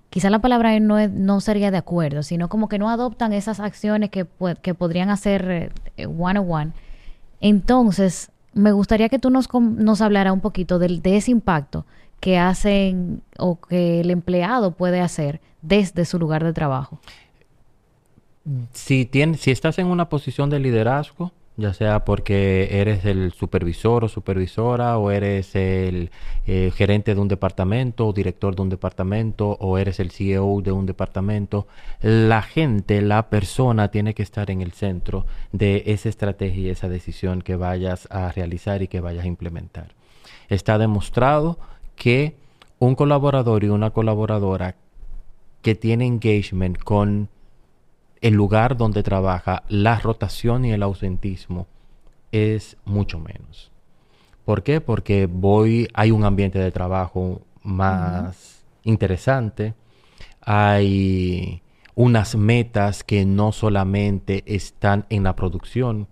quizás 0.08 0.30
la 0.30 0.40
palabra 0.40 0.78
no, 0.80 1.06
no 1.08 1.40
sería 1.40 1.70
de 1.70 1.78
acuerdo, 1.78 2.22
sino 2.22 2.48
como 2.48 2.68
que 2.68 2.78
no 2.78 2.90
adoptan 2.90 3.32
esas 3.32 3.60
acciones 3.60 4.10
que, 4.10 4.26
que 4.62 4.74
podrían 4.74 5.10
hacer 5.10 5.72
eh, 5.96 6.06
one 6.06 6.38
on 6.38 6.50
one. 6.50 6.72
Entonces, 7.40 8.30
me 8.54 8.72
gustaría 8.72 9.08
que 9.08 9.18
tú 9.18 9.30
nos, 9.30 9.48
nos 9.52 10.00
hablara 10.00 10.32
un 10.32 10.40
poquito 10.40 10.78
del, 10.78 11.02
de 11.02 11.16
ese 11.16 11.30
impacto 11.30 11.86
que 12.20 12.38
hacen 12.38 13.22
o 13.38 13.60
que 13.60 14.00
el 14.00 14.10
empleado 14.10 14.72
puede 14.72 15.00
hacer 15.00 15.40
desde 15.60 16.04
su 16.04 16.18
lugar 16.18 16.44
de 16.44 16.52
trabajo. 16.52 17.00
Si, 18.72 19.08
si 19.38 19.50
estás 19.50 19.78
en 19.78 19.86
una 19.86 20.08
posición 20.08 20.50
de 20.50 20.58
liderazgo, 20.58 21.32
ya 21.56 21.74
sea 21.74 22.04
porque 22.04 22.80
eres 22.80 23.04
el 23.04 23.32
supervisor 23.32 24.04
o 24.04 24.08
supervisora 24.08 24.96
o 24.96 25.10
eres 25.10 25.54
el 25.54 26.10
eh, 26.46 26.72
gerente 26.74 27.14
de 27.14 27.20
un 27.20 27.28
departamento 27.28 28.06
o 28.06 28.12
director 28.12 28.56
de 28.56 28.62
un 28.62 28.70
departamento 28.70 29.58
o 29.60 29.76
eres 29.76 30.00
el 30.00 30.10
CEO 30.10 30.62
de 30.62 30.72
un 30.72 30.86
departamento, 30.86 31.66
la 32.00 32.42
gente, 32.42 33.02
la 33.02 33.28
persona 33.28 33.90
tiene 33.90 34.14
que 34.14 34.22
estar 34.22 34.50
en 34.50 34.62
el 34.62 34.72
centro 34.72 35.26
de 35.52 35.82
esa 35.86 36.08
estrategia 36.08 36.68
y 36.68 36.70
esa 36.70 36.88
decisión 36.88 37.42
que 37.42 37.56
vayas 37.56 38.08
a 38.10 38.32
realizar 38.32 38.82
y 38.82 38.88
que 38.88 39.00
vayas 39.00 39.24
a 39.24 39.28
implementar. 39.28 39.94
Está 40.48 40.78
demostrado 40.78 41.58
que 41.96 42.34
un 42.78 42.94
colaborador 42.94 43.62
y 43.62 43.68
una 43.68 43.90
colaboradora 43.90 44.76
que 45.60 45.74
tiene 45.74 46.06
engagement 46.06 46.78
con 46.78 47.28
el 48.22 48.34
lugar 48.34 48.76
donde 48.76 49.02
trabaja, 49.02 49.64
la 49.68 49.98
rotación 49.98 50.64
y 50.64 50.72
el 50.72 50.82
ausentismo 50.82 51.66
es 52.30 52.76
mucho 52.84 53.18
menos. 53.18 53.70
¿Por 54.44 54.62
qué? 54.62 54.80
Porque 54.80 55.26
voy, 55.26 55.88
hay 55.92 56.12
un 56.12 56.24
ambiente 56.24 56.58
de 56.58 56.70
trabajo 56.70 57.42
más 57.62 58.64
interesante, 58.84 59.74
hay 60.40 61.62
unas 61.94 62.34
metas 62.34 63.04
que 63.04 63.24
no 63.24 63.52
solamente 63.52 64.42
están 64.46 65.04
en 65.10 65.24
la 65.24 65.36
producción. 65.36 66.06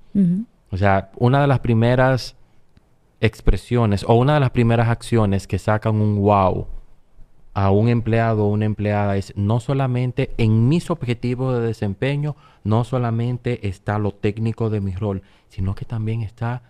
O 0.71 0.77
sea, 0.77 1.11
una 1.17 1.41
de 1.41 1.47
las 1.47 1.61
primeras 1.61 2.37
expresiones 3.21 4.05
o 4.07 4.15
una 4.15 4.35
de 4.35 4.41
las 4.41 4.51
primeras 4.51 4.89
acciones 4.89 5.47
que 5.47 5.59
sacan 5.59 5.97
un 5.97 6.21
wow 6.21 6.67
a 7.61 7.71
un 7.71 7.91
empleado 7.91 8.47
o 8.47 8.49
una 8.49 8.65
empleada 8.65 9.19
es 9.19 9.35
no 9.37 9.61
solamente 9.61 10.31
en 10.39 10.69
mis 10.69 10.89
objetivos 10.89 11.55
de 11.55 11.67
desempeño, 11.67 12.35
no 12.65 12.85
solamente 12.85 13.69
está 13.69 13.99
lo 13.99 14.13
técnico 14.13 14.71
de 14.71 14.81
mi 14.81 14.95
rol, 14.95 15.21
sino 15.51 15.75
que 15.75 15.85
también 15.85 16.23
está, 16.23 16.63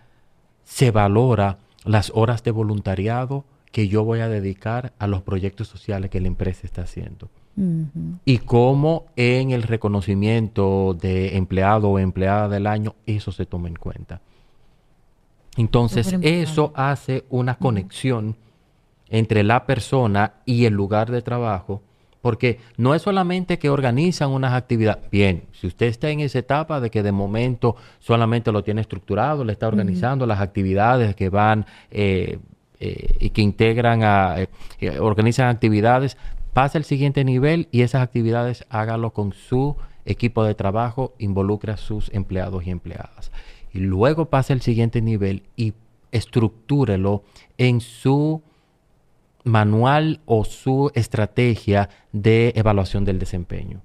se 0.65 0.91
valora 0.91 1.59
las 1.85 2.11
horas 2.13 2.43
de 2.43 2.51
voluntariado 2.51 3.45
que 3.71 3.87
yo 3.87 4.03
voy 4.03 4.19
a 4.19 4.27
dedicar 4.27 4.91
a 4.99 5.07
los 5.07 5.21
proyectos 5.21 5.69
sociales 5.69 6.09
que 6.09 6.19
la 6.19 6.27
empresa 6.27 6.63
está 6.63 6.81
haciendo. 6.81 7.29
Y 8.25 8.39
cómo 8.39 9.05
en 9.15 9.51
el 9.51 9.63
reconocimiento 9.63 10.93
de 10.99 11.37
empleado 11.37 11.89
o 11.89 11.99
empleada 11.99 12.49
del 12.49 12.67
año 12.67 12.95
eso 13.05 13.31
se 13.31 13.45
toma 13.45 13.69
en 13.69 13.75
cuenta. 13.75 14.19
Entonces, 15.55 16.17
eso 16.21 16.73
hace 16.75 17.23
una 17.29 17.55
conexión 17.55 18.35
entre 19.11 19.43
la 19.43 19.65
persona 19.65 20.33
y 20.45 20.65
el 20.65 20.73
lugar 20.73 21.11
de 21.11 21.21
trabajo, 21.21 21.83
porque 22.21 22.59
no 22.77 22.95
es 22.95 23.01
solamente 23.01 23.59
que 23.59 23.69
organizan 23.69 24.31
unas 24.31 24.53
actividades. 24.53 25.09
Bien, 25.11 25.43
si 25.51 25.67
usted 25.67 25.87
está 25.87 26.09
en 26.09 26.21
esa 26.21 26.39
etapa 26.39 26.79
de 26.79 26.89
que 26.89 27.03
de 27.03 27.11
momento 27.11 27.75
solamente 27.99 28.51
lo 28.51 28.63
tiene 28.63 28.81
estructurado, 28.81 29.43
le 29.43 29.51
está 29.51 29.67
organizando 29.67 30.25
las 30.25 30.39
actividades 30.39 31.13
que 31.15 31.29
van 31.29 31.65
eh, 31.91 32.39
eh, 32.79 33.15
y 33.19 33.29
que 33.31 33.41
integran 33.41 34.01
a, 34.03 34.37
eh, 34.39 34.99
organizan 34.99 35.49
actividades, 35.49 36.17
pasa 36.53 36.77
al 36.77 36.85
siguiente 36.85 37.25
nivel 37.25 37.67
y 37.69 37.81
esas 37.81 38.01
actividades 38.01 38.65
hágalo 38.69 39.11
con 39.11 39.33
su 39.33 39.75
equipo 40.05 40.45
de 40.45 40.55
trabajo, 40.55 41.13
involucra 41.19 41.73
a 41.73 41.77
sus 41.77 42.09
empleados 42.13 42.65
y 42.65 42.69
empleadas. 42.69 43.31
Y 43.73 43.79
luego 43.79 44.25
pasa 44.25 44.53
al 44.53 44.61
siguiente 44.61 45.01
nivel 45.01 45.43
y 45.57 45.73
estructúrelo 46.11 47.23
en 47.57 47.81
su 47.81 48.41
manual 49.43 50.21
o 50.25 50.45
su 50.45 50.91
estrategia 50.95 51.89
de 52.11 52.53
evaluación 52.55 53.05
del 53.05 53.19
desempeño. 53.19 53.81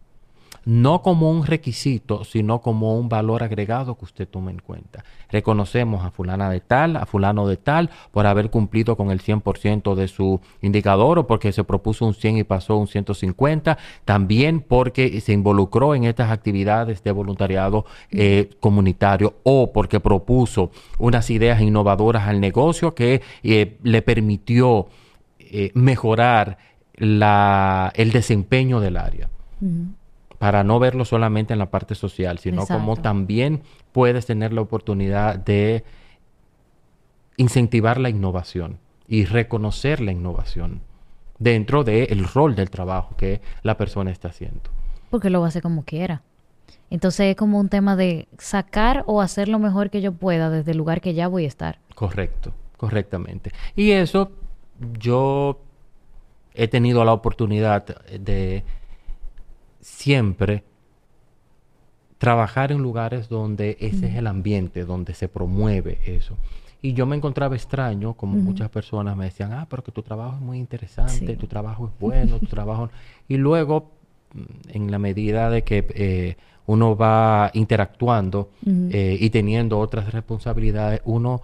No 0.67 1.01
como 1.01 1.31
un 1.31 1.47
requisito, 1.47 2.25
sino 2.25 2.61
como 2.61 2.99
un 2.99 3.09
valor 3.09 3.45
agregado 3.45 3.97
que 3.97 4.05
usted 4.05 4.29
tome 4.29 4.51
en 4.51 4.59
cuenta. 4.59 5.05
Reconocemos 5.31 6.05
a 6.05 6.11
fulana 6.11 6.51
de 6.51 6.59
tal, 6.59 6.97
a 6.97 7.07
fulano 7.07 7.47
de 7.47 7.57
tal, 7.57 7.89
por 8.11 8.27
haber 8.27 8.51
cumplido 8.51 8.97
con 8.97 9.13
el 9.13 9.23
100% 9.23 9.95
de 9.95 10.09
su 10.09 10.41
indicador 10.63 11.21
o 11.21 11.27
porque 11.29 11.53
se 11.53 11.63
propuso 11.63 12.05
un 12.05 12.15
100 12.15 12.39
y 12.39 12.43
pasó 12.43 12.77
un 12.77 12.89
150. 12.89 13.79
También 14.05 14.59
porque 14.59 15.21
se 15.21 15.33
involucró 15.33 15.95
en 15.95 16.03
estas 16.03 16.33
actividades 16.33 17.05
de 17.05 17.13
voluntariado 17.13 17.85
eh, 18.11 18.51
comunitario 18.59 19.35
o 19.45 19.73
porque 19.73 20.01
propuso 20.01 20.73
unas 20.99 21.31
ideas 21.31 21.61
innovadoras 21.61 22.27
al 22.27 22.41
negocio 22.41 22.93
que 22.93 23.23
eh, 23.45 23.79
le 23.85 24.03
permitió 24.03 24.89
eh, 25.51 25.71
mejorar 25.75 26.59
la, 26.95 27.93
el 27.95 28.13
desempeño 28.13 28.81
del 28.81 28.97
área. 28.97 29.29
Para 30.39 30.65
no 30.65 30.79
verlo 30.79 31.05
solamente 31.05 31.55
en 31.55 31.59
la 31.59 31.71
parte 31.71 31.95
social, 31.95 32.39
sino 32.39 32.67
como 32.67 32.97
también 32.97 33.63
puedes 33.93 34.27
tener 34.27 34.53
la 34.53 34.61
oportunidad 34.61 35.37
de 35.39 35.85
incentivar 37.39 37.99
la 37.99 38.11
innovación 38.11 38.79
y 39.09 39.25
reconocer 39.25 40.01
la 40.01 40.13
innovación 40.13 40.83
dentro 41.39 41.85
del 41.85 42.25
rol 42.25 42.55
del 42.55 42.71
trabajo 42.71 43.17
que 43.17 43.41
la 43.63 43.77
persona 43.77 44.11
está 44.11 44.29
haciendo. 44.29 44.71
Porque 45.11 45.31
lo 45.31 45.41
va 45.41 45.47
a 45.47 45.49
hacer 45.49 45.63
como 45.63 45.85
quiera. 45.85 46.23
Entonces 46.91 47.31
es 47.31 47.37
como 47.37 47.59
un 47.59 47.69
tema 47.69 47.97
de 47.97 48.29
sacar 48.39 49.05
o 49.07 49.21
hacer 49.21 49.49
lo 49.49 49.59
mejor 49.59 49.91
que 49.91 50.01
yo 50.01 50.13
pueda 50.13 50.51
desde 50.51 50.73
el 50.73 50.79
lugar 50.79 51.01
que 51.01 51.15
ya 51.15 51.29
voy 51.29 51.45
a 51.45 51.49
estar. 51.49 51.79
Correcto, 51.95 52.53
correctamente. 52.77 53.53
Y 53.75 53.91
eso 53.93 54.31
yo 54.99 55.61
he 56.55 56.69
tenido 56.69 57.05
la 57.05 57.13
oportunidad 57.13 58.05
de 58.07 58.65
siempre 59.81 60.65
trabajar 62.19 62.73
en 62.73 62.79
lugares 62.79 63.29
donde 63.29 63.77
ese 63.81 64.09
es 64.09 64.17
el 64.17 64.27
ambiente, 64.27 64.85
donde 64.85 65.15
se 65.15 65.29
promueve 65.29 65.99
eso. 66.07 66.37
Y 66.83 66.93
yo 66.93 67.07
me 67.07 67.17
encontraba 67.17 67.57
extraño, 67.57 68.15
como 68.15 68.37
muchas 68.37 68.69
personas 68.69 69.17
me 69.17 69.27
decían, 69.27 69.53
ah, 69.53 69.67
pero 69.69 69.83
que 69.83 69.93
tu 69.93 70.03
trabajo 70.03 70.37
es 70.37 70.41
muy 70.41 70.59
interesante, 70.59 71.37
tu 71.37 71.47
trabajo 71.47 71.87
es 71.87 71.99
bueno, 71.99 72.39
tu 72.39 72.47
trabajo... 72.57 72.91
Y 73.29 73.37
luego, 73.37 73.91
en 74.69 74.91
la 74.91 74.99
medida 74.99 75.51
de 75.51 75.63
que 75.63 75.87
eh, 75.95 76.37
uno 76.67 76.97
va 76.97 77.51
interactuando 77.55 78.51
eh, 78.67 79.17
y 79.19 79.31
teniendo 79.31 79.79
otras 79.79 80.13
responsabilidades, 80.13 81.01
uno 81.05 81.41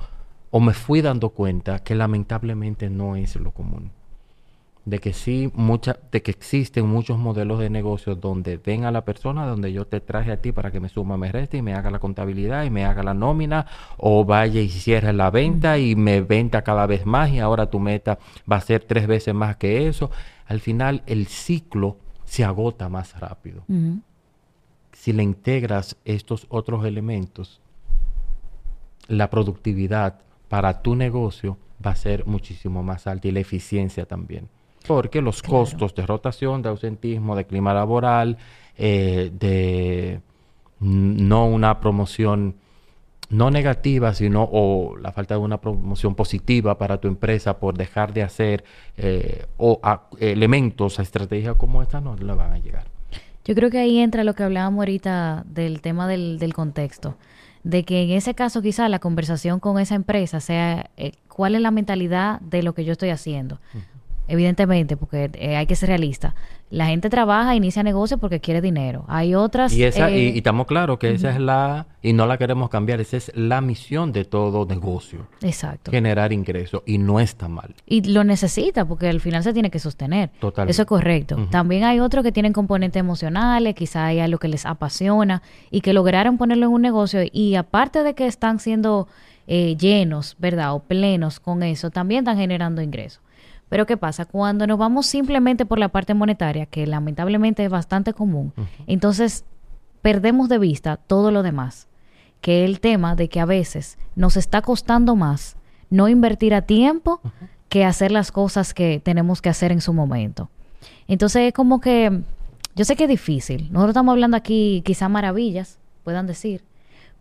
o 0.53 0.61
me 0.61 0.75
fui 0.75 1.01
dando 1.01 1.31
cuenta 1.31 1.79
que 1.79 1.95
lamentablemente 1.95 2.91
no 2.91 3.17
es 3.17 3.37
lo 3.37 3.53
común. 3.53 3.91
De 4.85 4.99
que 4.99 5.15
sí, 5.15 5.51
mucha, 5.55 5.99
de 6.11 6.23
que 6.23 6.31
existen 6.31 6.87
muchos 6.87 7.19
modelos 7.19 7.59
de 7.59 7.71
negocios 7.71 8.21
donde 8.21 8.59
ven 8.59 8.85
a 8.85 8.91
la 8.91 9.05
persona, 9.05 9.47
donde 9.47 9.73
yo 9.73 9.87
te 9.87 10.01
traje 10.01 10.31
a 10.31 10.43
ti 10.43 10.53
para 10.53 10.71
que 10.71 10.79
me 10.79 10.91
suma, 10.91 11.17
me 11.17 11.33
reste 11.33 11.57
y 11.57 11.63
me 11.63 11.73
haga 11.73 11.91
la 11.91 12.01
contabilidad 12.01 12.65
y 12.65 12.71
me 12.71 12.85
haga 12.85 13.03
la 13.03 13.15
nómina, 13.15 13.67
o 13.97 14.27
vaya 14.27 14.61
y 14.61 14.69
cierre 14.69 15.15
la 15.15 15.31
venta 15.31 15.79
y 15.79 15.97
me 15.97 16.21
venta 16.21 16.63
cada 16.63 16.85
vez 16.87 17.07
más 17.07 17.31
y 17.31 17.39
ahora 17.39 17.71
tu 17.71 17.81
meta 17.81 18.19
va 18.51 18.57
a 18.57 18.61
ser 18.61 18.85
tres 18.85 19.07
veces 19.07 19.35
más 19.35 19.57
que 19.57 19.89
eso. 19.89 20.11
Al 20.47 20.61
final 20.61 21.03
el 21.07 21.29
ciclo 21.29 21.97
se 22.25 22.45
agota 22.45 22.91
más 22.91 23.19
rápido. 23.19 23.65
Si 24.93 25.15
le 25.15 25.23
integras 25.23 25.97
estos 26.05 26.47
otros 26.51 26.85
elementos, 26.85 27.63
la 29.09 29.31
productividad 29.31 30.21
para 30.53 30.83
tu 30.83 30.95
negocio 30.95 31.57
va 31.85 31.93
a 31.93 31.97
ser 31.97 32.27
muchísimo 32.27 32.83
más 32.83 33.07
alta 33.07 33.27
y 33.27 33.31
la 33.31 33.41
eficiencia 33.41 34.05
también. 34.05 34.51
Porque 34.87 35.23
los 35.23 35.43
costos 35.43 35.95
de 35.95 36.05
rotación, 36.05 36.61
de 36.61 36.69
ausentismo, 36.69 37.35
de 37.35 37.47
clima 37.47 37.73
laboral, 37.73 38.37
eh, 38.77 39.31
de 39.33 40.21
no 40.79 41.47
una 41.47 41.81
promoción 41.81 42.57
no 43.31 43.51
negativa, 43.51 44.13
sino 44.13 44.47
o 44.53 44.95
la 44.99 45.13
falta 45.13 45.37
de 45.37 45.41
una 45.41 45.59
promoción 45.59 46.15
positiva 46.15 46.77
para 46.77 46.99
tu 46.99 47.09
empresa 47.09 47.59
por 47.59 47.79
dejar 47.79 48.13
de 48.13 48.23
hacer 48.23 48.63
eh, 48.99 49.47
o 49.57 49.81
elementos 50.21 50.99
a 50.99 51.03
estrategias 51.03 51.57
como 51.57 51.81
esta 51.81 52.03
no 52.03 52.15
le 52.15 52.35
van 52.35 52.53
a 52.53 52.59
llegar. 52.59 52.85
Yo 53.47 53.55
creo 53.55 53.71
que 53.71 53.79
ahí 53.79 54.01
entra 54.01 54.23
lo 54.23 54.35
que 54.35 54.43
hablábamos 54.43 54.81
ahorita 54.81 55.45
del 55.47 55.81
tema 55.81 56.07
del, 56.07 56.39
del 56.39 56.53
contexto 56.53 57.17
de 57.65 57.85
que 57.85 58.03
en 58.03 58.11
ese 58.11 58.35
caso 58.35 58.63
quizá 58.63 58.89
la 58.89 58.99
conversación 58.99 59.61
con 59.61 59.79
esa 59.79 59.95
empresa 59.95 60.41
sea 60.41 60.91
eh, 60.97 61.13
cuál 61.29 61.55
es 61.55 61.61
la 61.61 61.71
mentalidad 61.71 62.41
de 62.41 62.63
lo 62.63 62.75
que 62.75 62.85
yo 62.85 62.93
estoy 62.93 63.11
haciendo. 63.11 63.59
Evidentemente, 64.33 64.97
porque 64.97 65.31
eh, 65.35 65.57
hay 65.57 65.67
que 65.67 65.77
ser 65.77 65.91
realista. 65.91 66.35
La 66.71 66.87
gente 66.87 67.11
trabaja, 67.11 67.55
inicia 67.55 67.83
negocio 67.83 68.17
porque 68.17 68.41
quiere 68.41 68.63
dinero. 68.63 69.05
Hay 69.07 69.35
otras... 69.35 69.75
Y, 69.75 69.85
esa, 69.85 70.11
y, 70.11 70.29
eh, 70.29 70.33
estamos 70.39 70.67
claros 70.67 70.99
que 70.99 71.13
esa 71.13 71.33
es 71.33 71.39
la... 71.39 71.87
Y 72.01 72.15
no 72.15 72.27
la 72.27 72.39
queremos 72.39 72.71
cambiar. 72.71 72.99
Esa 73.03 73.19
es 73.19 73.31
la 73.35 73.61
misión 73.61 74.11
de 74.11 74.25
todo 74.25 74.65
negocio. 74.65 75.27
Exacto. 75.43 75.91
Generar 75.91 76.33
ingresos. 76.33 76.83
Y 76.87 76.97
no 76.97 77.21
está 77.21 77.47
mal. 77.47 77.75
Y 77.85 78.11
lo 78.11 78.25
necesita 78.25 78.87
porque 78.87 79.11
al 79.11 79.21
final 79.21 79.43
se 79.43 79.53
tiene 79.53 79.71
que 79.71 79.79
sostener. 79.79 80.31
Totalmente. 80.41 80.71
Eso 80.71 80.81
es 80.81 80.89
correcto. 80.89 81.37
También 81.51 81.85
hay 81.85 82.01
otros 82.01 82.25
que 82.25 82.33
tienen 82.33 82.55
componentes 82.55 83.01
emocionales, 83.01 83.75
quizá 83.75 84.07
hay 84.07 84.21
algo 84.21 84.39
que 84.39 84.49
les 84.49 84.65
apasiona 84.65 85.43
y 85.71 85.83
que 85.83 85.93
lograron 85.93 86.39
ponerlo 86.39 86.69
en 86.69 86.73
un 86.73 86.81
negocio. 86.81 87.21
Y 87.31 87.57
aparte 87.57 88.03
de 88.03 88.15
que 88.15 88.27
están 88.27 88.61
siendo 88.61 89.09
eh, 89.47 89.77
llenos, 89.77 90.37
¿verdad? 90.39 90.73
O 90.73 90.79
plenos 90.79 91.39
con 91.39 91.63
eso, 91.63 91.91
también 91.91 92.21
están 92.21 92.39
generando 92.39 92.81
ingresos. 92.81 93.21
Pero 93.73 93.87
¿qué 93.87 93.97
pasa? 93.97 94.27
Cuando 94.27 94.67
nos 94.67 94.77
vamos 94.77 95.07
simplemente 95.07 95.65
por 95.65 95.79
la 95.79 95.89
parte 95.89 96.13
monetaria, 96.13 96.67
que 96.67 96.87
lamentablemente 96.87 97.65
es 97.65 97.71
bastante 97.71 98.13
común, 98.13 98.53
entonces 98.87 99.47
perdemos 100.03 100.51
de 100.51 100.59
vista 100.59 100.99
todo 100.99 101.31
lo 101.31 101.43
demás, 101.43 101.89
que 102.43 102.67
el 102.67 102.81
tema 102.81 103.17
de 103.17 103.31
que 103.31 103.41
a 103.41 103.47
veces 103.47 103.97
nos 104.15 104.37
está 104.37 104.61
costando 104.61 105.17
más 105.17 105.57
no 105.89 106.11
invertir 106.11 106.53
a 106.53 106.61
tiempo 106.61 107.23
que 107.71 107.87
hacer 107.87 108.13
las 108.13 108.31
cosas 108.31 108.75
que 108.75 109.01
tenemos 109.03 109.41
que 109.41 109.49
hacer 109.49 109.73
en 109.73 109.81
su 109.81 109.95
momento. 109.95 110.51
Entonces 111.09 111.49
es 111.49 111.55
como 111.55 111.81
que, 111.81 112.21
yo 112.77 112.85
sé 112.85 112.95
que 112.95 113.05
es 113.05 113.09
difícil, 113.09 113.73
nosotros 113.73 113.93
estamos 113.93 114.13
hablando 114.13 114.37
aquí 114.37 114.83
quizá 114.85 115.09
maravillas, 115.09 115.79
puedan 116.05 116.27
decir, 116.27 116.63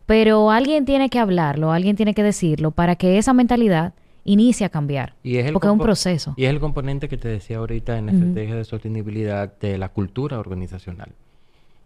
pero 0.05 0.51
alguien 0.51 0.83
tiene 0.83 1.09
que 1.09 1.19
hablarlo, 1.19 1.71
alguien 1.71 1.95
tiene 1.95 2.13
que 2.13 2.23
decirlo 2.23 2.71
para 2.71 2.97
que 2.97 3.17
esa 3.17 3.31
mentalidad 3.31 3.93
inicie 4.23 4.65
a 4.65 4.69
cambiar. 4.69 5.15
Y 5.23 5.37
es 5.37 5.45
el 5.47 5.53
porque 5.53 5.67
es 5.67 5.73
un 5.73 5.79
proceso. 5.79 6.33
Y 6.37 6.45
es 6.45 6.49
el 6.51 6.59
componente 6.59 7.09
que 7.09 7.17
te 7.17 7.27
decía 7.27 7.57
ahorita 7.57 7.97
en 7.97 8.05
la 8.07 8.11
estrategia 8.13 8.55
de 8.55 8.63
sostenibilidad 8.65 9.57
de 9.59 9.77
la 9.77 9.89
cultura 9.89 10.39
organizacional. 10.39 11.09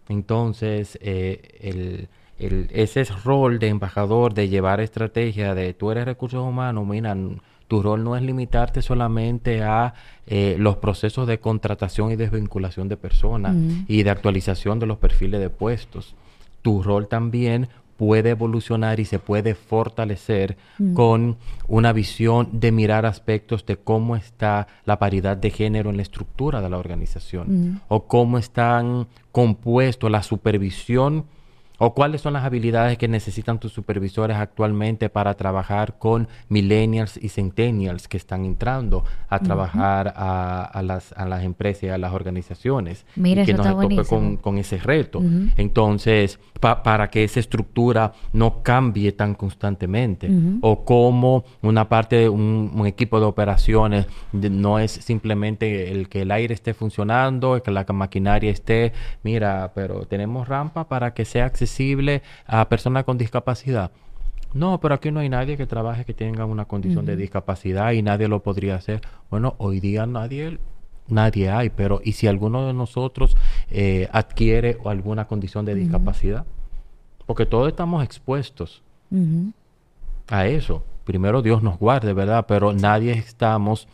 Entonces, 0.08 0.98
eh, 1.02 1.40
el, 1.60 2.08
el- 2.38 2.68
ese 2.72 3.00
es 3.00 3.24
rol 3.24 3.58
de 3.58 3.68
embajador, 3.68 4.34
de 4.34 4.48
llevar 4.48 4.80
estrategia, 4.80 5.54
de 5.54 5.74
tú 5.74 5.90
eres 5.90 6.04
recursos 6.04 6.44
humanos, 6.46 6.86
mira, 6.86 7.16
tu 7.68 7.82
rol 7.82 8.04
no 8.04 8.16
es 8.16 8.22
limitarte 8.22 8.82
solamente 8.82 9.62
a 9.64 9.94
eh, 10.28 10.54
los 10.58 10.76
procesos 10.76 11.26
de 11.26 11.40
contratación 11.40 12.12
y 12.12 12.16
desvinculación 12.16 12.88
de 12.88 12.96
personas 12.96 13.56
y 13.88 14.02
de 14.04 14.10
actualización 14.10 14.78
de 14.78 14.86
los 14.86 14.98
perfiles 14.98 15.40
de 15.40 15.50
puestos. 15.50 16.14
Tu 16.62 16.82
rol 16.82 17.08
también 17.08 17.68
puede 17.96 18.30
evolucionar 18.30 19.00
y 19.00 19.04
se 19.04 19.18
puede 19.18 19.54
fortalecer 19.54 20.56
Mm. 20.78 20.94
con 20.94 21.36
una 21.68 21.92
visión 21.92 22.48
de 22.52 22.70
mirar 22.72 23.06
aspectos 23.06 23.64
de 23.66 23.76
cómo 23.76 24.16
está 24.16 24.66
la 24.84 24.98
paridad 24.98 25.36
de 25.36 25.50
género 25.50 25.90
en 25.90 25.96
la 25.96 26.02
estructura 26.02 26.60
de 26.60 26.68
la 26.70 26.78
organización 26.78 27.46
Mm. 27.72 27.80
o 27.88 28.04
cómo 28.06 28.38
están 28.38 29.06
compuestos 29.32 30.10
la 30.10 30.22
supervisión 30.22 31.24
o 31.78 31.94
cuáles 31.94 32.20
son 32.22 32.32
las 32.32 32.44
habilidades 32.44 32.96
que 32.98 33.08
necesitan 33.08 33.58
tus 33.60 33.72
supervisores 33.72 34.36
actualmente 34.36 35.08
para 35.10 35.34
trabajar 35.34 35.98
con 35.98 36.28
millennials 36.48 37.16
y 37.22 37.28
centennials 37.28 38.08
que 38.08 38.16
están 38.16 38.44
entrando 38.44 39.04
a 39.28 39.38
trabajar 39.40 40.14
a, 40.16 40.64
a 40.64 40.82
las, 40.82 41.12
a 41.12 41.26
las 41.26 41.42
empresas 41.44 41.82
y 41.84 41.88
a 41.88 41.98
las 41.98 42.12
organizaciones 42.12 43.04
Mira, 43.16 43.42
y 43.42 43.44
que 43.46 43.52
eso 43.52 43.62
no 43.62 43.68
está 43.68 43.80
se 43.82 43.88
tope 43.88 44.08
con, 44.08 44.36
con 44.38 44.58
ese 44.58 44.78
reto. 44.78 45.20
Entonces, 45.56 46.38
pa- 46.60 46.82
para 46.82 47.10
que 47.10 47.24
esa 47.24 47.40
estructura 47.40 48.12
no 48.32 48.62
cambie 48.62 49.12
tan 49.12 49.34
constantemente, 49.34 50.30
o 50.62 50.84
como 50.84 51.44
una 51.62 51.88
parte 51.88 52.16
de 52.16 52.28
un, 52.28 52.70
un 52.74 52.86
equipo 52.86 53.18
de 53.20 53.26
operaciones 53.26 54.06
de- 54.32 54.48
no 54.50 54.78
es 54.78 54.92
simplemente 54.92 55.90
el 55.92 56.08
que 56.08 56.22
el 56.22 56.30
aire 56.30 56.54
esté 56.54 56.72
funcionando, 56.72 57.62
que 57.62 57.70
la 57.70 57.84
maquinaria 57.92 58.50
esté, 58.50 58.92
mira, 59.22 59.72
pero 59.74 60.06
tenemos 60.06 60.48
rampa 60.48 60.88
para 60.88 61.12
que 61.12 61.24
sea 61.24 61.44
accesible 61.46 61.65
a 62.46 62.68
personas 62.68 63.04
con 63.04 63.18
discapacidad. 63.18 63.90
No, 64.54 64.80
pero 64.80 64.94
aquí 64.94 65.10
no 65.10 65.20
hay 65.20 65.28
nadie 65.28 65.56
que 65.56 65.66
trabaje 65.66 66.04
que 66.04 66.14
tenga 66.14 66.44
una 66.44 66.64
condición 66.64 67.04
de 67.04 67.16
discapacidad 67.16 67.92
y 67.92 68.02
nadie 68.02 68.28
lo 68.28 68.42
podría 68.42 68.76
hacer. 68.76 69.00
Bueno, 69.30 69.54
hoy 69.58 69.80
día 69.80 70.06
nadie 70.06 70.58
nadie 71.08 71.50
hay, 71.50 71.70
pero 71.70 72.00
¿y 72.02 72.12
si 72.12 72.26
alguno 72.26 72.66
de 72.66 72.72
nosotros 72.72 73.36
eh, 73.70 74.08
adquiere 74.12 74.78
alguna 74.84 75.26
condición 75.26 75.64
de 75.64 75.74
discapacidad? 75.74 76.44
Porque 77.26 77.46
todos 77.46 77.68
estamos 77.68 78.04
expuestos 78.04 78.82
a 80.28 80.46
eso. 80.46 80.82
Primero 81.04 81.42
Dios 81.42 81.62
nos 81.62 81.78
guarde, 81.78 82.12
¿verdad? 82.12 82.46
Pero 82.48 82.72
nadie 82.72 83.12
estamos 83.12 83.88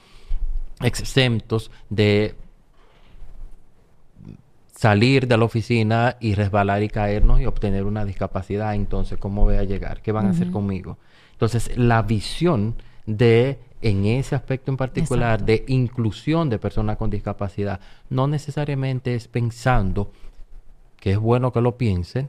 exentos 0.80 1.70
de 1.90 2.34
salir 4.82 5.28
de 5.28 5.36
la 5.36 5.44
oficina 5.44 6.16
y 6.18 6.34
resbalar 6.34 6.82
y 6.82 6.88
caernos 6.88 7.40
y 7.40 7.46
obtener 7.46 7.84
una 7.84 8.04
discapacidad. 8.04 8.74
Entonces, 8.74 9.16
¿cómo 9.16 9.44
voy 9.44 9.54
a 9.54 9.62
llegar? 9.62 10.02
¿Qué 10.02 10.10
van 10.10 10.26
a 10.26 10.30
hacer 10.30 10.50
conmigo? 10.50 10.98
Entonces, 11.30 11.78
la 11.78 12.02
visión 12.02 12.74
de, 13.06 13.60
en 13.80 14.06
ese 14.06 14.34
aspecto 14.34 14.72
en 14.72 14.76
particular, 14.76 15.34
Exacto. 15.34 15.44
de 15.52 15.64
inclusión 15.68 16.50
de 16.50 16.58
personas 16.58 16.96
con 16.96 17.10
discapacidad, 17.10 17.78
no 18.10 18.26
necesariamente 18.26 19.14
es 19.14 19.28
pensando 19.28 20.10
que 20.98 21.12
es 21.12 21.18
bueno 21.18 21.52
que 21.52 21.60
lo 21.60 21.78
piensen, 21.78 22.28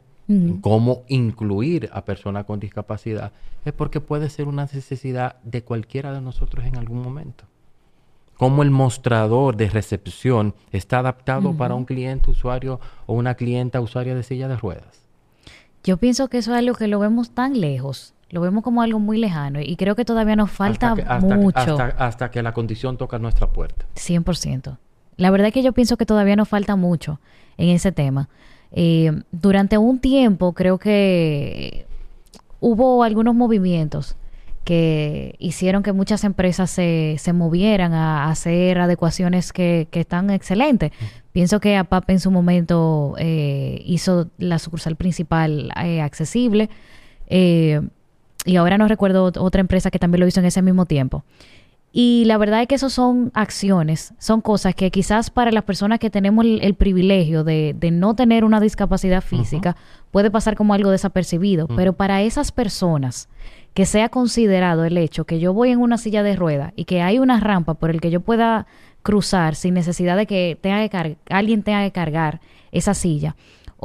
cómo 0.62 1.06
incluir 1.08 1.90
a 1.92 2.06
personas 2.06 2.46
con 2.46 2.60
discapacidad, 2.60 3.32
es 3.66 3.74
porque 3.74 4.00
puede 4.00 4.30
ser 4.30 4.48
una 4.48 4.70
necesidad 4.72 5.38
de 5.42 5.64
cualquiera 5.64 6.14
de 6.14 6.22
nosotros 6.22 6.66
en 6.66 6.78
algún 6.78 7.02
momento. 7.02 7.46
Cómo 8.38 8.64
el 8.64 8.72
mostrador 8.72 9.56
de 9.56 9.70
recepción 9.70 10.54
está 10.72 11.00
adaptado 11.00 11.54
para 11.56 11.76
un 11.76 11.86
cliente 11.86 12.32
usuario 12.32 12.80
o 13.06 13.14
una 13.14 13.36
clienta 13.36 13.80
usuaria 13.80 14.16
de 14.16 14.24
silla 14.24 14.48
de 14.48 14.58
ruedas. 14.58 15.06
Yo 15.84 15.98
pienso 15.98 16.28
que 16.30 16.38
eso 16.40 16.52
es 16.54 16.58
algo 16.60 16.76
que 16.76 16.88
lo 16.88 17.00
vemos 17.00 17.30
tan 17.32 17.60
lejos, 17.60 18.14
lo 18.30 18.42
vemos 18.42 18.64
como 18.64 18.82
algo 18.82 19.00
muy 19.00 19.18
lejano 19.18 19.60
y 19.62 19.76
creo 19.76 19.96
que 19.96 20.06
todavía 20.06 20.36
nos 20.36 20.50
falta 20.52 20.92
hasta, 20.94 21.04
que, 21.04 21.10
hasta- 21.10 21.36
mucho. 21.36 21.58
hasta- 21.60 21.86
hasta 22.06 22.32
que 22.32 22.42
la 22.42 22.54
condición 22.54 22.98
toca 22.98 23.20
nuestra 23.20 23.48
puerta. 23.52 23.86
100%. 23.96 24.78
La 25.18 25.30
verdad 25.30 25.48
es 25.50 25.54
que 25.54 25.62
yo 25.62 25.74
pienso 25.74 25.96
que 25.98 26.06
todavía 26.06 26.36
nos 26.36 26.50
falta 26.50 26.76
mucho 26.76 27.20
en 27.58 27.70
ese 27.70 27.92
tema. 27.92 28.30
Eh, 28.72 29.12
durante 29.32 29.78
un 29.78 30.00
tiempo 30.00 30.54
creo 30.54 30.80
que 30.80 31.86
hubo 32.60 33.04
algunos 33.04 33.36
movimientos 33.36 34.16
que 34.64 35.36
hicieron 35.40 35.84
que 35.84 35.92
muchas 35.94 36.24
empresas 36.24 36.70
se, 36.70 37.16
se 37.20 37.34
movieran 37.34 37.94
a, 37.94 38.30
hacer 38.30 38.80
adecuaciones 38.80 39.54
que, 39.54 39.88
que 39.92 40.00
están 40.02 40.30
excelentes. 40.30 40.92
Pienso 41.32 41.60
que 41.60 41.76
APAP 41.78 42.10
en 42.12 42.20
su 42.20 42.32
momento 42.32 43.16
eh, 43.18 43.82
hizo 43.86 44.30
la 44.38 44.60
sucursal 44.60 44.96
principal 44.96 45.72
eh, 45.84 46.02
accesible 46.02 46.70
eh, 47.28 47.82
y 48.46 48.56
ahora 48.58 48.78
no 48.78 48.88
recuerdo 48.88 49.32
ot- 49.32 49.38
otra 49.40 49.62
empresa 49.62 49.90
que 49.92 50.00
también 50.00 50.20
lo 50.22 50.28
hizo 50.28 50.40
en 50.40 50.46
ese 50.46 50.62
mismo 50.62 50.86
tiempo. 50.86 51.24
Y 51.96 52.24
la 52.26 52.40
verdad 52.40 52.62
es 52.62 52.68
que 52.68 52.74
eso 52.76 52.90
son 52.90 53.30
acciones, 53.36 54.16
son 54.18 54.42
cosas 54.42 54.74
que 54.74 54.90
quizás 54.90 55.30
para 55.30 55.52
las 55.52 55.64
personas 55.64 56.00
que 56.00 56.10
tenemos 56.10 56.44
el, 56.44 56.60
el 56.64 56.74
privilegio 56.74 57.44
de, 57.44 57.76
de 57.78 57.92
no 57.92 58.16
tener 58.16 58.44
una 58.46 58.60
discapacidad 58.60 59.22
física 59.22 59.76
puede 60.10 60.32
pasar 60.32 60.56
como 60.56 60.74
algo 60.74 60.90
desapercibido, 60.90 61.68
pero 61.68 61.94
para 61.94 62.24
esas 62.24 62.52
personas 62.52 63.30
que 63.74 63.86
sea 63.86 64.10
considerado 64.10 64.86
el 64.86 64.98
hecho 64.98 65.26
que 65.26 65.40
yo 65.40 65.54
voy 65.54 65.72
en 65.72 65.80
una 65.80 65.98
silla 65.98 66.24
de 66.24 66.36
ruedas 66.36 66.74
y 66.76 66.86
que 66.86 67.02
hay 67.02 67.20
una 67.20 67.40
rampa 67.40 67.74
por 67.74 67.90
el 67.90 68.02
que 68.02 68.12
yo 68.12 68.22
pueda 68.22 68.68
cruzar 69.02 69.56
sin 69.56 69.74
necesidad 69.74 70.16
de 70.16 70.26
que 70.26 70.58
tenga 70.62 70.88
que 70.88 71.18
alguien 71.30 71.64
tenga 71.64 71.84
que 71.84 71.92
cargar 71.92 72.40
esa 72.72 72.94
silla 72.94 73.36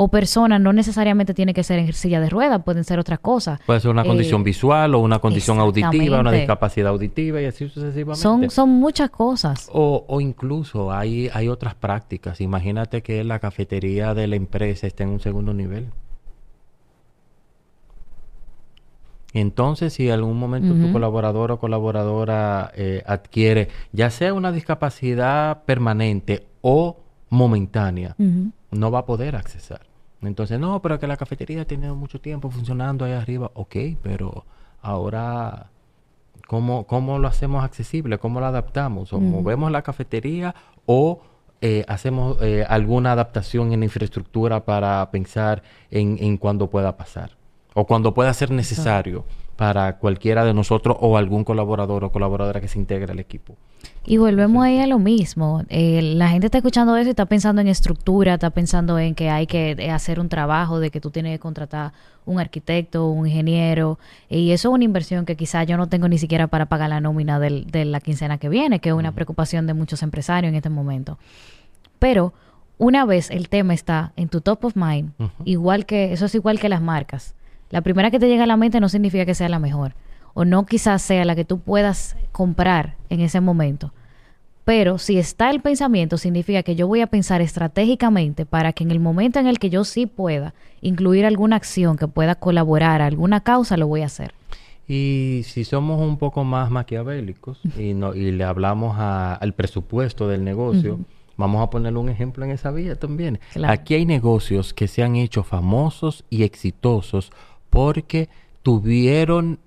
o 0.01 0.07
personas 0.09 0.61
no 0.61 0.72
necesariamente 0.72 1.34
tiene 1.34 1.53
que 1.53 1.64
ser 1.64 1.80
en 1.80 1.93
silla 1.93 2.20
de 2.20 2.30
ruedas, 2.30 2.62
pueden 2.62 2.84
ser 2.84 3.01
otras 3.01 3.18
cosas. 3.18 3.59
Puede 3.66 3.80
ser 3.80 3.91
una 3.91 4.03
Eh, 4.03 4.07
condición 4.07 4.45
visual 4.45 4.95
o 4.95 5.01
una 5.01 5.18
condición 5.18 5.59
auditiva, 5.59 6.20
una 6.20 6.30
discapacidad 6.30 6.91
auditiva 6.91 7.43
y 7.43 7.47
así 7.47 7.68
sucesivamente. 7.68 8.22
Son, 8.22 8.49
son 8.49 8.68
muchas 8.68 9.11
cosas. 9.11 9.68
O, 9.72 10.05
o 10.07 10.20
incluso 10.20 10.93
hay, 10.93 11.28
hay 11.34 11.49
otras 11.49 11.74
prácticas. 11.74 12.41
Imagínate 12.41 13.03
que 13.03 13.24
la 13.24 13.41
cafetería 13.41 14.14
de 14.14 14.28
la 14.28 14.36
empresa 14.36 14.86
está 14.86 15.03
en 15.03 15.11
un 15.11 15.20
segundo 15.20 15.53
nivel. 15.53 15.89
Entonces, 19.34 19.92
si 19.92 20.06
en 20.06 20.14
algún 20.14 20.38
momento 20.38 20.74
tu 20.74 20.90
colaborador 20.90 21.52
o 21.52 21.58
colaboradora 21.58 22.72
eh, 22.74 23.02
adquiere 23.06 23.68
ya 23.92 24.10
sea 24.10 24.32
una 24.32 24.52
discapacidad 24.52 25.64
permanente 25.64 26.46
o 26.62 26.96
momentánea, 27.28 28.16
no 28.70 28.90
va 28.90 29.00
a 29.00 29.06
poder 29.06 29.36
accesar. 29.36 29.82
Entonces, 30.22 30.58
no, 30.58 30.80
pero 30.82 30.98
que 30.98 31.06
la 31.06 31.16
cafetería 31.16 31.64
tiene 31.66 31.92
mucho 31.92 32.20
tiempo 32.20 32.50
funcionando 32.50 33.04
ahí 33.04 33.12
arriba. 33.12 33.50
Ok, 33.54 33.76
pero 34.02 34.44
ahora, 34.82 35.70
¿cómo, 36.46 36.86
cómo 36.86 37.18
lo 37.18 37.28
hacemos 37.28 37.62
accesible? 37.62 38.18
¿Cómo 38.18 38.40
lo 38.40 38.46
adaptamos? 38.46 39.12
¿O 39.12 39.20
movemos 39.20 39.70
la 39.70 39.82
cafetería 39.82 40.54
o 40.86 41.20
eh, 41.60 41.84
hacemos 41.86 42.38
eh, 42.40 42.64
alguna 42.68 43.12
adaptación 43.12 43.72
en 43.72 43.80
la 43.80 43.86
infraestructura 43.86 44.64
para 44.64 45.08
pensar 45.10 45.62
en, 45.90 46.16
en 46.20 46.36
cuándo 46.38 46.68
pueda 46.68 46.96
pasar? 46.96 47.38
O 47.80 47.86
cuando 47.86 48.12
pueda 48.12 48.34
ser 48.34 48.50
necesario 48.50 49.24
para 49.54 49.98
cualquiera 49.98 50.44
de 50.44 50.52
nosotros 50.52 50.96
o 51.00 51.16
algún 51.16 51.44
colaborador 51.44 52.02
o 52.04 52.10
colaboradora 52.10 52.60
que 52.60 52.66
se 52.68 52.78
integre 52.78 53.12
al 53.12 53.20
equipo. 53.20 53.54
Y 54.04 54.16
volvemos 54.16 54.64
ahí 54.64 54.80
a 54.80 54.86
lo 54.88 54.98
mismo. 54.98 55.62
Eh, 55.68 56.00
la 56.02 56.28
gente 56.28 56.46
está 56.46 56.58
escuchando 56.58 56.96
eso 56.96 57.08
y 57.08 57.10
está 57.10 57.26
pensando 57.26 57.60
en 57.60 57.68
estructura, 57.68 58.34
está 58.34 58.50
pensando 58.50 58.98
en 58.98 59.14
que 59.14 59.30
hay 59.30 59.46
que 59.46 59.90
hacer 59.92 60.18
un 60.18 60.28
trabajo, 60.28 60.80
de 60.80 60.90
que 60.90 61.00
tú 61.00 61.10
tienes 61.10 61.32
que 61.32 61.38
contratar 61.38 61.92
un 62.26 62.40
arquitecto, 62.40 63.06
un 63.10 63.26
ingeniero. 63.28 63.98
Y 64.28 64.50
eso 64.50 64.70
es 64.70 64.74
una 64.74 64.84
inversión 64.84 65.24
que 65.24 65.36
quizás 65.36 65.66
yo 65.66 65.76
no 65.76 65.86
tengo 65.88 66.08
ni 66.08 66.18
siquiera 66.18 66.48
para 66.48 66.66
pagar 66.66 66.90
la 66.90 67.00
nómina 67.00 67.38
del- 67.38 67.66
de 67.70 67.84
la 67.84 68.00
quincena 68.00 68.38
que 68.38 68.48
viene, 68.48 68.80
que 68.80 68.88
es 68.88 68.94
una 68.94 69.12
preocupación 69.12 69.66
de 69.68 69.74
muchos 69.74 70.02
empresarios 70.02 70.48
en 70.50 70.56
este 70.56 70.70
momento. 70.70 71.16
Pero 72.00 72.32
una 72.78 73.04
vez 73.04 73.30
el 73.30 73.48
tema 73.48 73.72
está 73.74 74.12
en 74.16 74.28
tu 74.28 74.40
top 74.40 74.64
of 74.64 74.76
mind, 74.76 75.12
igual 75.44 75.86
que 75.86 76.12
eso 76.12 76.26
es 76.26 76.34
igual 76.34 76.58
que 76.58 76.68
las 76.68 76.80
marcas. 76.82 77.34
La 77.70 77.80
primera 77.82 78.10
que 78.10 78.18
te 78.18 78.28
llega 78.28 78.44
a 78.44 78.46
la 78.46 78.56
mente 78.56 78.80
no 78.80 78.88
significa 78.88 79.26
que 79.26 79.34
sea 79.34 79.48
la 79.48 79.58
mejor 79.58 79.94
o 80.34 80.44
no 80.44 80.66
quizás 80.66 81.02
sea 81.02 81.24
la 81.24 81.34
que 81.34 81.44
tú 81.44 81.58
puedas 81.58 82.16
comprar 82.30 82.94
en 83.10 83.20
ese 83.20 83.40
momento. 83.40 83.92
Pero 84.64 84.98
si 84.98 85.18
está 85.18 85.50
el 85.50 85.60
pensamiento, 85.60 86.18
significa 86.18 86.62
que 86.62 86.76
yo 86.76 86.86
voy 86.86 87.00
a 87.00 87.06
pensar 87.06 87.40
estratégicamente 87.40 88.46
para 88.46 88.72
que 88.72 88.84
en 88.84 88.90
el 88.90 89.00
momento 89.00 89.40
en 89.40 89.46
el 89.46 89.58
que 89.58 89.70
yo 89.70 89.82
sí 89.82 90.06
pueda 90.06 90.54
incluir 90.80 91.24
alguna 91.26 91.56
acción 91.56 91.96
que 91.96 92.06
pueda 92.06 92.34
colaborar 92.34 93.02
a 93.02 93.06
alguna 93.06 93.40
causa, 93.40 93.76
lo 93.76 93.88
voy 93.88 94.02
a 94.02 94.06
hacer. 94.06 94.32
Y 94.86 95.42
si 95.44 95.64
somos 95.64 96.00
un 96.00 96.18
poco 96.18 96.44
más 96.44 96.70
maquiavélicos 96.70 97.60
y, 97.76 97.94
no, 97.94 98.14
y 98.14 98.30
le 98.30 98.44
hablamos 98.44 98.96
al 98.98 99.54
presupuesto 99.54 100.28
del 100.28 100.44
negocio, 100.44 101.00
vamos 101.36 101.62
a 101.62 101.70
ponerle 101.70 101.98
un 101.98 102.10
ejemplo 102.10 102.44
en 102.44 102.50
esa 102.52 102.70
vía 102.70 102.94
también. 102.94 103.40
Aquí 103.66 103.94
hay 103.94 104.06
negocios 104.06 104.72
que 104.72 104.86
se 104.86 105.02
han 105.02 105.16
hecho 105.16 105.42
famosos 105.42 106.24
y 106.30 106.42
exitosos 106.42 107.32
porque 107.70 108.28
tuvieron 108.62 109.58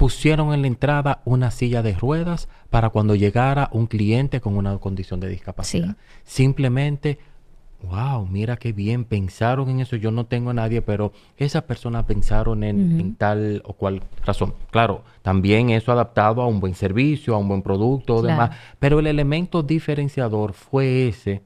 pusieron 0.00 0.54
en 0.54 0.62
la 0.62 0.66
entrada 0.66 1.20
una 1.26 1.50
silla 1.50 1.82
de 1.82 1.92
ruedas 1.92 2.48
para 2.70 2.88
cuando 2.88 3.14
llegara 3.14 3.68
un 3.70 3.86
cliente 3.86 4.40
con 4.40 4.56
una 4.56 4.78
condición 4.78 5.20
de 5.20 5.28
discapacidad. 5.28 5.94
Simplemente, 6.24 7.18
wow, 7.82 8.26
mira 8.26 8.56
qué 8.56 8.72
bien, 8.72 9.04
pensaron 9.04 9.68
en 9.68 9.80
eso. 9.80 9.96
Yo 9.96 10.10
no 10.10 10.24
tengo 10.24 10.50
a 10.50 10.54
nadie, 10.54 10.80
pero 10.80 11.12
esas 11.36 11.64
personas 11.64 12.06
pensaron 12.06 12.64
en, 12.64 13.14
tal 13.16 13.60
o 13.66 13.74
cual 13.74 14.00
razón. 14.24 14.54
Claro, 14.70 15.04
también 15.20 15.68
eso 15.68 15.92
adaptado 15.92 16.40
a 16.40 16.46
un 16.46 16.60
buen 16.60 16.74
servicio, 16.74 17.34
a 17.34 17.38
un 17.38 17.48
buen 17.48 17.60
producto 17.60 18.22
demás. 18.22 18.56
Pero 18.78 19.00
el 19.00 19.06
elemento 19.06 19.62
diferenciador 19.62 20.54
fue 20.54 21.08
ese 21.08 21.42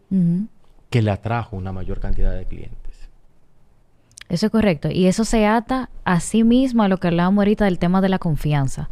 que 0.90 1.02
le 1.02 1.10
atrajo 1.10 1.56
una 1.56 1.72
mayor 1.72 1.98
cantidad 1.98 2.32
de 2.32 2.44
clientes. 2.44 2.83
Eso 4.28 4.46
es 4.46 4.52
correcto. 4.52 4.88
Y 4.90 5.06
eso 5.06 5.24
se 5.24 5.46
ata 5.46 5.90
a 6.04 6.20
sí 6.20 6.44
mismo 6.44 6.82
a 6.82 6.88
lo 6.88 6.98
que 6.98 7.08
hablábamos 7.08 7.42
ahorita 7.42 7.66
del 7.66 7.78
tema 7.78 8.00
de 8.00 8.08
la 8.08 8.18
confianza. 8.18 8.88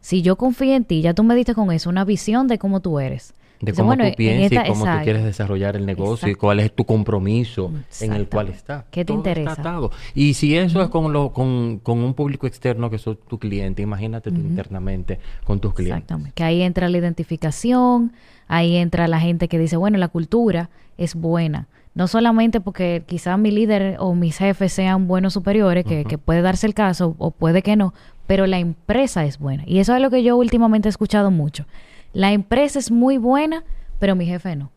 Si 0.00 0.22
yo 0.22 0.36
confío 0.36 0.74
en 0.74 0.84
ti, 0.84 1.02
ya 1.02 1.14
tú 1.14 1.22
me 1.22 1.34
diste 1.34 1.54
con 1.54 1.70
eso 1.72 1.88
una 1.88 2.04
visión 2.04 2.48
de 2.48 2.58
cómo 2.58 2.80
tú 2.80 2.98
eres. 2.98 3.34
De 3.60 3.72
cómo 3.72 3.96
tú 3.96 4.02
piensas 4.16 4.66
y 4.66 4.72
cómo 4.72 4.84
tú 4.84 5.04
quieres 5.04 5.22
desarrollar 5.22 5.76
el 5.76 5.86
negocio 5.86 6.28
y 6.28 6.34
cuál 6.34 6.58
es 6.58 6.74
tu 6.74 6.84
compromiso 6.84 7.70
en 8.00 8.12
el 8.12 8.28
cual 8.28 8.48
está. 8.48 8.86
¿Qué 8.90 9.04
te 9.04 9.12
interesa? 9.12 9.80
Y 10.14 10.34
si 10.34 10.56
eso 10.56 10.82
es 10.82 10.88
con, 10.88 11.12
lo, 11.12 11.32
con, 11.32 11.78
con, 11.78 12.00
un 12.00 12.14
público 12.14 12.48
externo 12.48 12.90
que 12.90 12.96
es 12.96 13.04
tu 13.04 13.38
cliente, 13.38 13.80
imagínate 13.80 14.32
tú 14.32 14.40
internamente 14.40 15.20
con 15.44 15.60
tus 15.60 15.74
clientes. 15.74 15.98
Exactamente. 15.98 16.32
Que 16.34 16.42
ahí 16.42 16.62
entra 16.62 16.88
la 16.88 16.98
identificación, 16.98 18.12
ahí 18.48 18.74
entra 18.74 19.06
la 19.06 19.20
gente 19.20 19.46
que 19.46 19.60
dice, 19.60 19.76
bueno, 19.76 19.96
la 19.96 20.08
cultura 20.08 20.70
es 20.98 21.14
buena 21.14 21.68
no 21.94 22.08
solamente 22.08 22.60
porque 22.60 23.04
quizás 23.06 23.38
mi 23.38 23.50
líder 23.50 23.96
o 23.98 24.14
mis 24.14 24.38
jefes 24.38 24.72
sean 24.72 25.06
buenos 25.06 25.34
superiores, 25.34 25.84
que, 25.84 26.04
que, 26.04 26.18
puede 26.18 26.42
darse 26.42 26.66
el 26.66 26.74
caso 26.74 27.14
o 27.18 27.30
puede 27.30 27.62
que 27.62 27.76
no, 27.76 27.92
pero 28.26 28.46
la 28.46 28.58
empresa 28.58 29.24
es 29.24 29.38
buena. 29.38 29.64
Y 29.66 29.78
eso 29.78 29.94
es 29.94 30.00
lo 30.00 30.10
que 30.10 30.22
yo 30.22 30.36
últimamente 30.36 30.88
he 30.88 30.90
escuchado 30.90 31.30
mucho. 31.30 31.66
La 32.12 32.32
empresa 32.32 32.78
es 32.78 32.90
muy 32.90 33.18
buena, 33.18 33.64
pero 33.98 34.16
mi 34.16 34.26
jefe 34.26 34.56
no. 34.56 34.70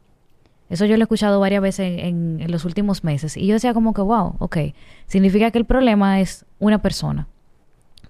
Eso 0.69 0.85
yo 0.85 0.97
lo 0.97 1.03
he 1.03 1.05
escuchado 1.05 1.39
varias 1.39 1.61
veces 1.61 2.03
en, 2.03 2.39
en 2.41 2.51
los 2.51 2.65
últimos 2.65 3.03
meses. 3.03 3.37
Y 3.37 3.45
yo 3.45 3.53
decía 3.53 3.73
como 3.73 3.93
que, 3.93 4.01
wow, 4.01 4.35
ok, 4.39 4.57
significa 5.05 5.51
que 5.51 5.59
el 5.59 5.65
problema 5.65 6.19
es 6.19 6.45
una 6.59 6.81
persona. 6.81 7.27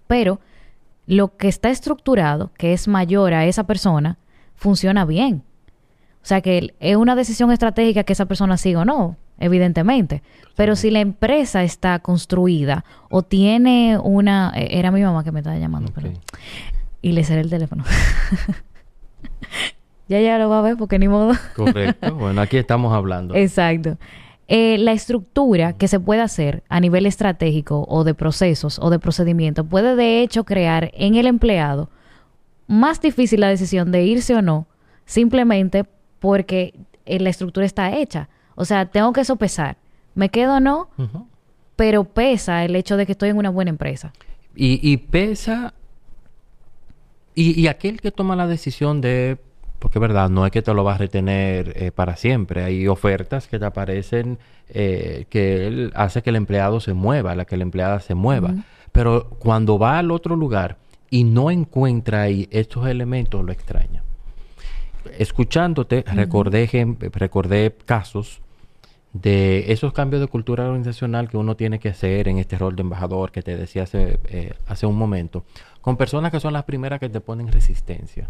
Pero 0.08 0.40
lo 1.06 1.36
que 1.36 1.48
está 1.48 1.70
estructurado, 1.70 2.52
que 2.58 2.74
es 2.74 2.88
mayor 2.88 3.34
a 3.34 3.46
esa 3.46 3.66
persona, 3.66 4.18
funciona 4.56 5.06
bien. 5.06 5.44
O 6.26 6.28
sea 6.28 6.42
que 6.42 6.74
es 6.80 6.96
una 6.96 7.16
decisión 7.16 7.52
estratégica 7.52 8.04
que 8.04 8.14
esa 8.14 8.26
persona 8.26 8.58
siga 8.58 8.80
o 8.80 8.86
no, 8.86 9.16
evidentemente. 9.38 10.24
Pero 10.56 10.76
si 10.76 10.90
la 10.90 11.00
empresa 11.00 11.62
está 11.62 12.00
construida 12.00 12.84
o 13.12 13.22
tiene 13.22 14.00
una... 14.02 14.52
E, 14.56 14.80
era 14.80 14.90
mi 14.90 15.04
mamá 15.04 15.24
que 15.24 15.32
me 15.32 15.42
estaba 15.42 15.60
llamando, 15.60 15.94
Y 17.04 17.12
le 17.12 17.24
cerré 17.24 17.42
el 17.42 17.52
teléfono. 17.52 17.84
ya 20.08 20.20
ya 20.20 20.40
lo 20.40 20.50
va 20.50 20.58
a 20.58 20.62
ver 20.64 20.78
porque 20.78 20.98
ni 20.98 21.08
modo. 21.08 21.34
Correcto. 21.56 22.16
Bueno, 22.20 22.42
aquí 22.42 22.58
estamos 22.58 22.92
hablando. 22.92 23.36
Exacto. 23.36 24.00
Eh, 24.48 24.80
la 24.80 24.94
estructura 24.94 25.74
que 25.74 25.88
se 25.88 26.00
puede 26.00 26.22
hacer 26.22 26.64
a 26.70 26.80
nivel 26.80 27.06
estratégico 27.06 27.86
o 27.88 28.04
de 28.04 28.16
procesos 28.16 28.80
o 28.80 28.90
de 28.90 28.98
procedimiento 28.98 29.64
puede 29.64 29.96
de 29.96 30.24
hecho 30.24 30.44
crear 30.44 30.90
en 30.96 31.14
el 31.14 31.28
empleado 31.28 31.92
más 32.66 33.00
difícil 33.00 33.42
la 33.42 33.50
decisión 33.50 33.92
de 33.92 34.06
irse 34.06 34.34
o 34.34 34.42
no, 34.42 34.66
simplemente 35.06 35.86
porque 36.26 36.74
eh, 37.06 37.20
la 37.20 37.30
estructura 37.30 37.68
está 37.68 37.96
hecha. 37.96 38.30
O 38.56 38.66
sea, 38.66 38.88
tengo 38.88 39.14
que 39.14 39.24
sopesar. 39.24 39.78
¿Me 40.16 40.30
quedo 40.30 40.56
o 40.56 40.60
no? 40.60 40.90
Pero 41.76 42.04
pesa 42.04 42.66
el 42.66 42.76
hecho 42.76 42.98
de 42.98 43.06
que 43.06 43.12
estoy 43.12 43.30
en 43.30 43.38
una 43.38 43.52
buena 43.52 43.70
empresa. 43.70 44.12
Y, 44.56 44.98
pesa... 44.98 45.76
Y, 47.36 47.68
aquel 47.68 48.02
que 48.02 48.10
toma 48.10 48.36
la 48.36 48.48
decisión 48.48 49.02
de... 49.02 49.38
Porque 49.78 50.00
es 50.00 50.02
verdad, 50.02 50.32
no 50.32 50.48
es 50.48 50.52
que 50.52 50.64
te 50.64 50.74
lo 50.74 50.84
vas 50.84 50.96
a 50.96 50.98
retener 50.98 51.74
eh, 51.76 51.92
para 51.92 52.16
siempre. 52.16 52.64
Hay 52.64 52.88
ofertas 52.88 53.48
que 53.48 53.60
te 53.60 53.66
aparecen 53.66 54.40
eh, 54.70 55.28
que 55.30 55.68
él 55.68 55.92
hace 55.94 56.24
que 56.24 56.32
el 56.32 56.38
empleado 56.38 56.80
se 56.80 56.94
mueva, 56.94 57.36
la 57.36 57.46
que 57.46 57.56
la 57.56 57.64
empleada 57.64 58.00
se 58.00 58.16
mueva. 58.16 58.52
Pero 58.92 59.30
cuando 59.38 59.78
va 59.78 60.00
al 60.00 60.10
otro 60.10 60.36
lugar 60.36 60.78
y 61.12 61.24
no 61.24 61.52
encuentra 61.52 62.24
ahí 62.24 62.48
estos 62.50 62.88
elementos, 62.88 63.46
lo 63.46 63.52
extraña 63.52 64.05
escuchándote, 65.18 66.04
recordé, 66.08 66.68
recordé 67.14 67.76
casos 67.86 68.42
de 69.14 69.72
esos 69.72 69.94
cambios 69.94 70.22
de 70.22 70.28
cultura 70.28 70.66
organizacional 70.66 71.30
que 71.30 71.38
uno 71.38 71.56
tiene 71.56 71.80
que 71.80 71.90
hacer 71.90 72.28
en 72.28 72.38
este 72.38 72.58
rol 72.58 72.76
de 72.76 72.82
embajador 72.82 73.32
que 73.32 73.42
te 73.42 73.56
decía 73.56 73.84
hace, 73.84 74.20
eh, 74.26 74.54
hace 74.68 74.86
un 74.86 74.98
momento, 74.98 75.46
con 75.80 75.96
personas 75.96 76.32
que 76.32 76.42
son 76.42 76.52
las 76.52 76.66
primeras 76.66 77.00
que 77.00 77.08
te 77.08 77.22
ponen 77.22 77.52
resistencia 77.52 78.30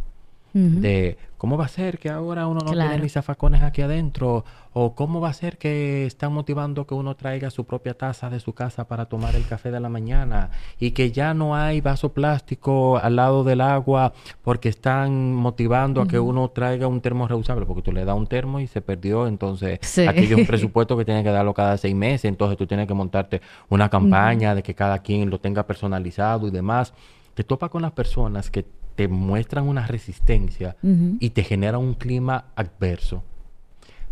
de 0.56 1.18
cómo 1.38 1.58
va 1.58 1.66
a 1.66 1.68
ser 1.68 1.99
que 1.99 2.10
ahora 2.10 2.47
uno 2.47 2.62
no 2.62 2.72
tiene 2.72 2.97
ni 2.97 3.10
zafacones 3.10 3.62
aquí 3.62 3.82
adentro 3.82 4.45
o 4.72 4.95
cómo 4.95 5.20
va 5.20 5.30
a 5.30 5.34
ser 5.34 5.58
que 5.58 6.06
están 6.06 6.32
motivando 6.32 6.88
que 6.88 6.93
uno 6.93 7.16
traiga 7.16 7.49
su 7.49 7.66
propia 7.66 7.93
taza 7.93 8.30
de 8.30 8.39
su 8.39 8.53
casa 8.53 8.88
para 8.88 9.08
tomar 9.08 9.36
el 9.36 9.45
café 9.45 9.70
de 9.70 9.82
la 9.82 9.89
mañana 9.89 10.51
y 10.80 10.91
que 10.91 11.12
ya 11.12 11.34
no 11.34 11.56
hay 11.56 11.82
vaso 11.82 12.14
plástico 12.14 12.97
al 12.97 13.18
lado 13.18 13.43
del 13.43 13.60
agua 13.60 14.14
porque 14.43 14.70
están 14.70 15.34
motivando 15.34 16.01
a 16.01 16.08
que 16.08 16.20
uno 16.20 16.47
traiga 16.49 16.88
un 16.88 17.01
termo 17.01 17.28
reusable 17.28 17.66
porque 17.66 17.82
tú 17.82 17.91
le 17.91 18.06
das 18.06 18.16
un 18.16 18.28
termo 18.28 18.62
y 18.62 18.68
se 18.68 18.82
perdió 18.82 19.28
entonces 19.28 19.80
aquí 20.08 20.20
hay 20.20 20.34
un 20.34 20.45
presupuesto 20.47 20.95
que 20.95 21.03
tiene 21.03 21.22
que 21.22 21.32
darlo 21.32 21.53
cada 21.53 21.78
seis 21.78 21.95
meses 21.95 22.26
entonces 22.26 22.58
tú 22.58 22.66
tienes 22.66 22.88
que 22.88 22.93
montarte 22.93 23.41
una 23.70 23.89
campaña 23.89 24.56
de 24.56 24.64
que 24.64 24.74
cada 24.74 24.99
quien 24.99 25.30
lo 25.30 25.39
tenga 25.39 25.66
personalizado 25.68 26.47
y 26.47 26.51
demás. 26.51 26.93
Te 27.34 27.43
topa 27.43 27.70
con 27.70 27.82
las 27.82 27.91
personas 27.91 28.49
que 28.49 28.66
te 28.96 29.08
muestran 29.08 29.68
una 29.68 29.86
resistencia 29.88 30.76
y 31.20 31.32
te 31.32 31.43
genera 31.43 31.78
un 31.78 31.93
clima 31.93 32.46
adverso. 32.56 33.24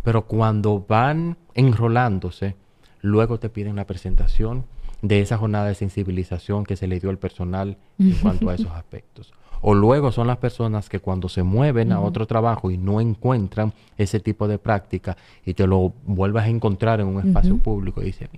Pero 0.04 0.26
cuando 0.26 0.86
van 0.88 1.38
enrolándose, 1.54 2.56
luego 3.02 3.40
te 3.40 3.50
piden 3.50 3.78
la 3.78 3.88
presentación 3.88 4.66
de 5.02 5.22
esa 5.22 5.38
jornada 5.38 5.68
de 5.68 5.76
sensibilización 5.76 6.66
que 6.66 6.76
se 6.76 6.88
le 6.88 7.00
dio 7.00 7.10
al 7.10 7.18
personal 7.18 7.78
en 8.00 8.14
cuanto 8.16 8.50
a 8.50 8.56
esos 8.56 8.72
aspectos. 8.72 9.34
O 9.62 9.74
luego 9.74 10.12
son 10.12 10.28
las 10.28 10.38
personas 10.38 10.90
que 10.90 11.00
cuando 11.00 11.30
se 11.30 11.44
mueven 11.44 11.94
a 11.94 12.02
otro 12.02 12.26
trabajo 12.26 12.70
y 12.70 12.78
no 12.78 13.00
encuentran 13.00 13.74
ese 13.98 14.20
tipo 14.20 14.48
de 14.48 14.58
práctica 14.58 15.16
y 15.46 15.54
te 15.54 15.68
lo 15.68 15.94
vuelvas 16.06 16.46
a 16.46 16.50
encontrar 16.50 17.00
en 17.00 17.08
un 17.08 17.26
espacio 17.26 17.58
público 17.58 18.02
y 18.02 18.08
dices, 18.08 18.30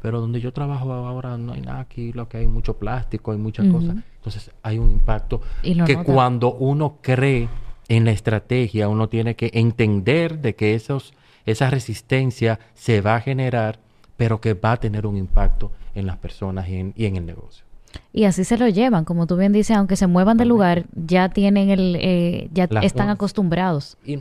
pero 0.00 0.20
donde 0.20 0.40
yo 0.40 0.52
trabajo 0.52 0.92
ahora 0.92 1.36
no 1.36 1.52
hay 1.52 1.60
nada 1.60 1.80
aquí, 1.80 2.12
lo 2.12 2.28
que 2.28 2.38
hay 2.38 2.46
mucho 2.46 2.74
plástico, 2.74 3.32
hay 3.32 3.38
muchas 3.38 3.66
cosas. 3.68 3.96
Entonces 4.16 4.50
hay 4.62 4.78
un 4.78 4.90
impacto 4.90 5.40
que 5.62 6.02
cuando 6.04 6.52
uno 6.54 6.98
cree 7.00 7.48
en 7.88 8.04
la 8.04 8.12
estrategia, 8.12 8.88
uno 8.88 9.08
tiene 9.08 9.36
que 9.36 9.50
entender 9.54 10.38
de 10.40 10.54
que 10.54 10.74
esos, 10.74 11.14
esa 11.46 11.70
resistencia 11.70 12.58
se 12.74 13.00
va 13.00 13.16
a 13.16 13.20
generar, 13.20 13.78
pero 14.16 14.40
que 14.40 14.54
va 14.54 14.72
a 14.72 14.76
tener 14.78 15.06
un 15.06 15.16
impacto 15.16 15.70
en 15.94 16.06
las 16.06 16.16
personas 16.16 16.68
y 16.68 16.76
en, 16.76 17.16
el 17.16 17.26
negocio. 17.26 17.64
Y 18.12 18.24
así 18.24 18.44
se 18.44 18.58
lo 18.58 18.68
llevan, 18.68 19.04
como 19.04 19.26
tú 19.26 19.36
bien 19.36 19.52
dices, 19.52 19.76
aunque 19.76 19.96
se 19.96 20.06
muevan 20.06 20.36
del 20.36 20.48
lugar, 20.48 20.86
ya 20.94 21.28
tienen 21.28 21.70
el, 21.70 21.96
eh, 22.00 22.48
ya 22.52 22.64
están 22.82 23.08
acostumbrados. 23.08 23.96
Y, 24.04 24.20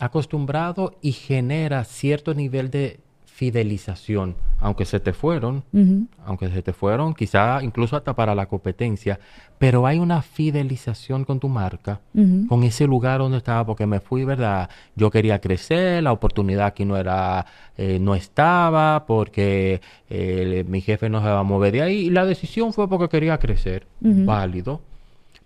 acostumbrado 0.00 0.94
y 1.02 1.12
genera 1.12 1.84
cierto 1.84 2.34
nivel 2.34 2.70
de 2.70 2.98
fidelización, 3.40 4.36
aunque 4.60 4.84
se 4.84 5.00
te 5.00 5.14
fueron, 5.14 5.64
aunque 6.26 6.50
se 6.50 6.60
te 6.60 6.74
fueron, 6.74 7.14
quizá 7.14 7.62
incluso 7.62 7.96
hasta 7.96 8.14
para 8.14 8.34
la 8.34 8.44
competencia, 8.44 9.18
pero 9.58 9.86
hay 9.86 9.98
una 9.98 10.20
fidelización 10.20 11.24
con 11.24 11.40
tu 11.40 11.48
marca, 11.48 12.00
con 12.50 12.64
ese 12.64 12.86
lugar 12.86 13.20
donde 13.20 13.38
estaba, 13.38 13.64
porque 13.64 13.86
me 13.86 14.00
fui, 14.00 14.26
¿verdad? 14.26 14.68
Yo 14.94 15.10
quería 15.10 15.38
crecer, 15.40 16.02
la 16.02 16.12
oportunidad 16.12 16.66
aquí 16.66 16.84
no 16.84 16.98
era, 16.98 17.46
eh, 17.78 17.98
no 17.98 18.14
estaba, 18.14 19.06
porque 19.06 19.80
eh, 20.10 20.62
mi 20.68 20.82
jefe 20.82 21.08
no 21.08 21.22
se 21.22 21.28
va 21.28 21.38
a 21.38 21.42
mover 21.42 21.72
de 21.72 21.80
ahí, 21.80 21.96
y 22.08 22.10
la 22.10 22.26
decisión 22.26 22.74
fue 22.74 22.90
porque 22.90 23.08
quería 23.08 23.38
crecer, 23.38 23.86
válido, 24.00 24.82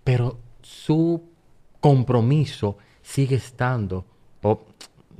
pero 0.03 0.37
su 0.61 1.23
compromiso 1.79 2.77
sigue 3.01 3.37
estando, 3.37 4.03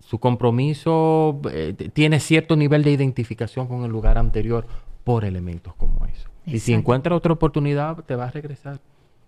su 0.06 0.20
compromiso 0.20 1.42
eh, 1.52 1.74
tiene 1.94 2.20
cierto 2.20 2.56
nivel 2.56 2.84
de 2.84 2.92
identificación 2.92 3.68
con 3.68 3.84
el 3.84 3.92
lugar 3.92 4.20
anterior 4.20 4.68
por 5.04 5.26
elementos 5.26 5.74
como 5.76 6.06
eso. 6.06 6.30
Y 6.46 6.60
si 6.60 6.74
encuentra 6.74 7.16
otra 7.16 7.34
oportunidad, 7.34 7.98
te 8.04 8.16
va 8.16 8.26
a 8.26 8.32
regresar. 8.32 8.80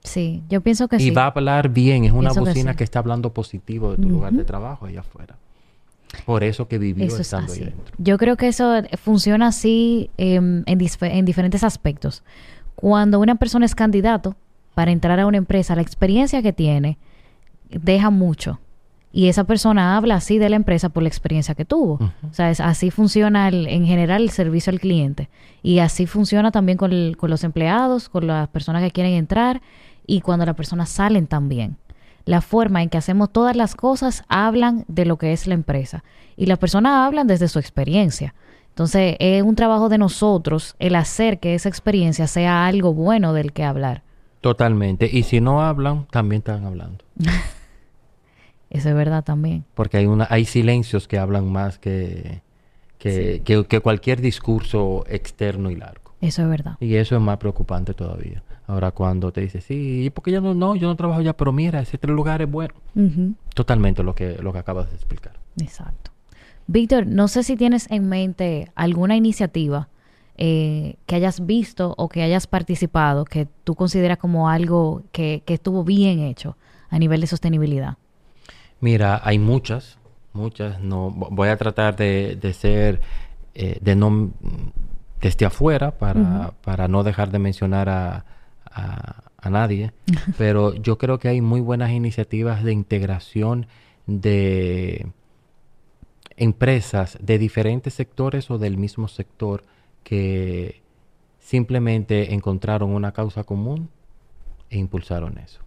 Sí, 0.04 0.44
yo 0.50 0.62
pienso 0.62 0.88
que 0.88 0.98
y 0.98 1.00
sí. 1.00 1.10
va 1.12 1.24
a 1.24 1.28
hablar 1.30 1.70
bien. 1.70 2.06
Es 2.06 2.12
una 2.12 2.30
Pienso 2.30 2.44
que 2.44 2.50
bocina 2.52 2.72
sí. 2.74 2.78
que, 2.78 2.84
está 2.84 3.00
hablando 3.00 3.34
positivo 3.34 3.92
de 3.92 3.98
tu 3.98 4.08
lugar 4.08 4.34
de 4.34 4.46
trabajo 4.46 4.86
allá 4.86 5.00
afuera. 5.00 5.36
Por 6.26 6.44
eso 6.44 6.68
que 6.68 6.78
vivió 6.78 7.06
Eso 7.06 7.22
estando 7.22 7.52
ahí 7.52 7.60
dentro. 7.60 7.96
Yo 7.98 8.20
creo 8.20 8.38
que 8.38 8.48
eso 8.48 8.72
funciona 9.04 9.48
así 9.48 10.12
em, 10.18 10.64
en, 10.68 10.80
en 11.02 11.26
diferentes 11.26 11.64
aspectos. 11.64 12.24
Cuando 12.76 13.20
una 13.20 13.36
persona 13.36 13.66
es 13.66 13.74
candidato 13.74 14.36
para 14.76 14.92
entrar 14.92 15.20
a 15.20 15.26
una 15.26 15.38
empresa, 15.38 15.76
la 15.76 15.82
experiencia 15.82 16.44
que 16.44 16.54
tiene 16.54 17.00
deja 17.70 18.12
mucho. 18.12 18.60
Y 19.14 19.30
esa 19.30 19.46
persona 19.46 19.96
habla 19.98 20.16
así 20.16 20.38
de 20.38 20.50
la 20.50 20.58
empresa 20.58 20.90
por 20.90 21.02
la 21.02 21.10
experiencia 21.10 21.56
que 21.56 21.66
tuvo. 21.66 21.94
O 22.30 22.34
sea, 22.34 22.52
es- 22.52 22.60
así 22.60 22.92
funciona 22.92 23.48
el- 23.48 23.68
en 23.68 23.86
general 23.86 24.22
el 24.24 24.30
servicio 24.30 24.72
al 24.72 24.80
cliente. 24.80 25.30
Y 25.64 25.80
así 25.80 26.06
funciona 26.06 26.52
también 26.52 26.78
con, 26.78 26.92
el- 26.92 27.18
con 27.18 27.30
los 27.30 27.44
empleados, 27.44 28.10
con 28.10 28.28
las 28.28 28.48
personas 28.50 28.84
que 28.84 28.92
quieren 28.92 29.14
entrar 29.14 29.62
y 30.06 30.22
cuando 30.22 30.46
las 30.46 30.56
personas 30.56 30.90
salen 30.90 31.26
también. 31.28 31.78
La 32.26 32.42
forma 32.42 32.84
en 32.84 32.90
que 32.90 32.98
hacemos 32.98 33.32
todas 33.32 33.56
las 33.56 33.76
cosas 33.76 34.24
hablan 34.28 34.84
de 34.90 35.06
lo 35.06 35.18
que 35.18 35.32
es 35.32 35.48
la 35.48 35.54
empresa. 35.54 36.04
Y 36.36 36.46
las 36.46 36.60
personas 36.60 36.94
hablan 37.08 37.26
desde 37.28 37.48
su 37.48 37.58
experiencia. 37.60 38.36
Entonces, 38.70 39.16
es 39.20 39.42
un 39.42 39.56
trabajo 39.56 39.90
de 39.90 39.98
nosotros 39.98 40.76
el 40.78 40.96
hacer 40.96 41.40
que 41.40 41.56
esa 41.56 41.70
experiencia 41.70 42.28
sea 42.28 42.68
algo 42.68 42.94
bueno 42.94 43.34
del 43.34 43.54
que 43.54 43.64
hablar. 43.64 44.04
Totalmente. 44.42 45.10
Y 45.12 45.24
si 45.24 45.42
no 45.42 45.62
hablan, 45.62 46.06
también 46.12 46.40
están 46.42 46.66
hablando. 46.66 47.04
Eso 48.70 48.90
es 48.90 48.96
verdad 48.96 49.24
también. 49.24 49.64
Porque 49.76 49.98
hay 49.98 50.06
una, 50.06 50.28
hay 50.30 50.46
silencios 50.46 51.08
que 51.08 51.18
hablan 51.18 51.52
más 51.52 51.80
que, 51.80 52.42
que, 52.98 53.42
que- 53.46 53.66
que 53.66 53.80
cualquier 53.80 54.22
discurso 54.22 55.04
externo 55.08 55.72
y 55.72 55.76
largo. 55.76 56.12
Eso 56.20 56.42
es 56.42 56.50
verdad. 56.50 56.78
Y 56.80 56.96
eso 56.96 57.16
es 57.16 57.22
más 57.22 57.38
preocupante 57.38 57.94
todavía. 57.94 58.44
Ahora 58.66 58.92
cuando 58.92 59.32
te 59.32 59.42
dice, 59.42 59.62
sí, 59.62 60.04
¿y 60.06 60.10
por 60.10 60.24
qué 60.26 60.32
yo 60.32 60.42
no, 60.42 60.54
no, 60.54 60.76
yo 60.76 60.88
no 60.88 60.96
trabajo 60.96 61.22
ya? 61.22 61.32
Pero 61.34 61.54
mira, 61.54 61.80
ese 61.80 61.96
otro 61.98 62.14
lugar 62.14 62.42
es 62.42 62.52
bueno. 62.52 62.74
Totalmente 63.54 64.04
lo 64.04 64.14
que, 64.14 64.38
lo 64.42 64.52
que 64.52 64.60
acabas 64.60 64.90
de 64.90 64.96
explicar. 64.96 65.34
Exacto. 65.62 66.12
Víctor, 66.68 67.08
no 67.08 67.28
sé 67.30 67.44
si 67.44 67.56
tienes 67.56 67.90
en 67.90 68.10
mente 68.10 68.70
alguna 68.76 69.16
iniciativa 69.16 69.88
eh, 70.38 70.96
que 71.06 71.16
hayas 71.16 71.46
visto 71.46 71.94
o 71.98 72.10
que 72.10 72.22
hayas 72.24 72.46
participado 72.46 73.24
que 73.24 73.48
tú 73.64 73.74
consideras 73.76 74.18
como 74.18 74.50
algo 74.50 75.04
que, 75.14 75.44
que 75.46 75.54
estuvo 75.54 75.84
bien 75.86 76.20
hecho 76.20 76.58
a 76.90 77.00
nivel 77.00 77.22
de 77.22 77.28
sostenibilidad. 77.28 77.98
Mira, 78.80 79.20
hay 79.24 79.40
muchas, 79.40 79.98
muchas. 80.34 80.80
No, 80.82 81.12
vo- 81.12 81.30
voy 81.32 81.50
a 81.50 81.58
tratar 81.58 81.96
de, 81.96 82.36
de 82.40 82.54
ser, 82.54 83.02
eh, 83.56 83.78
de 83.82 83.96
no 83.96 84.32
desde 85.22 85.46
afuera 85.46 85.98
para, 85.98 86.54
para 86.64 86.88
no 86.88 87.04
dejar 87.04 87.32
de 87.32 87.40
mencionar 87.40 87.90
a, 87.90 88.26
a- 88.66 89.24
a 89.38 89.50
nadie. 89.50 89.92
Pero 90.38 90.74
yo 90.76 90.98
creo 90.98 91.18
que 91.20 91.28
hay 91.30 91.42
muy 91.42 91.60
buenas 91.62 91.92
iniciativas 91.92 92.64
de 92.64 92.72
integración 92.74 93.68
de 94.06 95.08
empresas 96.38 97.18
de 97.22 97.38
diferentes 97.40 97.94
sectores 97.94 98.52
o 98.52 98.58
del 98.58 98.78
mismo 98.78 99.08
sector 99.08 99.64
que 100.04 100.82
simplemente 101.40 102.34
encontraron 102.34 102.92
una 102.92 103.12
causa 103.12 103.44
común 103.44 103.90
e 104.70 104.78
impulsaron 104.78 105.38
eso 105.40 105.62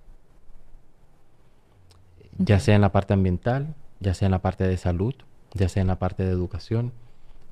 ya 2.41 2.59
sea 2.59 2.75
en 2.75 2.81
la 2.81 2.91
parte 2.91 3.13
ambiental, 3.13 3.75
ya 4.01 4.15
sea 4.15 4.27
en 4.27 4.33
la 4.33 4.41
parte 4.41 4.67
de 4.67 4.79
salud, 4.79 5.15
ya 5.53 5.69
sea 5.69 5.83
en 5.83 5.89
la 5.89 5.99
parte 5.99 6.25
de 6.25 6.31
educación. 6.31 6.93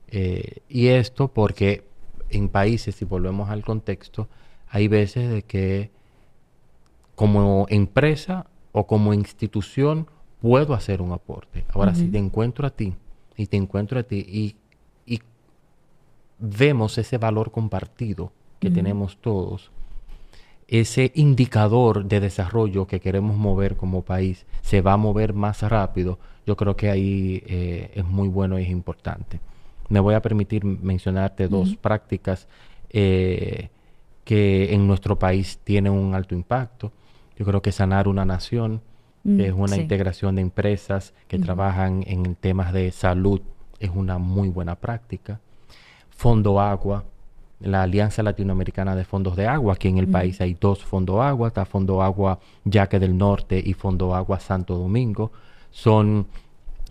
Eh, 0.08 0.62
y 0.68 0.88
esto 0.88 1.28
porque 1.28 1.84
en 2.30 2.48
países, 2.48 2.94
si 2.94 3.04
volvemos 3.04 3.50
al 3.50 3.62
contexto, 3.64 4.28
hay 4.68 4.88
veces 4.88 5.30
de 5.30 5.42
que 5.42 5.90
como 7.14 7.66
empresa 7.68 8.46
o 8.72 8.86
como 8.86 9.12
institución 9.12 10.06
puedo 10.40 10.72
hacer 10.72 11.02
un 11.02 11.12
aporte. 11.12 11.66
Ahora, 11.68 11.94
si 11.94 12.06
te 12.06 12.18
encuentro 12.18 12.66
a 12.66 12.70
ti 12.70 12.94
y 13.36 13.46
te 13.46 13.56
encuentro 13.56 13.98
a 13.98 14.04
ti 14.04 14.24
y, 14.26 14.56
y 15.04 15.20
vemos 16.38 16.96
ese 16.96 17.18
valor 17.18 17.50
compartido 17.50 18.32
que 18.58 18.70
tenemos 18.70 19.18
todos, 19.20 19.70
ese 20.68 21.12
indicador 21.14 22.04
de 22.04 22.20
desarrollo 22.20 22.86
que 22.86 23.00
queremos 23.00 23.36
mover 23.36 23.76
como 23.76 24.02
país 24.02 24.46
se 24.62 24.80
va 24.80 24.92
a 24.92 24.96
mover 24.96 25.32
más 25.32 25.62
rápido, 25.62 26.18
yo 26.46 26.56
creo 26.56 26.76
que 26.76 26.90
ahí 26.90 27.42
eh, 27.46 27.90
es 27.94 28.04
muy 28.04 28.28
bueno 28.28 28.58
y 28.58 28.62
es 28.62 28.70
importante. 28.70 29.40
Me 29.88 30.00
voy 30.00 30.14
a 30.14 30.22
permitir 30.22 30.64
mencionarte 30.64 31.48
dos 31.48 31.76
prácticas 31.76 32.46
eh, 32.90 33.70
que 34.24 34.74
en 34.74 34.86
nuestro 34.86 35.18
país 35.18 35.58
tienen 35.64 35.92
un 35.92 36.14
alto 36.14 36.34
impacto. 36.34 36.92
Yo 37.36 37.46
creo 37.46 37.62
que 37.62 37.72
Sanar 37.72 38.06
una 38.06 38.26
Nación, 38.26 38.82
Mm, 39.24 39.36
que 39.36 39.46
es 39.48 39.52
una 39.52 39.74
sí. 39.74 39.80
integración 39.82 40.36
de 40.36 40.42
empresas 40.42 41.12
que 41.26 41.38
trabajan 41.38 42.04
en 42.06 42.34
temas 42.34 42.72
de 42.72 42.90
salud, 42.92 43.40
es 43.78 43.90
una 43.90 44.18
muy 44.18 44.48
buena 44.48 44.76
práctica. 44.76 45.40
Fondo 46.10 46.60
Agua, 46.60 47.04
la 47.60 47.82
Alianza 47.82 48.22
Latinoamericana 48.22 48.94
de 48.94 49.04
Fondos 49.04 49.36
de 49.36 49.46
Agua. 49.46 49.74
Aquí 49.74 49.88
en 49.88 49.98
el 49.98 50.08
país 50.08 50.40
hay 50.40 50.56
dos 50.60 50.84
Fondo 50.84 51.22
Agua, 51.22 51.48
está 51.48 51.64
Fondo 51.64 52.02
Agua 52.02 52.38
Yaque 52.64 52.98
del 52.98 53.16
Norte 53.18 53.60
y 53.64 53.72
Fondo 53.74 54.14
Agua 54.14 54.38
Santo 54.40 54.76
Domingo. 54.76 55.32
Son 55.70 56.26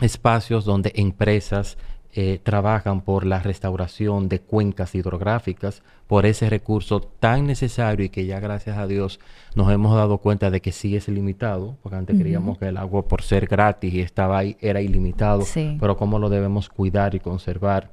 espacios 0.00 0.64
donde 0.64 0.92
empresas 0.94 1.76
eh, 2.14 2.40
trabajan 2.42 3.02
por 3.02 3.24
la 3.26 3.38
restauración 3.40 4.28
de 4.28 4.40
cuencas 4.40 4.94
hidrográficas, 4.94 5.82
por 6.06 6.24
ese 6.24 6.48
recurso 6.48 7.00
tan 7.00 7.46
necesario 7.46 8.06
y 8.06 8.08
que 8.08 8.24
ya 8.24 8.40
gracias 8.40 8.78
a 8.78 8.86
Dios 8.86 9.20
nos 9.54 9.70
hemos 9.70 9.94
dado 9.94 10.18
cuenta 10.18 10.50
de 10.50 10.60
que 10.62 10.72
sí 10.72 10.96
es 10.96 11.06
limitado, 11.08 11.76
porque 11.82 11.96
antes 11.96 12.18
creíamos 12.18 12.58
que 12.58 12.68
el 12.68 12.78
agua 12.78 13.06
por 13.06 13.22
ser 13.22 13.46
gratis 13.46 13.92
y 13.92 14.00
estaba 14.00 14.38
ahí 14.38 14.56
era 14.60 14.80
ilimitado, 14.80 15.42
Sí. 15.42 15.76
pero 15.78 15.96
cómo 15.98 16.18
lo 16.18 16.30
debemos 16.30 16.68
cuidar 16.70 17.14
y 17.14 17.20
conservar 17.20 17.90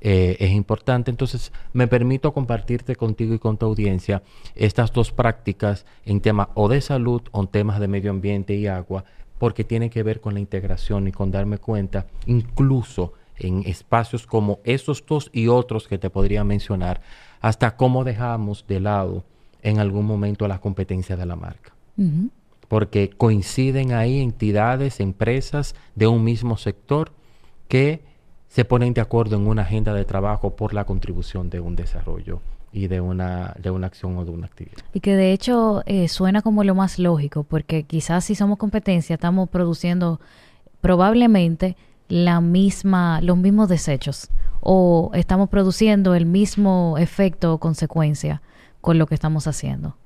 eh, 0.00 0.36
es 0.40 0.50
importante. 0.50 1.10
Entonces, 1.10 1.52
me 1.72 1.88
permito 1.88 2.32
compartirte 2.32 2.96
contigo 2.96 3.34
y 3.34 3.38
con 3.38 3.56
tu 3.56 3.66
audiencia 3.66 4.22
estas 4.54 4.92
dos 4.92 5.12
prácticas 5.12 5.86
en 6.04 6.20
temas 6.20 6.48
o 6.54 6.68
de 6.68 6.80
salud 6.80 7.22
o 7.32 7.42
en 7.42 7.48
temas 7.48 7.80
de 7.80 7.88
medio 7.88 8.10
ambiente 8.10 8.54
y 8.54 8.66
agua, 8.66 9.04
porque 9.38 9.64
tiene 9.64 9.90
que 9.90 10.02
ver 10.02 10.20
con 10.20 10.34
la 10.34 10.40
integración 10.40 11.08
y 11.08 11.12
con 11.12 11.30
darme 11.30 11.58
cuenta, 11.58 12.06
incluso 12.26 13.12
en 13.36 13.62
espacios 13.66 14.26
como 14.26 14.58
esos 14.64 15.04
dos 15.06 15.30
y 15.32 15.46
otros 15.46 15.86
que 15.86 15.98
te 15.98 16.10
podría 16.10 16.42
mencionar, 16.42 17.00
hasta 17.40 17.76
cómo 17.76 18.02
dejamos 18.02 18.66
de 18.66 18.80
lado 18.80 19.24
en 19.62 19.78
algún 19.78 20.06
momento 20.06 20.48
las 20.48 20.60
competencias 20.60 21.18
de 21.18 21.26
la 21.26 21.36
marca 21.36 21.72
porque 22.68 23.08
coinciden 23.10 23.92
ahí 23.92 24.20
entidades, 24.20 25.00
empresas 25.00 25.74
de 25.94 26.06
un 26.06 26.22
mismo 26.22 26.56
sector 26.56 27.12
que 27.66 28.02
se 28.48 28.64
ponen 28.64 28.94
de 28.94 29.00
acuerdo 29.00 29.36
en 29.36 29.46
una 29.46 29.62
agenda 29.62 29.94
de 29.94 30.04
trabajo 30.04 30.56
por 30.56 30.74
la 30.74 30.84
contribución 30.84 31.50
de 31.50 31.60
un 31.60 31.76
desarrollo 31.76 32.40
y 32.72 32.88
de 32.88 33.00
una, 33.00 33.54
de 33.58 33.70
una 33.70 33.86
acción 33.86 34.16
o 34.16 34.24
de 34.24 34.30
una 34.30 34.46
actividad. 34.46 34.78
Y 34.92 35.00
que 35.00 35.16
de 35.16 35.32
hecho 35.32 35.82
eh, 35.86 36.08
suena 36.08 36.42
como 36.42 36.64
lo 36.64 36.74
más 36.74 36.98
lógico, 36.98 37.44
porque 37.44 37.84
quizás 37.84 38.24
si 38.24 38.34
somos 38.34 38.58
competencia 38.58 39.14
estamos 39.14 39.48
produciendo 39.48 40.20
probablemente 40.80 41.76
la 42.08 42.40
misma, 42.40 43.20
los 43.20 43.36
mismos 43.36 43.68
desechos 43.68 44.28
o 44.60 45.10
estamos 45.14 45.48
produciendo 45.48 46.14
el 46.14 46.26
mismo 46.26 46.96
efecto 46.98 47.54
o 47.54 47.58
consecuencia 47.58 48.42
con 48.80 48.98
lo 48.98 49.06
que 49.06 49.14
estamos 49.14 49.46
haciendo. 49.46 49.96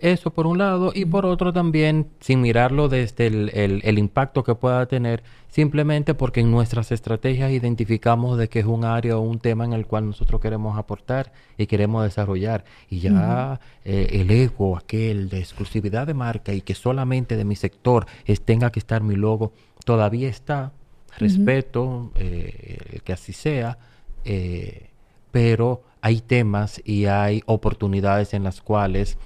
Eso 0.00 0.30
por 0.30 0.46
un 0.46 0.58
lado, 0.58 0.92
y 0.94 1.04
por 1.04 1.26
otro 1.26 1.52
también, 1.52 2.06
sin 2.20 2.40
mirarlo 2.40 2.88
desde 2.88 3.26
el, 3.26 3.50
el- 3.54 3.80
el 3.84 3.98
impacto 3.98 4.44
que 4.44 4.54
pueda 4.54 4.86
tener, 4.86 5.22
simplemente 5.48 6.14
porque 6.14 6.40
en 6.40 6.50
nuestras 6.50 6.92
estrategias 6.92 7.50
identificamos 7.50 8.38
de 8.38 8.48
que 8.48 8.60
es 8.60 8.66
un 8.66 8.84
área 8.84 9.16
o 9.16 9.20
un 9.20 9.38
tema 9.38 9.64
en 9.64 9.72
el 9.72 9.86
cual 9.86 10.06
nosotros 10.06 10.40
queremos 10.40 10.78
aportar 10.78 11.32
y 11.56 11.66
queremos 11.66 12.04
desarrollar. 12.04 12.64
Y 12.90 13.00
ya 13.00 13.60
eh, 13.84 14.08
el 14.12 14.30
ego, 14.30 14.76
aquel 14.76 15.28
de 15.28 15.38
exclusividad 15.40 16.06
de 16.06 16.14
marca 16.14 16.52
y 16.52 16.60
que 16.60 16.74
solamente 16.74 17.36
de 17.36 17.44
mi 17.44 17.56
sector 17.56 18.06
es, 18.24 18.40
tenga 18.40 18.70
que 18.70 18.78
estar 18.78 19.02
mi 19.02 19.16
logo, 19.16 19.52
todavía 19.84 20.28
está. 20.28 20.72
Respeto, 21.16 22.12
eh, 22.16 23.00
que 23.02 23.12
así 23.12 23.32
sea, 23.32 23.78
eh, 24.24 24.90
pero 25.32 25.82
hay 26.00 26.20
temas 26.20 26.80
y 26.84 27.06
hay 27.06 27.42
oportunidades 27.46 28.34
en 28.34 28.44
las 28.44 28.60
cuales 28.60 29.18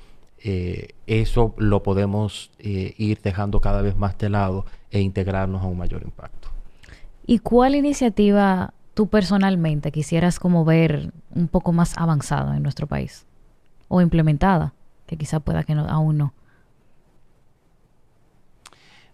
eh, 0.44 0.88
eso 1.06 1.54
lo 1.58 1.82
podemos 1.82 2.50
eh, 2.58 2.94
ir 2.98 3.20
dejando 3.22 3.60
cada 3.60 3.82
vez 3.82 3.96
más 3.96 4.18
de 4.18 4.28
lado 4.28 4.64
e 4.90 5.00
integrarnos 5.00 5.62
a 5.62 5.66
un 5.66 5.78
mayor 5.78 6.02
impacto. 6.02 6.48
¿Y 7.26 7.38
cuál 7.38 7.74
iniciativa 7.74 8.74
tú 8.94 9.08
personalmente 9.08 9.92
quisieras 9.92 10.38
como 10.38 10.64
ver 10.64 11.12
un 11.34 11.48
poco 11.48 11.72
más 11.72 11.96
avanzada 11.96 12.56
en 12.56 12.62
nuestro 12.62 12.86
país? 12.86 13.26
O 13.88 14.00
implementada, 14.00 14.74
que 15.06 15.16
quizá 15.16 15.40
pueda 15.40 15.62
que 15.62 15.74
no, 15.74 15.86
aún 15.86 16.18
no. 16.18 16.34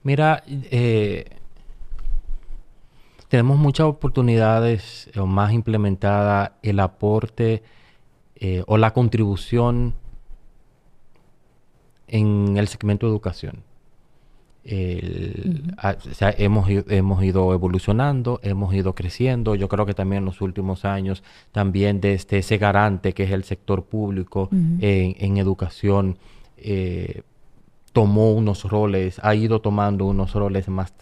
Mira, 0.03 0.43
eh, 0.47 1.27
tenemos 3.29 3.59
muchas 3.59 3.87
oportunidades 3.87 5.11
o 5.17 5.27
más 5.27 5.53
implementada 5.53 6.57
el 6.63 6.81
aporte 6.81 7.63
eh, 8.37 8.63
o 8.67 8.79
la 8.79 8.93
contribución 8.93 9.95
en 12.09 12.57
el 12.57 12.69
segmento 12.69 13.07
de 13.07 13.13
educación. 13.13 13.63
hemos, 14.65 16.69
hemos 16.69 17.25
ido 17.25 17.55
evolucionando, 17.55 18.41
hemos 18.43 18.75
ido 18.75 18.95
creciendo. 18.95 19.55
Yo 19.55 19.69
creo 19.69 19.87
que 19.87 19.95
también 19.95 20.23
en 20.23 20.27
los 20.27 20.41
últimos 20.41 20.85
años, 20.85 21.23
también 21.53 22.01
desde 22.01 22.39
ese 22.39 22.59
garante 22.59 23.13
que 23.13 23.25
es 23.25 23.31
el 23.31 23.45
sector 23.45 23.85
público 23.85 24.49
en, 24.53 25.39
educación, 25.39 26.19
eh, 26.57 27.23
tomó 27.93 28.33
unos 28.33 28.65
roles, 28.65 29.21
ha 29.23 29.35
ido 29.35 29.61
tomando 29.61 30.05
unos 30.05 30.35
roles 30.35 30.69
más 30.69 30.93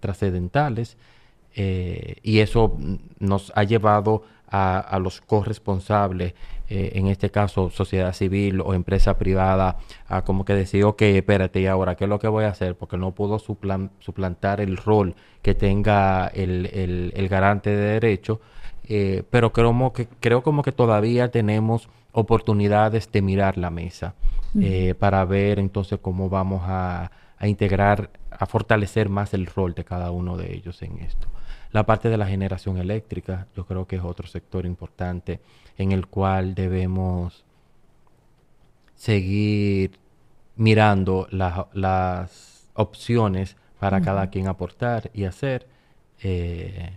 trascendentales 0.00 0.96
eh, 1.54 2.16
y 2.22 2.40
eso 2.40 2.76
nos 3.18 3.52
ha 3.54 3.64
llevado 3.64 4.24
a, 4.48 4.98
los 5.00 5.20
corresponsables, 5.20 6.34
eh, 6.68 6.92
en 6.94 7.06
este 7.08 7.30
caso 7.30 7.70
sociedad 7.70 8.12
civil 8.12 8.60
o 8.60 8.74
empresa 8.74 9.18
privada, 9.18 9.78
a 10.08 10.22
como 10.22 10.44
que 10.44 10.54
decir, 10.54 10.84
ok, 10.84 11.02
espérate, 11.02 11.60
¿y 11.60 11.66
ahora 11.66 11.96
qué 11.96 12.04
es 12.04 12.10
lo 12.10 12.18
que 12.18 12.28
voy 12.28 12.44
a 12.44 12.48
hacer? 12.48 12.76
Porque 12.76 12.96
no 12.96 13.12
puedo 13.12 13.38
suplantar 13.38 14.60
el 14.60 14.76
rol 14.76 15.14
que 15.42 15.54
tenga 15.54 16.28
el, 16.28 17.28
garante 17.30 17.70
de 17.70 17.92
derecho, 17.92 18.40
eh, 18.88 19.24
pero 19.30 19.52
creo 19.52 19.68
como, 19.68 19.92
que, 19.92 20.06
creo 20.20 20.42
como 20.42 20.62
que 20.62 20.72
todavía 20.72 21.30
tenemos 21.30 21.88
oportunidades 22.12 23.10
de 23.12 23.20
mirar 23.20 23.58
la 23.58 23.70
mesa 23.70 24.14
eh, 24.58 24.94
para 24.98 25.24
ver 25.26 25.58
entonces 25.58 25.98
cómo 26.00 26.30
vamos 26.30 26.62
a, 26.64 27.10
a 27.38 27.46
integrar, 27.46 28.10
a 28.30 28.46
fortalecer 28.46 29.08
más 29.08 29.34
el 29.34 29.46
rol 29.46 29.74
de 29.74 29.84
cada 29.84 30.10
uno 30.10 30.36
de 30.36 30.54
ellos 30.54 30.80
en 30.82 30.98
esto. 30.98 31.28
La 31.76 31.84
parte 31.84 32.08
de 32.08 32.16
la 32.16 32.26
generación 32.26 32.78
eléctrica, 32.78 33.48
yo 33.54 33.66
creo 33.66 33.86
que 33.86 33.96
es 33.96 34.02
otro 34.02 34.26
sector 34.26 34.64
importante 34.64 35.40
en 35.76 35.92
el 35.92 36.06
cual 36.06 36.54
debemos 36.54 37.44
seguir 38.94 39.98
mirando 40.56 41.28
las 41.30 42.70
opciones 42.72 43.58
para 43.78 44.00
cada 44.00 44.30
quien 44.30 44.48
aportar 44.48 45.10
y 45.12 45.24
hacer, 45.24 45.66
eh, 46.22 46.96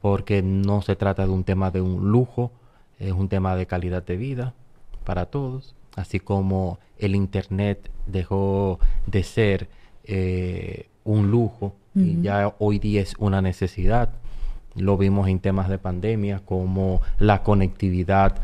porque 0.00 0.42
no 0.42 0.80
se 0.80 0.94
trata 0.94 1.26
de 1.26 1.32
un 1.32 1.42
tema 1.42 1.72
de 1.72 1.80
un 1.80 2.12
lujo, 2.12 2.52
es 3.00 3.10
un 3.10 3.28
tema 3.28 3.56
de 3.56 3.66
calidad 3.66 4.04
de 4.04 4.16
vida 4.16 4.54
para 5.02 5.26
todos, 5.26 5.74
así 5.96 6.20
como 6.20 6.78
el 6.98 7.16
Internet 7.16 7.90
dejó 8.06 8.78
de 9.08 9.24
ser 9.24 9.68
eh, 10.04 10.86
un 11.02 11.32
lujo 11.32 11.74
y 11.94 12.22
ya 12.22 12.54
hoy 12.58 12.78
día 12.78 13.00
es 13.00 13.14
una 13.18 13.42
necesidad. 13.42 14.10
Lo 14.76 14.96
vimos 14.96 15.28
en 15.28 15.40
temas 15.40 15.68
de 15.68 15.78
pandemia, 15.78 16.40
como 16.44 17.00
la 17.18 17.42
conectividad 17.42 18.36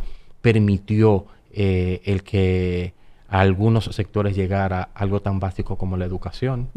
permitió 0.42 1.26
eh, 1.52 2.02
el 2.04 2.22
que 2.22 2.94
a 3.28 3.40
algunos 3.40 3.84
sectores 3.86 4.36
llegara 4.36 4.90
algo 4.94 5.20
tan 5.20 5.40
básico 5.40 5.76
como 5.76 5.96
la 5.96 6.04
educación 6.04 6.68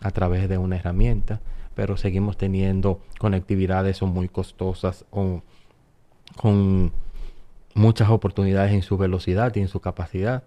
a 0.00 0.10
través 0.10 0.48
de 0.48 0.56
una 0.58 0.76
herramienta, 0.76 1.40
pero 1.74 1.96
seguimos 1.96 2.36
teniendo 2.36 3.00
conectividades 3.18 4.00
muy 4.02 4.28
costosas 4.28 5.04
o 5.10 5.42
con 6.36 6.92
muchas 7.74 8.10
oportunidades 8.10 8.72
en 8.72 8.82
su 8.82 8.96
velocidad 8.96 9.54
y 9.56 9.60
en 9.60 9.68
su 9.68 9.80
capacidad. 9.80 10.42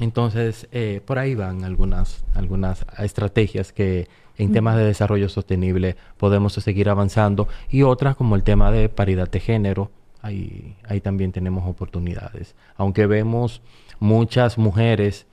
Entonces, 0.00 0.68
eh, 0.72 1.00
por 1.04 1.18
ahí 1.18 1.34
van 1.34 1.64
algunas, 1.64 2.24
algunas 2.34 2.84
estrategias 2.98 3.72
que 3.72 4.08
en 4.36 4.52
temas 4.52 4.76
de 4.76 4.84
desarrollo 4.84 5.28
sostenible 5.28 5.96
podemos 6.16 6.54
seguir 6.54 6.88
avanzando 6.88 7.48
y 7.70 7.82
otras 7.82 8.16
como 8.16 8.36
el 8.36 8.42
tema 8.42 8.70
de 8.70 8.88
paridad 8.88 9.30
de 9.30 9.40
género, 9.40 9.90
ahí, 10.22 10.76
ahí 10.88 11.00
también 11.00 11.32
tenemos 11.32 11.68
oportunidades. 11.68 12.54
Aunque 12.76 13.06
vemos 13.06 13.62
muchas 14.00 14.58
mujeres 14.58 15.26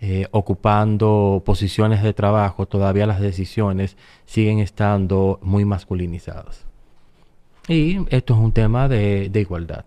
eh, 0.00 0.26
ocupando 0.30 1.42
posiciones 1.44 2.02
de 2.02 2.12
trabajo, 2.12 2.66
todavía 2.66 3.06
las 3.06 3.20
decisiones 3.20 3.96
siguen 4.26 4.58
estando 4.58 5.38
muy 5.42 5.64
masculinizadas. 5.64 6.66
Y 7.68 7.98
esto 8.08 8.34
es 8.34 8.40
un 8.40 8.52
tema 8.52 8.88
de, 8.88 9.28
de 9.28 9.40
igualdad. 9.40 9.84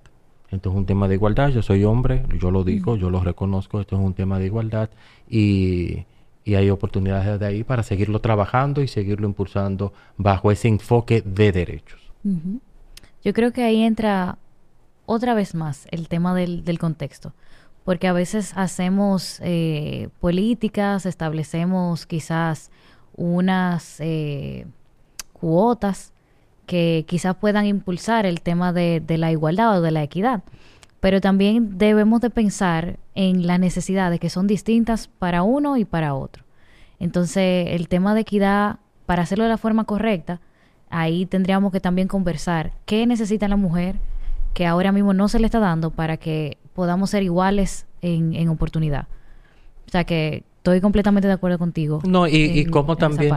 Esto 0.52 0.70
es 0.70 0.76
un 0.76 0.86
tema 0.86 1.08
de 1.08 1.16
igualdad. 1.16 1.50
Yo 1.50 1.62
soy 1.62 1.86
hombre, 1.86 2.26
yo 2.38 2.52
lo 2.52 2.64
digo, 2.64 2.98
yo 2.98 3.10
lo 3.10 3.22
reconozco. 3.22 3.80
Esto 3.80 3.96
es 3.96 4.02
un 4.02 4.14
tema 4.14 4.38
de 4.38 4.46
igualdad 4.48 4.90
y, 5.30 6.06
y 6.44 6.56
hay 6.56 6.70
oportunidades 6.70 7.40
de 7.40 7.46
ahí 7.46 7.64
para 7.64 7.84
seguirlo 7.84 8.20
trabajando 8.20 8.82
y 8.82 8.88
seguirlo 8.88 9.28
impulsando 9.28 9.94
bajo 10.18 10.52
ese 10.52 10.68
enfoque 10.68 11.22
de 11.22 11.52
derechos. 11.52 12.00
Yo 13.24 13.34
creo 13.34 13.52
que 13.52 13.64
ahí 13.64 13.84
entra 13.84 14.38
otra 15.06 15.34
vez 15.34 15.56
más 15.56 15.88
el 15.92 16.08
tema 16.08 16.34
del, 16.34 16.64
del 16.64 16.80
contexto, 16.80 17.34
porque 17.84 18.08
a 18.08 18.14
veces 18.14 18.54
hacemos 18.56 19.40
eh, 19.42 20.10
políticas, 20.20 21.06
establecemos 21.06 22.06
quizás 22.06 22.72
unas 23.16 23.98
eh, 24.00 24.66
cuotas 25.34 26.14
que 26.66 27.06
quizás 27.08 27.36
puedan 27.36 27.66
impulsar 27.66 28.26
el 28.26 28.42
tema 28.42 28.72
de, 28.72 29.02
de, 29.06 29.18
la 29.18 29.32
igualdad 29.32 29.80
o 29.80 29.82
de 29.82 29.92
la 29.92 30.04
equidad. 30.04 30.44
Pero 31.00 31.20
también 31.20 31.78
debemos 31.78 32.22
de 32.22 32.30
pensar 32.30 32.98
en 33.16 33.48
las 33.48 33.60
necesidades 33.60 34.20
que 34.20 34.30
son 34.30 34.48
distintas 34.48 35.08
para 35.08 35.44
uno 35.44 35.78
y 35.78 35.86
para 35.86 36.14
otro. 36.14 36.44
Entonces, 37.00 37.68
el 37.70 37.88
tema 37.88 38.14
de 38.14 38.22
equidad, 38.22 38.80
para 39.06 39.24
hacerlo 39.24 39.44
de 39.44 39.50
la 39.50 39.58
forma 39.58 39.86
correcta, 39.86 40.40
ahí 40.90 41.26
tendríamos 41.26 41.72
que 41.72 41.80
también 41.80 42.08
conversar 42.08 42.74
qué 42.86 43.06
necesita 43.08 43.48
la 43.48 43.56
mujer 43.56 43.96
que 44.54 44.68
ahora 44.68 44.92
mismo 44.92 45.14
no 45.14 45.28
se 45.28 45.40
le 45.40 45.46
está 45.46 45.60
dando 45.60 45.92
para 45.92 46.18
que 46.18 46.58
podamos 46.74 47.10
ser 47.10 47.24
iguales 47.24 47.88
en, 48.02 48.36
en 48.36 48.50
oportunidad. 48.50 49.08
O 49.88 49.92
sea 49.92 50.04
que 50.04 50.44
estoy 50.62 50.80
completamente 50.80 51.28
de 51.28 51.34
acuerdo 51.34 51.58
contigo. 51.58 52.02
No, 52.06 52.28
y, 52.28 52.36
y 52.36 52.66
como 52.66 52.96
también. 52.96 53.36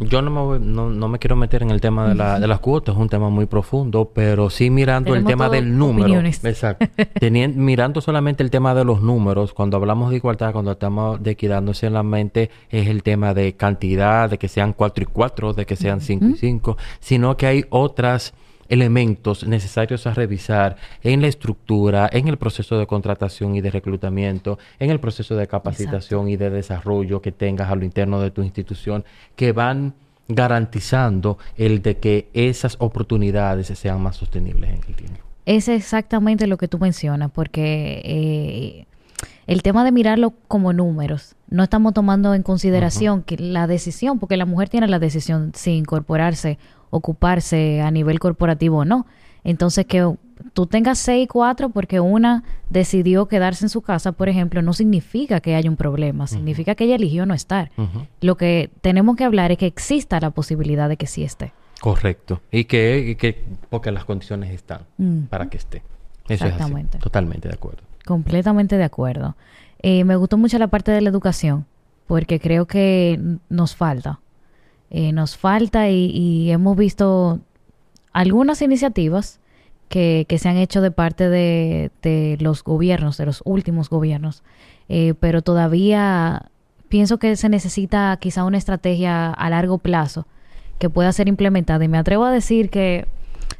Yo 0.00 0.22
no 0.22 0.30
me, 0.30 0.58
no, 0.58 0.88
no, 0.88 1.08
me 1.08 1.18
quiero 1.18 1.36
meter 1.36 1.62
en 1.62 1.70
el 1.70 1.78
tema 1.78 2.08
de, 2.08 2.14
la, 2.14 2.40
de 2.40 2.46
las 2.46 2.58
cuotas, 2.60 2.94
es 2.94 3.00
un 3.00 3.10
tema 3.10 3.28
muy 3.28 3.44
profundo, 3.44 4.10
pero 4.14 4.48
sí 4.48 4.70
mirando 4.70 5.14
el 5.14 5.26
tema 5.26 5.50
del 5.50 5.76
número. 5.76 6.18
Exacto. 6.20 6.86
Teniendo, 7.20 7.60
mirando 7.60 8.00
solamente 8.00 8.42
el 8.42 8.50
tema 8.50 8.74
de 8.74 8.82
los 8.84 9.02
números, 9.02 9.52
cuando 9.52 9.76
hablamos 9.76 10.08
de 10.08 10.16
igualdad, 10.16 10.52
cuando 10.52 10.72
estamos 10.72 11.22
de 11.22 11.32
equidad, 11.32 11.60
no 11.60 11.74
solamente 11.74 12.48
es 12.70 12.88
el 12.88 13.02
tema 13.02 13.34
de 13.34 13.52
cantidad, 13.52 14.30
de 14.30 14.38
que 14.38 14.48
sean 14.48 14.72
cuatro 14.72 15.02
y 15.02 15.06
cuatro, 15.06 15.52
de 15.52 15.66
que 15.66 15.76
sean 15.76 16.00
cinco 16.00 16.28
y 16.28 16.36
cinco, 16.36 16.78
sino 16.98 17.36
que 17.36 17.46
hay 17.46 17.66
otras 17.68 18.32
elementos 18.68 19.46
necesarios 19.46 20.06
a 20.06 20.14
revisar 20.14 20.76
en 21.02 21.20
la 21.20 21.28
estructura, 21.28 22.08
en 22.12 22.28
el 22.28 22.36
proceso 22.36 22.78
de 22.78 22.86
contratación 22.86 23.54
y 23.54 23.60
de 23.60 23.70
reclutamiento, 23.70 24.58
en 24.78 24.90
el 24.90 25.00
proceso 25.00 25.36
de 25.36 25.46
capacitación 25.46 26.28
y 26.28 26.36
de 26.36 26.50
desarrollo 26.50 27.22
que 27.22 27.32
tengas 27.32 27.70
a 27.70 27.74
lo 27.74 27.84
interno 27.84 28.20
de 28.20 28.30
tu 28.30 28.42
institución, 28.42 29.04
que 29.36 29.52
van 29.52 29.94
garantizando 30.28 31.38
el 31.56 31.82
de 31.82 31.96
que 31.98 32.28
esas 32.34 32.76
oportunidades 32.80 33.66
sean 33.66 34.02
más 34.02 34.16
sostenibles 34.16 34.70
en 34.70 34.80
el 34.86 34.94
tiempo. 34.94 35.18
Es 35.46 35.68
exactamente 35.68 36.46
lo 36.46 36.58
que 36.58 36.68
tú 36.68 36.78
mencionas, 36.78 37.30
porque 37.30 38.02
eh, 38.04 38.86
el 39.46 39.62
tema 39.62 39.82
de 39.82 39.92
mirarlo 39.92 40.34
como 40.46 40.74
números, 40.74 41.34
no 41.48 41.62
estamos 41.62 41.94
tomando 41.94 42.34
en 42.34 42.42
consideración 42.42 43.22
que 43.22 43.38
la 43.38 43.66
decisión, 43.66 44.18
porque 44.18 44.36
la 44.36 44.44
mujer 44.44 44.68
tiene 44.68 44.86
la 44.88 44.98
decisión 44.98 45.52
si 45.54 45.70
incorporarse 45.70 46.58
ocuparse 46.90 47.80
a 47.80 47.90
nivel 47.90 48.18
corporativo 48.18 48.78
o 48.78 48.84
no. 48.84 49.06
Entonces, 49.44 49.86
que 49.86 50.14
tú 50.52 50.66
tengas 50.66 50.98
seis 50.98 51.24
y 51.24 51.26
cuatro 51.26 51.70
porque 51.70 52.00
una 52.00 52.44
decidió 52.70 53.26
quedarse 53.26 53.64
en 53.64 53.68
su 53.68 53.82
casa, 53.82 54.12
por 54.12 54.28
ejemplo, 54.28 54.62
no 54.62 54.72
significa 54.72 55.40
que 55.40 55.54
haya 55.54 55.70
un 55.70 55.76
problema, 55.76 56.26
significa 56.26 56.74
que 56.74 56.84
ella 56.84 56.96
eligió 56.96 57.26
no 57.26 57.34
estar. 57.34 57.70
Lo 58.20 58.36
que 58.36 58.70
tenemos 58.80 59.16
que 59.16 59.24
hablar 59.24 59.52
es 59.52 59.58
que 59.58 59.66
exista 59.66 60.20
la 60.20 60.30
posibilidad 60.30 60.88
de 60.88 60.96
que 60.96 61.06
sí 61.06 61.24
esté. 61.24 61.52
Correcto. 61.80 62.40
Y 62.50 62.64
que, 62.64 63.16
que 63.18 63.44
porque 63.70 63.92
las 63.92 64.04
condiciones 64.04 64.50
están 64.50 64.82
para 65.30 65.48
que 65.48 65.56
esté. 65.56 65.82
Eso 66.28 66.44
Exactamente. 66.44 66.98
Totalmente 66.98 67.48
de 67.48 67.54
acuerdo. 67.54 67.82
Completamente 68.04 68.76
de 68.76 68.84
acuerdo. 68.84 69.36
Eh, 69.80 70.04
me 70.04 70.16
gustó 70.16 70.36
mucho 70.36 70.58
la 70.58 70.68
parte 70.68 70.90
de 70.90 71.00
la 71.00 71.08
educación, 71.08 71.66
porque 72.06 72.40
creo 72.40 72.66
que 72.66 73.20
nos 73.48 73.76
falta. 73.76 74.20
Eh, 74.90 75.12
nos 75.12 75.36
falta 75.36 75.90
y, 75.90 76.50
hemos 76.50 76.76
visto 76.76 77.40
algunas 78.12 78.62
iniciativas 78.62 79.40
que, 79.88 80.26
se 80.38 80.48
han 80.48 80.56
hecho 80.56 80.80
de 80.80 80.90
parte 80.90 81.28
de, 81.28 82.38
los 82.40 82.64
gobiernos, 82.64 83.18
de 83.18 83.26
los 83.26 83.42
últimos 83.44 83.90
gobiernos, 83.90 84.42
eh, 84.88 85.14
pero 85.20 85.42
todavía 85.42 86.50
pienso 86.88 87.18
que 87.18 87.36
se 87.36 87.48
necesita 87.48 88.16
quizá 88.20 88.44
una 88.44 88.58
estrategia 88.58 89.30
a 89.30 89.50
largo 89.50 89.78
plazo 89.78 90.26
que 90.78 90.88
pueda 90.88 91.12
ser 91.12 91.28
implementada. 91.28 91.84
Y 91.84 91.88
me 91.88 91.98
atrevo 91.98 92.24
a 92.24 92.30
decir 92.32 92.70
que 92.70 93.06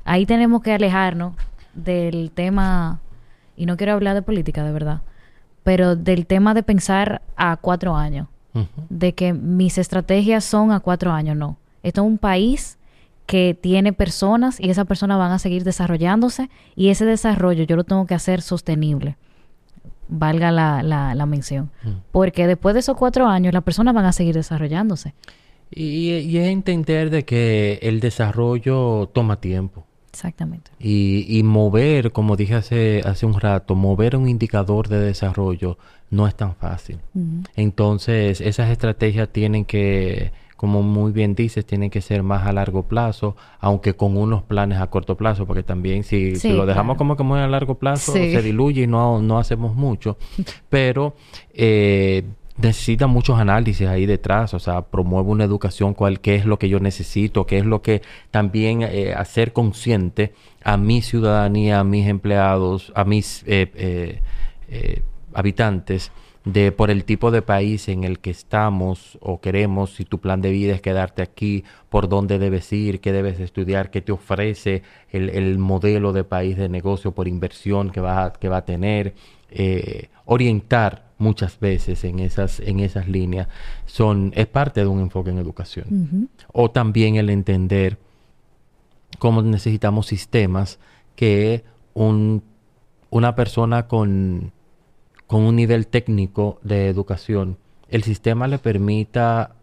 ahí 0.05 0.25
tenemos 0.25 0.63
que 0.63 0.73
alejarnos 0.73 1.35
del 1.75 2.31
tema, 2.31 3.01
y 3.57 3.67
no 3.67 3.77
quiero 3.77 3.93
hablar 3.93 4.15
de 4.15 4.23
política 4.23 4.65
de 4.65 4.73
verdad, 4.73 5.03
pero 5.63 5.95
del 5.97 6.27
tema 6.27 6.55
de 6.55 6.63
pensar 6.63 7.21
a 7.37 7.57
cuatro 7.59 7.97
años 7.97 8.29
de 8.89 9.15
que 9.15 9.33
mis 9.33 9.79
estrategias 9.79 10.45
son 10.45 10.73
a 10.73 10.81
cuatro 10.81 11.13
años, 11.13 11.37
no. 11.37 11.57
Esto 11.83 12.01
es 12.03 12.07
un 12.07 12.19
país 12.19 12.77
que 13.27 13.57
tiene 13.61 13.93
personas 13.93 14.59
y 14.59 14.71
esas 14.71 14.87
personas 14.87 15.19
van 15.19 15.33
a 15.33 15.39
seguir 15.39 15.63
desarrollándose 15.63 16.49
y 16.75 16.89
ese 16.89 17.05
desarrollo 17.05 17.65
yo 17.65 17.77
lo 17.77 17.85
tengo 17.85 18.07
que 18.07 18.15
hacer 18.15 18.41
sostenible. 18.43 19.17
valga 20.09 20.51
la, 20.51 20.83
la, 20.83 21.15
la 21.15 21.27
mención. 21.27 21.71
Porque 22.13 22.47
después 22.47 22.73
de 22.75 22.81
esos 22.81 22.97
cuatro 22.97 23.27
años, 23.27 23.53
las 23.53 23.63
personas 23.63 23.95
van 23.95 24.07
a 24.07 24.13
seguir 24.13 24.35
desarrollándose. 24.35 25.13
Y, 25.71 26.13
y 26.13 26.39
es 26.39 26.49
entender 26.49 27.11
de 27.11 27.25
que 27.27 27.79
el 27.83 28.01
desarrollo 28.01 29.11
toma 29.13 29.39
tiempo. 29.41 29.85
Exactamente. 30.11 30.71
Y, 30.79 31.27
y 31.29 31.43
mover, 31.43 32.13
como 32.13 32.37
dije 32.37 32.55
hace, 32.55 33.03
hace 33.05 33.27
un 33.27 33.39
rato, 33.39 33.75
mover 33.75 34.17
un 34.17 34.29
indicador 34.29 34.89
de 34.89 34.99
desarrollo 35.01 35.79
no 36.11 36.27
es 36.27 36.35
tan 36.35 36.55
fácil. 36.57 36.99
Entonces, 37.57 38.41
esas 38.41 38.71
estrategias 38.71 39.29
tienen 39.31 39.65
que, 39.65 40.33
como 40.57 40.83
muy 40.83 41.13
bien 41.13 41.35
dices, 41.35 41.67
tienen 41.67 41.91
que 41.91 42.01
ser 42.01 42.23
más 42.23 42.47
a 42.47 42.53
largo 42.53 42.85
plazo, 42.89 43.37
aunque 43.61 43.95
con 43.95 44.17
unos 44.17 44.43
planes 44.43 44.79
a 44.81 44.87
corto 44.89 45.17
plazo, 45.17 45.47
porque 45.47 45.63
también 45.63 46.05
si, 46.05 46.35
si 46.37 46.49
Sí, 46.49 46.53
lo 46.53 46.65
dejamos 46.67 46.95
claro. 46.97 46.99
como 46.99 47.17
que 47.17 47.23
muy 47.25 47.39
a 47.41 47.47
largo 47.47 47.75
plazo, 47.79 48.13
Sí. 48.13 48.33
se 48.33 48.43
diluye 48.43 48.83
y 48.85 48.87
no, 48.87 49.21
no 49.21 49.39
hacemos 49.39 49.75
mucho. 49.77 50.17
Pero 50.71 51.15
eh, 51.53 52.25
necesita 52.59 53.07
muchos 53.07 53.39
análisis 53.39 53.87
ahí 53.87 54.07
detrás, 54.07 54.53
o 54.55 54.59
sea, 54.59 54.83
promueve 54.83 55.31
una 55.31 55.45
educación, 55.45 55.95
cuál, 55.95 56.21
qué 56.21 56.35
es 56.35 56.45
lo 56.45 56.59
que 56.59 56.69
yo 56.69 56.81
necesito, 56.81 57.47
qué 57.47 57.59
es 57.59 57.65
lo 57.65 57.83
que 57.83 58.03
también 58.31 58.83
eh, 58.83 59.15
hacer 59.15 59.53
consciente 59.53 60.33
a 60.63 60.77
mi 60.77 61.03
ciudadanía, 61.03 61.81
a 61.81 61.85
mis 61.85 62.07
empleados, 62.09 62.93
a 62.95 63.05
mis 63.05 63.43
eh, 63.47 63.71
eh, 63.75 64.21
eh, 64.69 65.03
habitantes 65.33 66.11
de 66.45 66.73
por 66.73 66.91
el 66.91 67.05
tipo 67.05 67.31
de 67.31 67.43
país 67.43 67.89
en 67.89 68.05
el 68.05 68.21
que 68.21 68.31
estamos 68.31 69.19
o 69.21 69.41
queremos, 69.41 69.95
si 69.95 70.05
tu 70.05 70.19
plan 70.19 70.41
de 70.41 70.51
vida 70.51 70.75
es 70.75 70.81
quedarte 70.81 71.23
aquí, 71.23 71.65
por 71.91 72.09
dónde 72.09 72.39
debes 72.39 72.73
ir, 72.73 73.01
qué 73.01 73.13
debes 73.13 73.39
estudiar, 73.39 73.91
qué 73.91 74.01
te 74.01 74.13
ofrece 74.13 74.83
el, 75.11 75.31
el 75.31 75.59
modelo 75.59 76.13
de 76.13 76.25
país 76.25 76.57
de 76.57 76.69
negocio 76.69 77.13
por 77.13 77.29
inversión 77.29 77.91
que 77.91 78.01
va 78.01 78.25
a, 78.25 78.33
que 78.33 78.49
va 78.49 78.59
a 78.59 78.65
tener, 78.65 79.15
eh, 79.51 80.09
orientar 80.25 81.09
muchas 81.19 81.59
veces 81.59 82.05
en 82.05 82.21
esas, 82.21 82.61
en 82.61 82.81
esas 82.81 83.09
líneas, 83.09 83.49
son, 83.87 84.33
es 84.37 84.47
parte 84.47 84.81
de 84.81 84.87
un 84.87 85.01
enfoque 85.01 85.31
en 85.31 85.39
educación. 85.39 86.29
O 86.53 86.71
también 86.71 87.17
el 87.17 87.31
entender 87.31 87.99
cómo 89.19 89.43
necesitamos 89.43 90.07
sistemas 90.07 90.79
que 91.17 91.65
un, 91.95 92.43
una 93.11 93.35
persona 93.35 93.89
con, 93.89 94.53
con 95.27 95.43
un 95.43 95.57
nivel 95.57 95.89
técnico 95.89 96.61
de 96.63 96.89
educación, 96.89 97.59
el 97.89 98.05
sistema 98.05 98.47
le 98.47 98.59
permita 98.59 99.57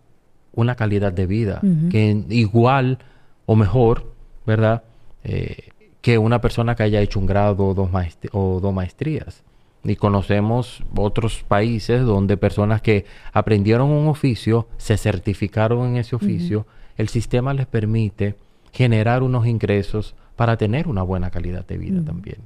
una 0.53 0.75
calidad 0.75 1.13
de 1.13 1.25
vida 1.25 1.61
que 1.89 2.25
igual 2.29 2.99
o 3.45 3.55
mejor, 3.55 4.13
¿verdad? 4.45 4.83
Eh, 5.23 5.69
que 6.01 6.17
una 6.17 6.41
persona 6.41 6.75
que 6.75 6.83
haya 6.83 7.01
hecho 7.01 7.19
un 7.19 7.25
grado 7.25 7.67
o 7.67 7.73
dos, 7.73 7.89
o 8.31 8.59
dos 8.59 8.73
maestrías. 8.73 9.43
Y 9.85 9.95
conocemos 9.95 10.83
otros 10.95 11.43
países 11.47 12.03
donde 12.03 12.37
personas 12.37 12.81
que 12.81 13.05
aprendieron 13.31 13.89
un 13.89 14.07
oficio, 14.07 14.67
se 14.77 14.97
certificaron 14.97 15.87
en 15.87 15.97
ese 15.97 16.15
oficio, 16.15 16.65
el 16.97 17.07
sistema 17.07 17.53
les 17.53 17.67
permite 17.67 18.35
generar 18.71 19.21
unos 19.21 19.45
ingresos 19.45 20.15
para 20.35 20.57
tener 20.57 20.87
una 20.87 21.03
buena 21.03 21.29
calidad 21.29 21.65
de 21.65 21.77
vida 21.77 22.03
también. 22.03 22.37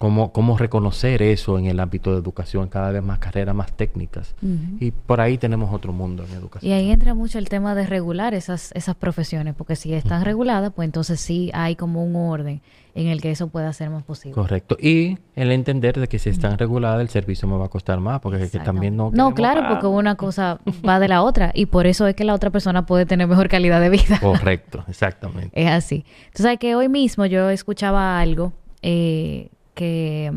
Cómo, 0.00 0.32
cómo 0.32 0.56
reconocer 0.56 1.20
eso 1.20 1.58
en 1.58 1.66
el 1.66 1.78
ámbito 1.78 2.12
de 2.12 2.20
educación, 2.20 2.70
cada 2.70 2.90
vez 2.90 3.02
más 3.02 3.18
carreras 3.18 3.54
más 3.54 3.70
técnicas. 3.74 4.34
Y 4.80 4.92
por 4.92 5.20
ahí 5.20 5.36
tenemos 5.36 5.74
otro 5.74 5.92
mundo 5.92 6.24
en 6.24 6.32
educación. 6.32 6.72
Y 6.72 6.74
ahí 6.74 6.90
entra 6.90 7.12
mucho 7.12 7.38
el 7.38 7.50
tema 7.50 7.74
de 7.74 7.86
regular 7.86 8.32
esas, 8.32 8.72
esas 8.72 8.96
profesiones, 8.96 9.54
porque 9.54 9.76
si 9.76 9.92
están 9.92 10.24
reguladas, 10.24 10.72
pues 10.74 10.86
entonces 10.86 11.20
sí 11.20 11.50
hay 11.52 11.76
como 11.76 12.02
un 12.02 12.16
orden 12.16 12.62
en 12.94 13.08
el 13.08 13.20
que 13.20 13.30
eso 13.30 13.48
pueda 13.48 13.70
ser 13.74 13.90
más 13.90 14.02
posible. 14.02 14.34
Correcto. 14.34 14.78
Y 14.80 15.18
el 15.36 15.52
entender 15.52 16.00
de 16.00 16.08
que 16.08 16.18
si 16.18 16.30
están 16.30 16.56
reguladas, 16.56 17.02
el 17.02 17.10
servicio 17.10 17.46
me 17.46 17.58
va 17.58 17.66
a 17.66 17.68
costar 17.68 18.00
más, 18.00 18.20
porque 18.20 18.42
es 18.42 18.50
que 18.50 18.58
también 18.58 18.96
no... 18.96 19.10
No, 19.12 19.34
claro, 19.34 19.60
pagar. 19.60 19.74
porque 19.74 19.86
una 19.86 20.14
cosa 20.14 20.60
va 20.88 20.98
de 20.98 21.08
la 21.08 21.22
otra 21.22 21.52
y 21.54 21.66
por 21.66 21.86
eso 21.86 22.06
es 22.06 22.14
que 22.14 22.24
la 22.24 22.32
otra 22.32 22.48
persona 22.48 22.86
puede 22.86 23.04
tener 23.04 23.28
mejor 23.28 23.50
calidad 23.50 23.82
de 23.82 23.90
vida. 23.90 24.18
Correcto, 24.18 24.82
exactamente. 24.88 25.50
Es 25.52 25.70
así. 25.70 26.06
Sabes 26.32 26.58
que 26.58 26.74
hoy 26.74 26.88
mismo 26.88 27.26
yo 27.26 27.50
escuchaba 27.50 28.18
algo 28.18 28.54
eh, 28.80 29.50
que 29.80 30.30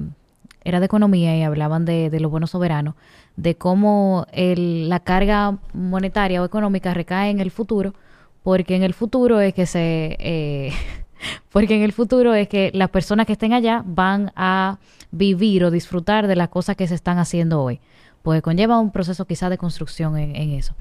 era 0.63 0.79
de 0.79 0.85
economía 0.85 1.37
y 1.37 1.43
hablaban 1.43 1.83
de, 1.83 2.09
los 2.21 2.31
bonos 2.31 2.51
soberanos, 2.51 2.95
de 3.35 3.55
cómo 3.55 4.25
la 4.33 5.01
carga 5.01 5.57
monetaria 5.73 6.41
o 6.41 6.45
económica 6.45 6.93
recae 6.93 7.29
en 7.29 7.41
el 7.41 7.51
futuro, 7.51 7.93
porque 8.41 8.77
en 8.77 8.83
el 8.83 8.93
futuro 8.93 9.41
es 9.41 9.53
que 9.53 9.65
se... 9.65 10.15
eh, 10.19 10.71
porque 11.51 11.75
en 11.75 11.81
el 11.81 11.91
futuro 11.91 12.33
es 12.33 12.47
que 12.47 12.71
las 12.73 12.89
personas 12.89 13.25
que 13.25 13.33
estén 13.33 13.51
allá 13.51 13.83
van 13.85 14.31
a 14.37 14.77
vivir 15.11 15.65
o 15.65 15.71
disfrutar 15.71 16.27
de 16.27 16.37
las 16.37 16.47
cosas 16.47 16.77
que 16.77 16.87
se 16.87 16.95
están 16.95 17.17
haciendo 17.17 17.61
hoy. 17.61 17.81
Pues 18.21 18.41
conlleva 18.41 18.79
un 18.79 18.91
proceso 18.91 19.25
quizá 19.25 19.49
de 19.49 19.57
construcción 19.57 20.17
en, 20.17 20.37
en 20.37 20.51
eso. 20.51 20.73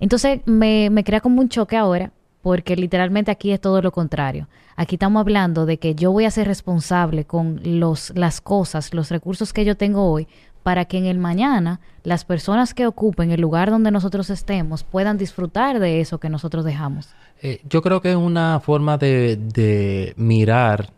Entonces 0.00 0.40
me, 0.46 0.90
me 0.90 1.04
crea 1.04 1.20
como 1.20 1.40
un 1.40 1.48
choque 1.48 1.76
ahora, 1.76 2.10
porque 2.42 2.76
literalmente 2.76 3.30
aquí 3.30 3.52
es 3.52 3.60
todo 3.60 3.80
lo 3.80 3.92
contrario. 3.92 4.48
Aquí 4.76 4.96
estamos 4.96 5.20
hablando 5.20 5.64
de 5.64 5.78
que 5.78 5.94
yo 5.94 6.12
voy 6.12 6.24
a 6.24 6.30
ser 6.30 6.46
responsable 6.46 7.24
con 7.24 7.60
los, 7.62 8.12
las 8.16 8.40
cosas, 8.40 8.92
los 8.92 9.10
recursos 9.10 9.52
que 9.52 9.64
yo 9.64 9.76
tengo 9.76 10.10
hoy, 10.10 10.26
para 10.62 10.84
que 10.84 10.98
en 10.98 11.06
el 11.06 11.18
mañana 11.18 11.80
las 12.04 12.24
personas 12.24 12.74
que 12.74 12.86
ocupen 12.86 13.30
el 13.30 13.40
lugar 13.40 13.70
donde 13.70 13.90
nosotros 13.90 14.30
estemos 14.30 14.84
puedan 14.84 15.18
disfrutar 15.18 15.78
de 15.78 16.00
eso 16.00 16.18
que 16.18 16.28
nosotros 16.28 16.64
dejamos. 16.64 17.08
Eh, 17.42 17.60
yo 17.68 17.82
creo 17.82 18.00
que 18.00 18.10
es 18.10 18.16
una 18.16 18.60
forma 18.60 18.98
de, 18.98 19.36
de 19.36 20.14
mirar 20.16 20.90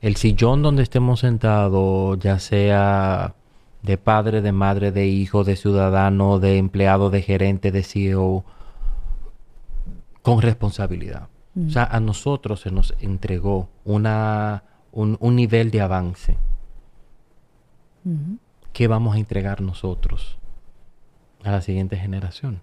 el 0.00 0.16
sillón 0.16 0.62
donde 0.62 0.82
estemos 0.82 1.20
sentados, 1.20 2.18
ya 2.18 2.38
sea 2.38 3.34
de 3.82 3.98
padre, 3.98 4.40
de 4.40 4.52
madre, 4.52 4.92
de 4.92 5.06
hijo, 5.06 5.44
de 5.44 5.56
ciudadano, 5.56 6.38
de 6.38 6.58
empleado, 6.58 7.10
de 7.10 7.22
gerente, 7.22 7.70
de 7.70 7.82
CEO, 7.82 8.44
con 10.24 10.40
responsabilidad. 10.40 11.28
O 11.54 11.70
sea, 11.70 11.84
a 11.84 12.00
nosotros 12.00 12.60
se 12.60 12.70
nos 12.70 12.94
entregó 12.98 13.68
una, 13.84 14.64
un, 14.90 15.18
un 15.20 15.36
nivel 15.36 15.70
de 15.70 15.82
avance. 15.82 16.38
Ujú. 18.04 18.38
¿Qué 18.72 18.88
vamos 18.88 19.14
a 19.14 19.18
entregar 19.18 19.60
nosotros 19.60 20.38
a 21.44 21.50
la 21.50 21.60
siguiente 21.60 21.98
generación? 21.98 22.62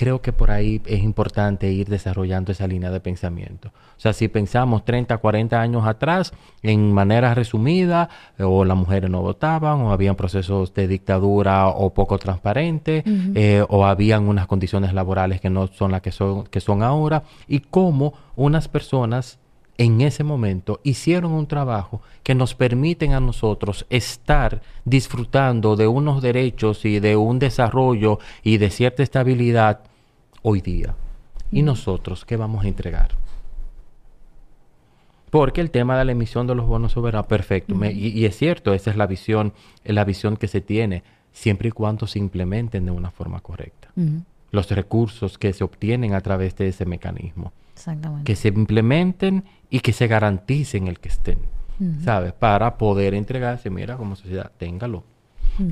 Creo 0.00 0.22
que 0.22 0.32
por 0.32 0.50
ahí 0.50 0.80
es 0.86 1.02
importante 1.02 1.70
ir 1.70 1.86
desarrollando 1.86 2.52
esa 2.52 2.66
línea 2.66 2.90
de 2.90 3.00
pensamiento. 3.00 3.68
O 3.68 4.00
sea, 4.00 4.14
si 4.14 4.28
pensamos 4.28 4.86
30, 4.86 5.18
40 5.18 5.60
años 5.60 5.86
atrás, 5.86 6.32
en 6.62 6.90
manera 6.90 7.34
resumida, 7.34 8.08
eh, 8.38 8.44
o 8.44 8.64
las 8.64 8.78
mujeres 8.78 9.10
no 9.10 9.20
votaban, 9.20 9.82
o 9.82 9.92
habían 9.92 10.16
procesos 10.16 10.72
de 10.72 10.88
dictadura 10.88 11.68
o 11.68 11.92
poco 11.92 12.16
transparentes, 12.16 13.04
eh, 13.34 13.62
o 13.68 13.84
habían 13.84 14.26
unas 14.26 14.46
condiciones 14.46 14.94
laborales 14.94 15.38
que 15.38 15.50
no 15.50 15.66
son 15.66 15.92
las 15.92 16.00
que 16.00 16.12
son, 16.12 16.44
que 16.44 16.60
son 16.60 16.82
ahora, 16.82 17.24
y 17.46 17.60
cómo 17.60 18.14
unas 18.36 18.68
personas 18.68 19.38
en 19.76 20.00
ese 20.00 20.24
momento 20.24 20.80
hicieron 20.82 21.32
un 21.32 21.46
trabajo 21.46 22.00
que 22.22 22.34
nos 22.34 22.54
permiten 22.54 23.12
a 23.12 23.20
nosotros 23.20 23.84
estar 23.90 24.62
disfrutando 24.86 25.76
de 25.76 25.88
unos 25.88 26.22
derechos 26.22 26.86
y 26.86 27.00
de 27.00 27.16
un 27.16 27.38
desarrollo 27.38 28.18
y 28.42 28.56
de 28.56 28.70
cierta 28.70 29.02
estabilidad 29.02 29.89
hoy 30.42 30.60
día. 30.60 30.94
¿Y 31.52 31.62
nosotros 31.62 32.24
qué 32.24 32.36
vamos 32.36 32.64
a 32.64 32.68
entregar? 32.68 33.10
Porque 35.30 35.60
el 35.60 35.70
tema 35.70 35.96
de 35.98 36.04
la 36.04 36.12
emisión 36.12 36.46
de 36.46 36.54
los 36.54 36.66
bonos 36.66 36.92
soberanos, 36.92 37.26
perfecto, 37.26 37.74
me- 37.74 37.92
y, 37.92 38.08
y 38.08 38.24
es 38.24 38.36
cierto, 38.36 38.74
esa 38.74 38.90
es 38.90 38.96
la 38.96 39.06
visión, 39.06 39.52
es 39.84 39.94
la 39.94 40.04
visión 40.04 40.36
que 40.36 40.48
se 40.48 40.60
tiene, 40.60 41.04
siempre 41.32 41.68
y 41.68 41.72
cuando 41.72 42.06
se 42.08 42.18
implementen 42.18 42.84
de 42.84 42.90
una 42.90 43.10
forma 43.10 43.40
correcta. 43.40 43.88
Los 44.50 44.68
recursos 44.70 45.38
que 45.38 45.52
se 45.52 45.62
obtienen 45.62 46.14
a 46.14 46.20
través 46.20 46.56
de 46.56 46.66
ese 46.68 46.84
mecanismo 46.84 47.52
Exactamente. 47.74 48.24
que 48.24 48.34
se 48.34 48.48
implementen 48.48 49.44
y 49.70 49.80
que 49.80 49.92
se 49.92 50.08
garanticen 50.08 50.88
el 50.88 50.98
que 50.98 51.08
estén. 51.08 51.38
¿sabes? 52.04 52.32
Para 52.34 52.76
poder 52.76 53.14
entregarse, 53.14 53.70
mira, 53.70 53.96
como 53.96 54.14
sociedad, 54.14 54.50
téngalo. 54.58 55.02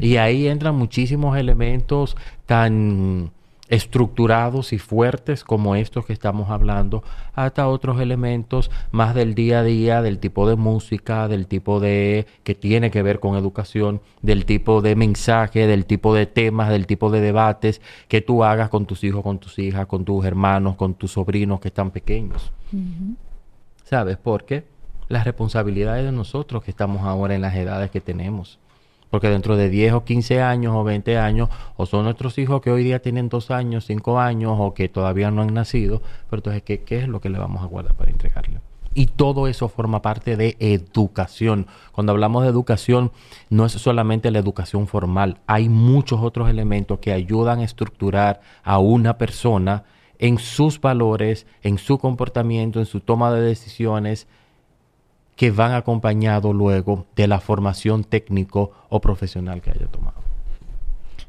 Y 0.01 0.17
ahí 0.17 0.47
entran 0.49 0.75
muchísimos 0.75 1.37
elementos 1.37 2.17
tan 2.47 3.31
estructurados 3.69 4.73
y 4.73 4.79
fuertes 4.79 5.45
como 5.45 5.77
estos 5.77 6.07
que 6.07 6.13
estamos 6.13 6.51
hablando, 6.51 7.03
hasta 7.35 7.69
otros 7.69 8.01
elementos 8.01 8.71
más 8.91 9.15
del 9.15 9.35
día 9.35 9.61
a 9.61 9.63
día, 9.63 10.03
del 10.03 10.19
tipo 10.19 10.49
de 10.49 10.57
música, 10.57 11.29
del 11.29 11.47
tipo 11.47 11.81
de 11.81 12.27
que 12.45 12.55
tiene 12.55 12.91
que 12.91 13.03
ver 13.03 13.21
con 13.21 13.37
educación, 13.37 14.01
del 14.23 14.45
tipo 14.45 14.81
de 14.81 14.97
mensaje, 14.97 15.67
del 15.67 15.87
tipo 15.87 16.15
de 16.15 16.27
temas, 16.27 16.71
del 16.71 16.87
tipo 16.87 17.11
de 17.11 17.21
debates 17.21 17.81
que 18.09 18.21
tú 18.21 18.45
hagas 18.45 18.71
con 18.71 18.87
tus 18.87 19.05
hijos, 19.05 19.23
con 19.23 19.39
tus 19.39 19.59
hijas, 19.59 19.87
con 19.87 20.05
tus 20.05 20.25
hermanos, 20.25 20.77
con 20.77 20.95
tus 20.95 21.13
sobrinos 21.13 21.61
que 21.61 21.69
están 21.69 21.91
pequeños. 21.91 22.53
¿Sabes? 23.85 24.19
Porque 24.19 24.65
las 25.09 25.25
responsabilidades 25.25 26.05
de 26.05 26.13
nosotros 26.13 26.63
que 26.63 26.71
estamos 26.71 27.03
ahora 27.03 27.35
en 27.35 27.43
las 27.43 27.55
edades 27.55 27.91
que 27.91 28.01
tenemos. 28.01 28.59
Porque 29.11 29.29
dentro 29.29 29.57
de 29.57 29.71
10 29.71 29.95
o 29.95 30.05
15 30.05 30.43
años 30.43 30.75
o 30.77 30.85
20 30.85 31.19
años, 31.19 31.49
o 31.77 31.87
son 31.87 32.05
nuestros 32.05 32.39
hijos 32.39 32.61
que 32.61 32.71
hoy 32.71 32.85
día 32.85 33.01
tienen 33.01 33.29
2 33.29 33.51
años, 33.51 33.87
5 33.87 34.21
años, 34.21 34.57
o 34.59 34.75
que 34.75 34.89
todavía 34.89 35.31
no 35.31 35.43
han 35.43 35.55
nacido, 35.55 36.03
pero 36.29 36.41
entonces, 36.41 36.63
¿qué, 36.63 36.81
qué 36.81 36.99
es 36.99 37.09
lo 37.09 37.21
que 37.21 37.31
le 37.31 37.39
vamos 37.39 37.63
a 37.63 37.67
guardar 37.67 37.95
para 37.95 38.11
entregarle? 38.11 38.61
Y 38.95 39.07
todo 39.07 39.47
eso 39.47 39.69
forma 39.69 40.03
parte 40.03 40.37
de 40.37 40.57
educación. 40.59 41.67
Cuando 41.93 42.13
hablamos 42.13 42.43
de 42.43 42.49
educación, 42.49 43.13
no 43.49 43.65
es 43.65 43.73
solamente 43.73 44.31
la 44.31 44.41
educación 44.41 44.89
formal, 44.89 45.39
hay 45.47 45.69
muchos 45.69 46.21
otros 46.21 46.49
elementos 46.49 46.99
que 46.99 47.13
ayudan 47.13 47.61
a 47.61 47.65
estructurar 47.65 48.41
a 48.65 48.79
una 48.79 49.17
persona 49.17 49.85
en 50.19 50.39
sus 50.39 50.81
valores, 50.81 51.47
en 51.63 51.79
su 51.79 51.99
comportamiento, 51.99 52.81
en 52.81 52.87
su 52.87 53.01
toma 53.01 53.33
de 53.33 53.41
decisiones, 53.41 54.27
que 55.39 55.53
van 55.53 55.73
acompañados 55.73 56.53
luego 56.53 57.07
de 57.15 57.29
la 57.29 57.39
formación 57.39 58.03
técnico 58.03 58.73
o 58.89 59.01
profesional 59.01 59.63
que 59.63 59.71
haya 59.71 59.87
tomado. 59.87 60.17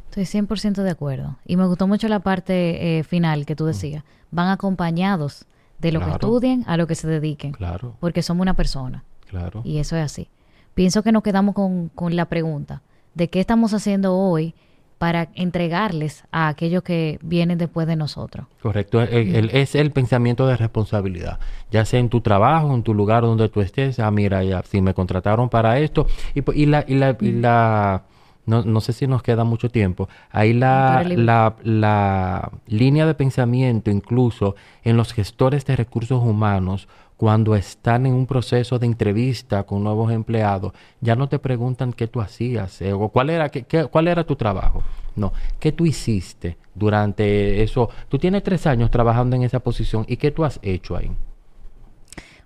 Estoy 0.10 0.24
100% 0.24 0.82
de 0.82 0.90
acuerdo. 0.90 1.38
Y 1.46 1.58
me 1.58 1.68
gustó 1.68 1.88
mucho 1.88 2.08
la 2.08 2.20
parte 2.20 2.98
eh, 2.98 3.04
final 3.04 3.46
que 3.46 3.56
tú 3.56 3.68
decías. 3.68 4.04
Van 4.32 4.50
acompañados 4.50 5.46
de 5.78 5.92
lo 5.92 6.00
que 6.00 6.10
estudien 6.10 6.64
a 6.66 6.76
lo 6.76 6.88
que 6.88 6.96
se 6.96 7.08
dediquen. 7.08 7.52
Claro. 7.52 7.98
Porque 8.00 8.24
somos 8.24 8.42
una 8.42 8.56
persona. 8.56 9.04
Claro. 9.30 9.62
Y 9.64 9.78
eso 9.78 9.96
es 9.96 10.04
así. 10.04 10.28
Pienso 10.74 11.04
que 11.04 11.12
nos 11.12 11.22
quedamos 11.22 11.54
con, 11.54 11.90
con 11.90 12.16
la 12.16 12.26
pregunta 12.26 12.82
de 13.14 13.28
qué 13.28 13.40
estamos 13.40 13.76
haciendo 13.76 14.18
hoy 14.18 14.56
para 15.00 15.30
entregarles 15.34 16.26
a 16.32 16.50
aquellos 16.50 16.84
que 16.84 17.20
vienen 17.24 17.58
después 17.58 17.88
de 17.88 17.96
nosotros. 17.96 18.46
Correcto, 18.62 19.02
es 19.02 19.74
el 19.74 19.92
pensamiento 19.92 20.46
de 20.46 20.58
responsabilidad, 20.58 21.40
ya 21.72 21.86
sea 21.86 22.02
en 22.02 22.10
tu 22.10 22.20
trabajo, 22.20 22.76
en 22.76 22.84
tu 22.84 22.94
lugar 22.94 23.24
donde 23.24 23.48
tú 23.48 23.62
estés, 23.62 24.00
ah, 24.00 24.12
mira, 24.12 24.44
ya, 24.44 24.62
si 24.64 24.82
me 24.82 24.94
contrataron 24.94 25.48
para 25.48 25.80
esto, 25.80 26.06
y, 26.36 26.44
y 26.52 26.66
la, 26.66 26.84
y 26.86 26.96
la, 26.96 27.18
y 27.22 27.32
la 27.32 28.04
no, 28.46 28.64
no, 28.64 28.82
sé 28.82 28.92
si 28.92 29.08
nos 29.08 29.24
queda 29.24 29.46
mucho 29.46 29.70
tiempo, 29.70 30.10
ahí 30.32 30.54
la, 30.54 31.06
la, 31.08 31.56
la 31.64 32.52
línea 32.68 33.06
de 33.06 33.14
pensamiento 33.14 33.92
incluso 33.92 34.56
en 34.84 34.98
los 34.98 35.14
gestores 35.14 35.66
de 35.66 35.78
recursos 35.78 36.22
humanos 36.22 36.90
cuando 37.20 37.54
están 37.54 38.06
en 38.06 38.14
un 38.14 38.26
proceso 38.26 38.80
de 38.80 38.86
entrevista 38.86 39.64
con 39.64 39.84
nuevos 39.84 40.10
empleados, 40.10 40.72
ya 41.02 41.18
no 41.18 41.28
te 41.28 41.38
preguntan 41.38 41.92
qué 41.92 42.08
tú 42.08 42.22
hacías 42.22 42.82
eh, 42.82 42.94
o 42.94 43.10
cuál 43.10 43.30
era, 43.30 43.50
qué, 43.50 43.66
cuál 43.92 44.08
era 44.08 44.24
tu 44.24 44.38
trabajo. 44.38 44.84
No, 45.18 45.34
¿qué 45.60 45.74
tú 45.74 45.86
hiciste 45.86 46.56
durante 46.74 47.62
eso? 47.62 47.90
Tú 48.08 48.18
tienes 48.18 48.42
tres 48.42 48.66
años 48.66 48.90
trabajando 48.90 49.36
en 49.36 49.44
esa 49.44 49.60
posición 49.60 50.06
y 50.08 50.16
qué 50.16 50.32
tú 50.32 50.46
has 50.46 50.62
hecho 50.62 50.96
ahí. 50.96 51.12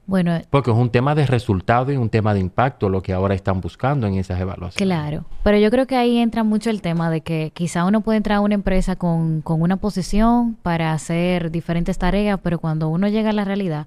Bueno, 0.08 0.42
porque 0.50 0.72
es 0.72 0.78
un 0.78 0.90
tema 0.90 1.14
de 1.14 1.28
resultado 1.28 1.92
y 1.92 1.98
un 1.98 2.10
tema 2.10 2.34
de 2.34 2.40
impacto 2.40 2.90
lo 2.90 3.04
que 3.04 3.14
ahora 3.14 3.36
están 3.36 3.62
buscando 3.62 4.08
en 4.08 4.16
esas 4.16 4.42
evaluaciones. 4.42 4.76
Claro, 4.76 5.26
pero 5.44 5.60
yo 5.60 5.70
creo 5.70 5.86
que 5.86 5.98
ahí 5.98 6.18
entra 6.18 6.44
mucho 6.44 6.72
el 6.72 6.82
tema 6.82 7.12
de 7.12 7.22
que 7.22 7.52
quizá 7.54 7.86
uno 7.86 8.02
puede 8.02 8.18
entrar 8.18 8.38
a 8.38 8.42
una 8.42 8.56
empresa 8.56 8.96
con, 8.96 9.44
con 9.44 9.62
una 9.62 9.78
posición 9.78 10.58
para 10.64 10.94
hacer 10.94 11.52
diferentes 11.52 12.00
tareas, 12.00 12.40
pero 12.42 12.58
cuando 12.58 12.90
uno 12.90 13.08
llega 13.08 13.30
a 13.30 13.34
la 13.34 13.46
realidad, 13.46 13.86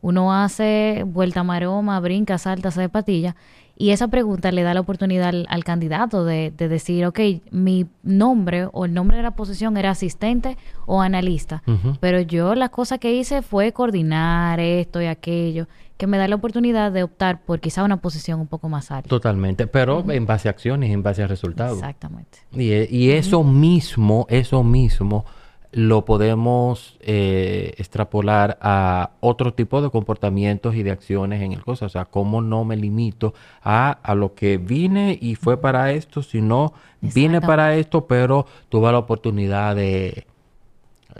uno 0.00 0.32
hace 0.32 1.04
vuelta 1.06 1.42
maroma, 1.42 1.98
brinca, 2.00 2.38
salta, 2.38 2.70
se 2.70 2.82
de 2.82 2.88
patilla, 2.88 3.36
y 3.80 3.90
esa 3.90 4.08
pregunta 4.08 4.50
le 4.50 4.64
da 4.64 4.74
la 4.74 4.80
oportunidad 4.80 5.32
al, 5.46 5.64
candidato 5.64 6.24
de, 6.24 6.50
decir, 6.50 7.06
ok, 7.06 7.20
mi 7.52 7.86
nombre 8.02 8.68
o 8.72 8.86
el 8.86 8.92
nombre 8.92 9.18
de 9.18 9.22
la 9.22 9.30
posición 9.30 9.76
era 9.76 9.90
asistente 9.90 10.56
o 10.84 11.00
analista, 11.00 11.62
pero 12.00 12.20
yo 12.20 12.56
la 12.56 12.70
cosa 12.70 12.98
que 12.98 13.14
hice 13.14 13.40
fue 13.40 13.72
coordinar 13.72 14.58
esto 14.58 15.00
y 15.00 15.06
aquello, 15.06 15.68
que 15.96 16.08
me 16.08 16.18
da 16.18 16.26
la 16.26 16.34
oportunidad 16.34 16.90
de 16.90 17.04
optar 17.04 17.40
por 17.42 17.60
quizá 17.60 17.84
una 17.84 17.98
posición 17.98 18.40
un 18.40 18.48
poco 18.48 18.68
más 18.68 18.90
alta. 18.90 19.08
Totalmente, 19.08 19.68
pero 19.68 20.04
en 20.10 20.26
base 20.26 20.48
a 20.48 20.50
acciones, 20.50 20.90
en 20.90 21.04
base 21.04 21.22
a 21.22 21.28
resultados. 21.28 21.78
Exactamente. 21.78 22.38
Y, 22.52 22.72
y 22.96 23.12
eso 23.12 23.44
mismo, 23.44 24.26
eso 24.28 24.64
mismo 24.64 25.24
lo 25.70 26.04
podemos 26.04 26.96
eh, 27.00 27.74
extrapolar 27.76 28.58
a 28.62 29.10
otro 29.20 29.52
tipo 29.52 29.82
de 29.82 29.90
comportamientos 29.90 30.74
y 30.74 30.82
de 30.82 30.90
acciones 30.90 31.42
en 31.42 31.52
el 31.52 31.62
cosa. 31.62 31.86
O 31.86 31.88
sea, 31.88 32.06
cómo 32.06 32.40
no 32.40 32.64
me 32.64 32.76
limito 32.76 33.34
a, 33.62 33.90
a 33.90 34.14
lo 34.14 34.34
que 34.34 34.56
vine 34.56 35.18
y 35.20 35.34
fue 35.34 35.60
para 35.60 35.92
esto, 35.92 36.22
sino 36.22 36.72
vine 37.00 37.40
para 37.40 37.76
esto, 37.76 38.06
pero 38.06 38.46
tuve 38.70 38.90
la 38.90 38.98
oportunidad 38.98 39.76
de, 39.76 40.26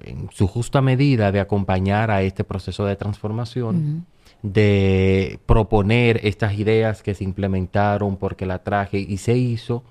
en 0.04 0.28
su 0.32 0.46
justa 0.46 0.80
medida, 0.80 1.32
de 1.32 1.40
acompañar 1.40 2.10
a 2.10 2.22
este 2.22 2.44
proceso 2.44 2.84
de 2.84 2.96
transformación. 2.96 4.06
De 4.42 5.40
proponer 5.46 6.20
estas 6.22 6.54
ideas 6.58 7.02
que 7.02 7.14
se 7.14 7.24
implementaron 7.24 8.16
porque 8.16 8.46
la 8.46 8.62
traje 8.62 8.98
y 8.98 9.16
se 9.18 9.36
hizo, 9.36 9.82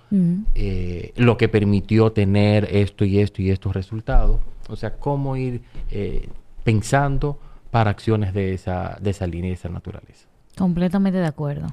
eh, 0.55 1.11
lo 1.15 1.37
que 1.37 1.49
permitió 1.49 2.11
tener 2.11 2.67
esto 2.71 3.03
y 3.03 3.19
esto 3.19 3.41
y 3.41 3.49
estos 3.49 3.73
resultados. 3.73 4.39
O 4.69 4.75
sea, 4.75 4.95
cómo 4.95 5.35
ir 5.35 5.61
eh, 5.91 6.29
pensando 6.63 7.39
para 7.71 7.91
acciones 7.91 8.33
de 8.33 8.53
esa, 8.53 8.97
de 9.01 9.09
esa 9.09 9.27
línea 9.27 9.51
y 9.51 9.53
esa 9.53 9.69
naturaleza. 9.69 10.27
Completamente 10.57 11.19
de 11.19 11.27
acuerdo. 11.27 11.67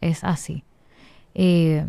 Es 0.00 0.24
así. 0.24 0.64
Eh, 1.34 1.84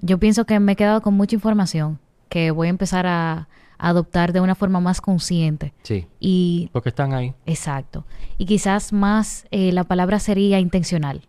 yo 0.00 0.18
pienso 0.18 0.44
que 0.44 0.60
me 0.60 0.72
he 0.72 0.76
quedado 0.76 1.00
con 1.02 1.14
mucha 1.14 1.34
información 1.34 1.98
que 2.28 2.50
voy 2.50 2.66
a 2.66 2.70
empezar 2.70 3.06
a, 3.06 3.48
adoptar 3.78 4.32
de 4.32 4.40
una 4.40 4.54
forma 4.54 4.80
más 4.80 5.00
consciente. 5.00 5.72
Sí. 5.82 6.06
Y, 6.20 6.68
porque 6.72 6.90
están 6.90 7.14
ahí. 7.14 7.34
Exacto. 7.46 8.04
Y 8.36 8.46
quizás 8.46 8.92
más 8.92 9.46
eh, 9.50 9.72
la 9.72 9.84
palabra 9.84 10.18
sería 10.18 10.58
intencional. 10.60 11.22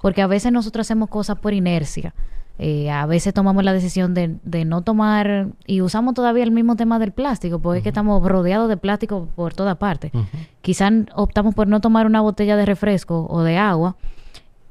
Porque 0.00 0.22
a 0.22 0.26
veces 0.26 0.52
nosotros 0.52 0.86
hacemos 0.86 1.08
cosas 1.08 1.38
por 1.38 1.54
inercia. 1.54 2.14
Eh, 2.60 2.90
a 2.90 3.06
veces 3.06 3.32
tomamos 3.32 3.62
la 3.62 3.72
decisión 3.72 4.14
de, 4.14 4.36
de, 4.42 4.64
no 4.64 4.82
tomar 4.82 5.48
y 5.64 5.80
usamos 5.80 6.14
todavía 6.14 6.42
el 6.42 6.50
mismo 6.50 6.74
tema 6.74 6.98
del 6.98 7.12
plástico, 7.12 7.60
porque 7.60 7.78
es 7.78 7.82
que 7.84 7.90
estamos 7.90 8.20
rodeados 8.26 8.68
de 8.68 8.76
plástico 8.76 9.28
por 9.36 9.54
toda 9.54 9.76
parte. 9.76 10.10
Quizás 10.60 10.92
optamos 11.14 11.54
por 11.54 11.68
no 11.68 11.80
tomar 11.80 12.06
una 12.06 12.20
botella 12.20 12.56
de 12.56 12.66
refresco 12.66 13.28
o 13.30 13.42
de 13.42 13.58
agua 13.58 13.96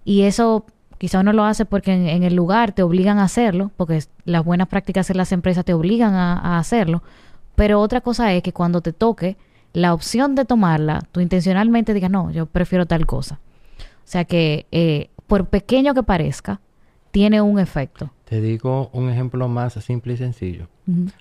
y 0.03 0.23
eso 0.23 0.65
quizás 0.97 1.21
uno 1.21 1.33
lo 1.33 1.43
hace 1.43 1.65
porque 1.65 1.93
en, 1.93 2.23
el 2.23 2.35
lugar 2.35 2.71
te 2.71 2.83
obligan 2.83 3.19
a 3.19 3.23
hacerlo, 3.23 3.71
porque 3.77 4.03
las 4.25 4.43
buenas 4.43 4.67
prácticas 4.67 5.09
en 5.09 5.17
las 5.17 5.31
empresas 5.31 5.65
te 5.65 5.73
obligan 5.73 6.13
a, 6.13 6.57
hacerlo, 6.57 7.03
pero 7.55 7.79
otra 7.81 8.01
cosa 8.01 8.33
es 8.33 8.43
que 8.43 8.53
cuando 8.53 8.81
te 8.81 8.93
toque 8.93 9.37
la 9.73 9.93
opción 9.93 10.35
de 10.35 10.45
tomarla, 10.45 11.03
tú 11.11 11.19
intencionalmente 11.19 11.93
digas, 11.93 12.11
no, 12.11 12.31
yo 12.31 12.45
prefiero 12.45 12.85
tal 12.85 13.05
cosa. 13.05 13.39
O 13.79 14.09
sea 14.09 14.25
que, 14.25 14.65
eh, 14.71 15.09
por 15.27 15.47
pequeño 15.47 15.93
que 15.93 16.03
parezca, 16.03 16.61
tiene 17.11 17.41
un 17.41 17.59
efecto. 17.59 18.11
Te 18.25 18.41
digo 18.41 18.89
un 18.93 19.09
ejemplo 19.09 19.47
más 19.47 19.73
simple 19.73 20.13
y 20.13 20.17
sencillo. 20.17 20.67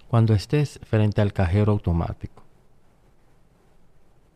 Cuando 0.08 0.34
estés 0.34 0.78
frente 0.84 1.20
al 1.20 1.32
cajero 1.32 1.72
automático, 1.72 2.42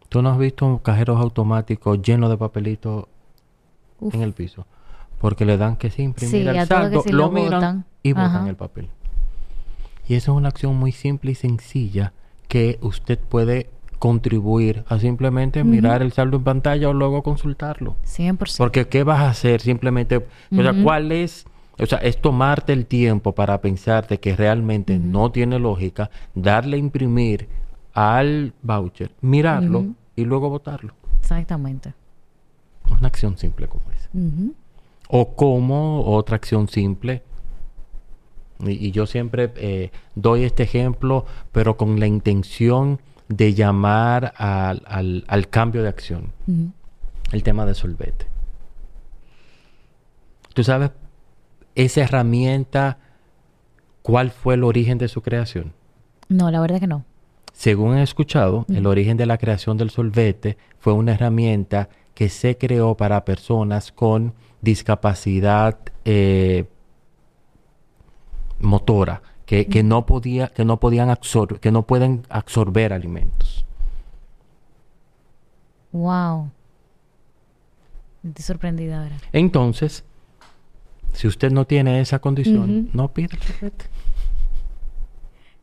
tú 0.08 0.22
no 0.22 0.30
has 0.30 0.38
visto 0.38 0.80
cajeros 0.82 1.20
automáticos 1.20 2.02
llenos 2.02 2.30
de 2.30 2.36
papelitos 2.36 3.06
en 4.00 4.22
el 4.22 4.32
piso, 4.32 4.66
porque 5.20 5.44
le 5.44 5.56
dan 5.58 5.76
que 5.76 5.90
sí 5.90 6.02
imprimir 6.02 6.48
el 6.48 6.66
saldo, 6.66 7.04
lo, 7.10 7.30
miran 7.30 7.84
y 8.02 8.12
botan 8.12 8.48
el 8.48 8.56
papel. 8.56 8.88
Y 10.08 10.14
eso 10.14 10.32
es 10.32 10.36
una 10.38 10.48
acción 10.48 10.76
muy 10.76 10.92
simple 10.92 11.32
y 11.32 11.34
sencilla 11.34 12.12
que 12.48 12.78
usted 12.80 13.18
puede 13.18 13.70
contribuir 14.00 14.82
a 14.88 14.98
simplemente 14.98 15.62
mirar 15.62 16.00
el 16.00 16.12
saldo 16.12 16.38
en 16.38 16.44
pantalla 16.44 16.88
o 16.88 16.94
luego 16.94 17.22
consultarlo. 17.22 17.96
100%. 18.06 18.56
Porque 18.56 18.88
¿qué 18.88 19.04
vas 19.04 19.20
a 19.20 19.28
hacer? 19.28 19.60
Simplemente, 19.60 20.16
o 20.16 20.62
sea, 20.62 20.74
¿cuál 20.82 21.12
es? 21.12 21.44
O 21.78 21.86
sea, 21.86 21.98
es 21.98 22.20
tomarte 22.20 22.72
el 22.72 22.86
tiempo 22.86 23.32
para 23.34 23.60
pensarte 23.60 24.18
que 24.18 24.34
realmente 24.34 24.98
no 24.98 25.30
tiene 25.30 25.58
lógica, 25.58 26.10
darle 26.34 26.76
a 26.76 26.80
imprimir 26.80 27.46
al 27.92 28.54
voucher, 28.62 29.12
mirarlo 29.20 29.84
y 30.16 30.24
luego 30.24 30.48
votarlo. 30.48 30.94
Exactamente. 31.20 31.92
Una 32.90 33.06
acción 33.06 33.36
simple 33.36 33.68
como 33.68 33.84
esa. 33.92 34.08
O 35.12 35.34
como 35.34 36.04
otra 36.04 36.36
acción 36.36 36.68
simple 36.68 37.22
y, 38.66 38.90
yo 38.90 39.06
siempre 39.06 39.52
eh, 39.56 39.90
doy 40.14 40.44
este 40.44 40.62
ejemplo, 40.62 41.24
pero 41.52 41.76
con 41.76 41.98
la 42.00 42.06
intención 42.06 43.00
de 43.28 43.54
llamar 43.54 44.32
al, 44.36 45.24
al, 45.26 45.48
cambio 45.48 45.82
de 45.82 45.88
acción. 45.88 46.32
El 47.32 47.42
tema 47.42 47.64
de 47.64 47.74
solvete. 47.74 48.26
¿Tú 50.52 50.64
sabes 50.64 50.90
esa 51.76 52.02
herramienta 52.02 52.98
cuál 54.02 54.30
fue 54.30 54.54
el 54.54 54.64
origen 54.64 54.98
de 54.98 55.08
su 55.08 55.22
creación? 55.22 55.72
No, 56.28 56.50
la 56.50 56.60
verdad 56.60 56.80
que 56.80 56.88
no. 56.88 57.04
Según 57.52 57.96
he 57.96 58.02
escuchado, 58.02 58.66
el 58.68 58.86
origen 58.86 59.16
de 59.16 59.26
la 59.26 59.38
creación 59.38 59.76
del 59.76 59.90
solvete 59.90 60.56
fue 60.78 60.92
una 60.92 61.12
herramienta 61.12 61.88
que 62.14 62.28
se 62.28 62.58
creó 62.58 62.96
para 62.96 63.24
personas 63.24 63.92
con 63.92 64.34
discapacidad 64.60 65.78
eh, 66.04 66.66
motora, 68.58 69.22
que, 69.46 69.82
no 69.82 70.06
podía, 70.06 70.48
que 70.48 70.64
no 70.64 70.78
podían 70.78 71.10
absorber, 71.10 71.58
que 71.58 71.72
no 71.72 71.86
pueden 71.86 72.22
absorber 72.28 72.92
alimentos. 72.92 73.66
Wow. 75.90 76.50
Estoy 78.22 78.44
sorprendida 78.44 79.02
ahora. 79.02 79.16
Entonces, 79.32 80.04
si 81.12 81.26
usted 81.26 81.50
no 81.50 81.66
tiene 81.66 82.00
esa 82.00 82.20
condición, 82.20 82.90
no 82.92 83.12
pida 83.12 83.30
el 83.32 83.72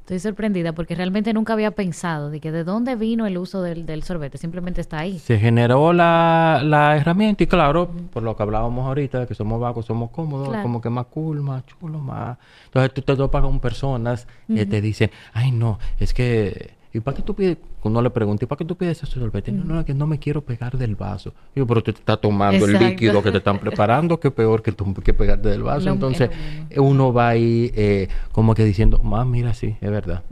Estoy 0.08 0.20
sorprendida 0.20 0.72
porque 0.72 0.96
realmente 0.96 1.34
nunca 1.34 1.52
había 1.52 1.72
pensado 1.72 2.30
de 2.30 2.40
que 2.40 2.50
de 2.50 2.64
dónde 2.64 2.96
vino 2.96 3.26
el 3.28 3.38
uso 3.38 3.62
del, 3.62 3.86
del 3.86 4.04
sorbete. 4.04 4.38
Simplemente 4.38 4.80
está 4.80 5.00
ahí. 5.00 5.20
Se 5.20 5.38
generó 5.38 5.92
la, 5.92 6.62
la 6.64 6.96
herramienta 6.96 7.44
y 7.44 7.48
claro, 7.48 7.92
por 8.14 8.24
lo 8.24 8.34
que 8.34 8.42
hablábamos 8.42 8.88
ahorita, 8.88 9.20
de 9.20 9.28
que 9.28 9.36
somos 9.36 9.60
vagos, 9.60 9.86
somos 9.86 10.10
cómodos, 10.12 10.48
Claro. 10.48 10.64
como 10.64 10.80
que 10.80 10.90
más 10.90 11.08
cool, 11.08 11.42
más 11.42 11.66
chulo, 11.66 12.00
más... 12.00 12.38
Entonces 12.68 12.94
tú 12.94 13.02
te 13.02 13.18
topas 13.18 13.42
con 13.42 13.60
personas 13.60 14.28
que 14.48 14.66
te 14.66 14.80
dicen, 14.80 15.12
ay 15.34 15.52
no, 15.52 15.78
es 16.00 16.14
que... 16.14 16.77
¿Y 16.98 17.00
para 17.00 17.16
qué 17.16 17.22
tú 17.22 17.36
pides? 17.36 17.58
Uno 17.84 18.02
le 18.02 18.10
pregunta, 18.10 18.44
¿y 18.44 18.48
para 18.48 18.58
qué 18.58 18.66
tú 18.66 18.76
pides 18.76 19.04
ese 19.04 19.20
sorbete? 19.20 19.52
No, 19.52 19.64
no, 19.64 19.80
es 19.80 19.86
que 19.86 19.94
no 19.94 20.08
me 20.08 20.18
quiero 20.18 20.42
pegar 20.42 20.78
del 20.78 20.96
vaso. 20.96 21.32
Digo, 21.54 21.68
pero 21.68 21.84
te 21.84 21.92
estás 21.92 22.20
tomando 22.20 22.66
Exacto. 22.66 22.84
el 22.86 22.90
líquido 22.92 23.22
que 23.22 23.32
te 23.32 23.38
están 23.38 23.60
preparando, 23.60 24.20
que 24.20 24.32
peor 24.32 24.64
que 24.64 24.72
tú 24.72 24.92
que 25.04 25.14
pegarte 25.14 25.50
del 25.50 25.62
vaso. 25.64 25.86
Lo- 25.86 25.94
Entonces, 25.94 26.32
uno 26.76 27.14
va 27.14 27.30
ahí 27.30 27.72
eh, 27.76 28.08
como 28.32 28.56
que 28.56 28.66
diciendo, 28.66 28.98
más 29.04 29.28
mira, 29.28 29.54
sí, 29.54 29.76
es 29.80 29.92
verdad. 29.92 30.24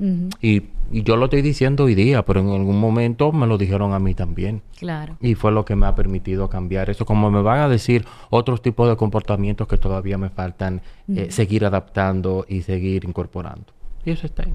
Y, 0.41 0.63
y 0.91 1.03
yo 1.03 1.15
lo 1.17 1.25
estoy 1.25 1.43
diciendo 1.43 1.83
hoy 1.83 1.93
día, 1.93 2.25
pero 2.25 2.39
en 2.39 2.49
algún 2.49 2.79
momento 2.79 3.31
me 3.31 3.45
lo 3.45 3.57
dijeron 3.59 3.93
a 3.93 3.99
mí 3.99 4.15
también. 4.15 4.61
Claro. 4.79 5.17
Y 5.21 5.35
fue 5.35 5.51
lo 5.51 5.65
que 5.65 5.75
me 5.75 5.85
ha 5.85 5.93
permitido 5.93 6.49
cambiar 6.49 6.89
eso. 6.89 7.05
Como 7.05 7.29
me 7.29 7.41
van 7.43 7.59
a 7.59 7.69
decir 7.69 8.05
otros 8.31 8.61
tipos 8.63 8.89
de 8.89 8.95
comportamientos 8.97 9.67
que 9.67 9.77
todavía 9.77 10.17
me 10.17 10.29
faltan 10.29 10.81
eh, 11.07 11.27
seguir 11.29 11.63
adaptando 11.63 12.43
y 12.49 12.63
seguir 12.63 13.05
incorporando. 13.05 13.65
Y 14.03 14.11
eso 14.11 14.25
está 14.25 14.43
ahí. 14.43 14.53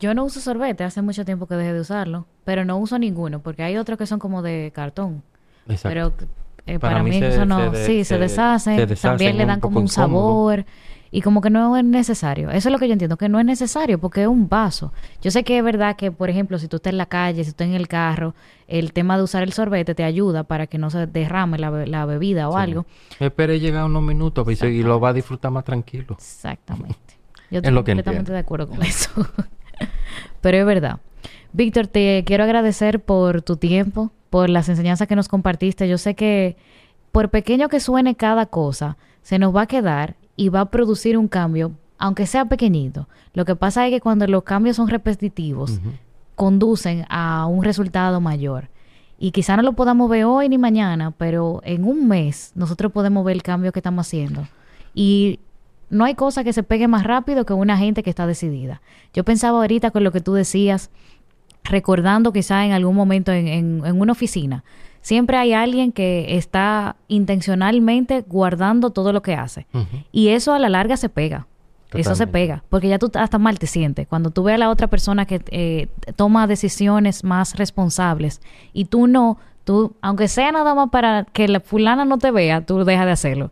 Yo 0.00 0.14
no 0.14 0.24
uso 0.24 0.40
sorbete, 0.40 0.82
hace 0.84 1.02
mucho 1.02 1.24
tiempo 1.24 1.46
que 1.46 1.54
dejé 1.54 1.72
de 1.74 1.80
usarlo, 1.80 2.26
pero 2.44 2.64
no 2.64 2.78
uso 2.78 2.98
ninguno 2.98 3.40
porque 3.40 3.62
hay 3.62 3.76
otros 3.76 3.98
que 3.98 4.06
son 4.06 4.18
como 4.18 4.42
de 4.42 4.72
cartón. 4.74 5.22
Exacto. 5.68 5.88
Pero 5.88 6.12
eh, 6.66 6.78
Para 6.78 6.94
para, 6.94 7.02
mí 7.04 7.12
se- 7.18 7.28
eso 7.28 7.44
no, 7.46 7.70
se 7.70 7.78
de- 7.78 7.86
sí, 7.86 7.98
se, 8.04 8.14
se- 8.14 8.18
deshacen, 8.18 8.96
también 9.00 9.36
le 9.36 9.46
dan 9.46 9.60
como 9.60 9.78
un 9.78 9.84
incómodo. 9.86 9.88
sabor 9.88 10.64
y 11.12 11.22
como 11.22 11.40
que 11.40 11.50
no 11.50 11.76
es 11.76 11.84
necesario. 11.84 12.50
Eso 12.50 12.68
es 12.68 12.72
lo 12.72 12.78
que 12.78 12.86
yo 12.86 12.92
entiendo, 12.92 13.16
que 13.16 13.28
no 13.28 13.40
es 13.40 13.44
necesario 13.44 13.98
porque 13.98 14.22
es 14.22 14.28
un 14.28 14.48
vaso. 14.48 14.92
Yo 15.20 15.30
sé 15.32 15.42
que 15.44 15.58
es 15.58 15.64
verdad 15.64 15.96
que, 15.96 16.12
por 16.12 16.30
ejemplo, 16.30 16.58
si 16.58 16.68
tú 16.68 16.76
estás 16.76 16.92
en 16.92 16.98
la 16.98 17.06
calle, 17.06 17.42
si 17.44 17.50
tú 17.50 17.54
estás 17.54 17.66
en 17.68 17.74
el 17.74 17.88
carro, 17.88 18.34
el 18.68 18.92
tema 18.92 19.16
de 19.16 19.24
usar 19.24 19.42
el 19.42 19.52
sorbete 19.52 19.94
te 19.94 20.04
ayuda 20.04 20.44
para 20.44 20.66
que 20.68 20.78
no 20.78 20.88
se 20.90 21.06
derrame 21.08 21.58
la, 21.58 21.70
be- 21.70 21.86
la 21.88 22.06
bebida 22.06 22.48
o 22.48 22.52
Sí. 22.52 22.58
algo. 22.60 22.86
Espere 23.18 23.58
llegar 23.58 23.84
unos 23.86 24.02
minutos 24.02 24.44
pues, 24.44 24.62
y 24.62 24.82
lo 24.82 25.00
va 25.00 25.08
a 25.08 25.12
disfrutar 25.12 25.50
más 25.50 25.64
tranquilo. 25.64 26.14
Exactamente. 26.16 26.96
Yo 27.50 27.58
Es 27.58 27.64
estoy 27.64 27.72
lo 27.72 27.82
que 27.84 27.92
completamente 27.92 28.32
de 28.32 28.38
acuerdo 28.38 28.68
con 28.68 28.82
eso. 28.82 29.10
Pero 30.40 30.56
es 30.58 30.66
verdad. 30.66 31.00
Víctor, 31.52 31.86
te 31.86 32.22
quiero 32.24 32.44
agradecer 32.44 33.00
por 33.00 33.42
tu 33.42 33.56
tiempo, 33.56 34.12
por 34.30 34.48
las 34.48 34.68
enseñanzas 34.68 35.08
que 35.08 35.16
nos 35.16 35.28
compartiste. 35.28 35.88
Yo 35.88 35.98
sé 35.98 36.14
que 36.14 36.56
por 37.12 37.30
pequeño 37.30 37.68
que 37.68 37.80
suene 37.80 38.14
cada 38.14 38.46
cosa, 38.46 38.96
se 39.22 39.38
nos 39.38 39.54
va 39.54 39.62
a 39.62 39.66
quedar 39.66 40.16
y 40.36 40.48
va 40.48 40.60
a 40.60 40.70
producir 40.70 41.18
un 41.18 41.28
cambio, 41.28 41.72
aunque 41.98 42.26
sea 42.26 42.44
pequeñito. 42.44 43.08
Lo 43.34 43.44
que 43.44 43.56
pasa 43.56 43.86
es 43.86 43.92
que 43.92 44.00
cuando 44.00 44.26
los 44.26 44.44
cambios 44.44 44.76
son 44.76 44.88
repetitivos, 44.88 45.80
conducen 46.36 47.04
a 47.08 47.46
un 47.46 47.64
resultado 47.64 48.20
mayor. 48.20 48.68
Y 49.18 49.32
quizá 49.32 49.56
no 49.56 49.62
lo 49.62 49.74
podamos 49.74 50.08
ver 50.08 50.24
hoy 50.24 50.48
ni 50.48 50.56
mañana, 50.56 51.10
pero 51.10 51.60
en 51.64 51.84
un 51.84 52.08
mes 52.08 52.52
nosotros 52.54 52.90
podemos 52.92 53.24
ver 53.24 53.36
el 53.36 53.42
cambio 53.42 53.72
que 53.72 53.80
estamos 53.80 54.06
haciendo. 54.06 54.48
Y 54.94 55.40
no 55.90 56.04
hay 56.04 56.14
cosa 56.14 56.44
que 56.44 56.52
se 56.52 56.62
pegue 56.62 56.88
más 56.88 57.04
rápido 57.04 57.44
que 57.44 57.52
una 57.52 57.76
gente 57.76 58.02
que 58.02 58.10
está 58.10 58.26
decidida. 58.26 58.80
Yo 59.12 59.24
pensaba 59.24 59.58
ahorita 59.58 59.90
con 59.90 60.04
lo 60.04 60.12
que 60.12 60.20
tú 60.20 60.32
decías, 60.34 60.90
recordando 61.64 62.32
quizá 62.32 62.64
en 62.64 62.72
algún 62.72 62.96
momento 62.96 63.32
en, 63.32 63.46
en- 63.48 63.82
en 63.84 64.00
una 64.00 64.12
oficina, 64.12 64.64
siempre 65.02 65.36
hay 65.36 65.52
alguien 65.52 65.92
que 65.92 66.36
está 66.36 66.96
intencionalmente 67.08 68.24
guardando 68.26 68.90
todo 68.90 69.12
lo 69.12 69.22
que 69.22 69.34
hace. 69.34 69.66
Y 70.12 70.28
eso 70.28 70.52
a 70.54 70.58
la 70.58 70.68
larga 70.68 70.96
se 70.96 71.08
pega. 71.08 71.46
Eso 71.92 72.10
se 72.14 72.26
pega, 72.28 72.62
porque 72.68 72.86
ya 72.88 72.98
tú 73.00 73.10
hasta 73.14 73.38
mal 73.38 73.58
te 73.58 73.66
sientes. 73.66 74.06
Cuando 74.06 74.30
tú 74.30 74.44
ves 74.44 74.54
a 74.54 74.58
la 74.58 74.70
otra 74.70 74.86
persona 74.86 75.26
que 75.26 75.42
eh, 75.50 75.88
toma 76.14 76.46
decisiones 76.46 77.24
más 77.24 77.56
responsables 77.56 78.40
y 78.72 78.84
tú 78.84 79.08
no, 79.08 79.38
tú, 79.64 79.94
aunque 80.00 80.28
sea 80.28 80.52
nada 80.52 80.72
más 80.76 80.90
para 80.90 81.24
que 81.24 81.48
la 81.48 81.58
fulana 81.58 82.04
no 82.04 82.18
te 82.18 82.30
vea, 82.30 82.60
tú 82.64 82.84
dejas 82.84 83.06
de 83.06 83.12
hacerlo. 83.12 83.50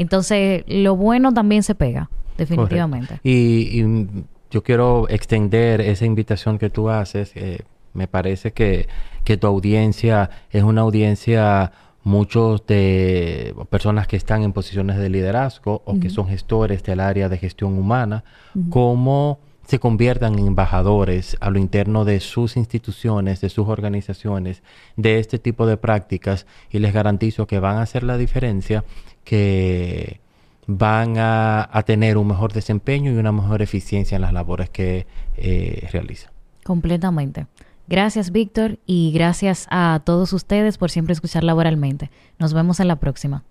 Entonces, 0.00 0.64
lo 0.66 0.96
bueno 0.96 1.32
también 1.32 1.62
se 1.62 1.74
pega, 1.74 2.10
definitivamente. 2.38 3.20
Y, 3.22 3.80
y, 3.80 4.06
yo 4.50 4.62
quiero 4.64 5.08
extender 5.08 5.80
esa 5.80 6.06
invitación 6.06 6.58
que 6.58 6.70
tú 6.70 6.88
haces. 6.88 7.32
eh, 7.36 7.60
me 7.92 8.06
parece 8.06 8.52
que, 8.52 8.88
que 9.24 9.36
tu 9.36 9.46
audiencia 9.46 10.30
es 10.50 10.62
una 10.62 10.82
audiencia, 10.82 11.72
muchos 12.02 12.66
de 12.66 13.54
personas 13.68 14.06
que 14.06 14.16
están 14.16 14.42
en 14.42 14.52
posiciones 14.52 14.96
de 14.96 15.10
liderazgo 15.10 15.82
o 15.84 15.98
que 15.98 16.08
son 16.08 16.28
gestores 16.28 16.82
del 16.82 17.00
área 17.00 17.28
de 17.28 17.36
gestión 17.36 17.76
humana, 17.76 18.24
cómo 18.70 19.38
se 19.66 19.78
conviertan 19.78 20.36
en 20.38 20.48
embajadores 20.48 21.36
a 21.40 21.50
lo 21.50 21.58
interno 21.58 22.04
de 22.04 22.18
sus 22.18 22.56
instituciones, 22.56 23.40
de 23.40 23.50
sus 23.50 23.68
organizaciones, 23.68 24.62
de 24.96 25.20
este 25.20 25.38
tipo 25.38 25.66
de 25.66 25.76
prácticas 25.76 26.46
y 26.70 26.80
les 26.80 26.92
garantizo 26.92 27.46
que 27.46 27.60
van 27.60 27.76
a 27.76 27.82
hacer 27.82 28.02
la 28.02 28.16
diferencia, 28.16 28.84
que 29.24 30.20
van 30.66 31.18
a, 31.18 31.68
a 31.70 31.82
tener 31.82 32.16
un 32.16 32.28
mejor 32.28 32.52
desempeño 32.52 33.12
y 33.12 33.16
una 33.16 33.32
mejor 33.32 33.62
eficiencia 33.62 34.16
en 34.16 34.22
las 34.22 34.32
labores 34.32 34.70
que 34.70 35.06
eh, 35.36 35.88
realizan. 35.92 36.32
Completamente. 36.64 37.46
Gracias, 37.88 38.30
Víctor, 38.30 38.78
y 38.86 39.10
gracias 39.12 39.66
a 39.70 40.00
todos 40.04 40.32
ustedes 40.32 40.78
por 40.78 40.92
siempre 40.92 41.12
escuchar 41.12 41.42
laboralmente. 41.42 42.10
Nos 42.38 42.54
vemos 42.54 42.78
en 42.78 42.86
la 42.86 42.96
próxima. 42.96 43.42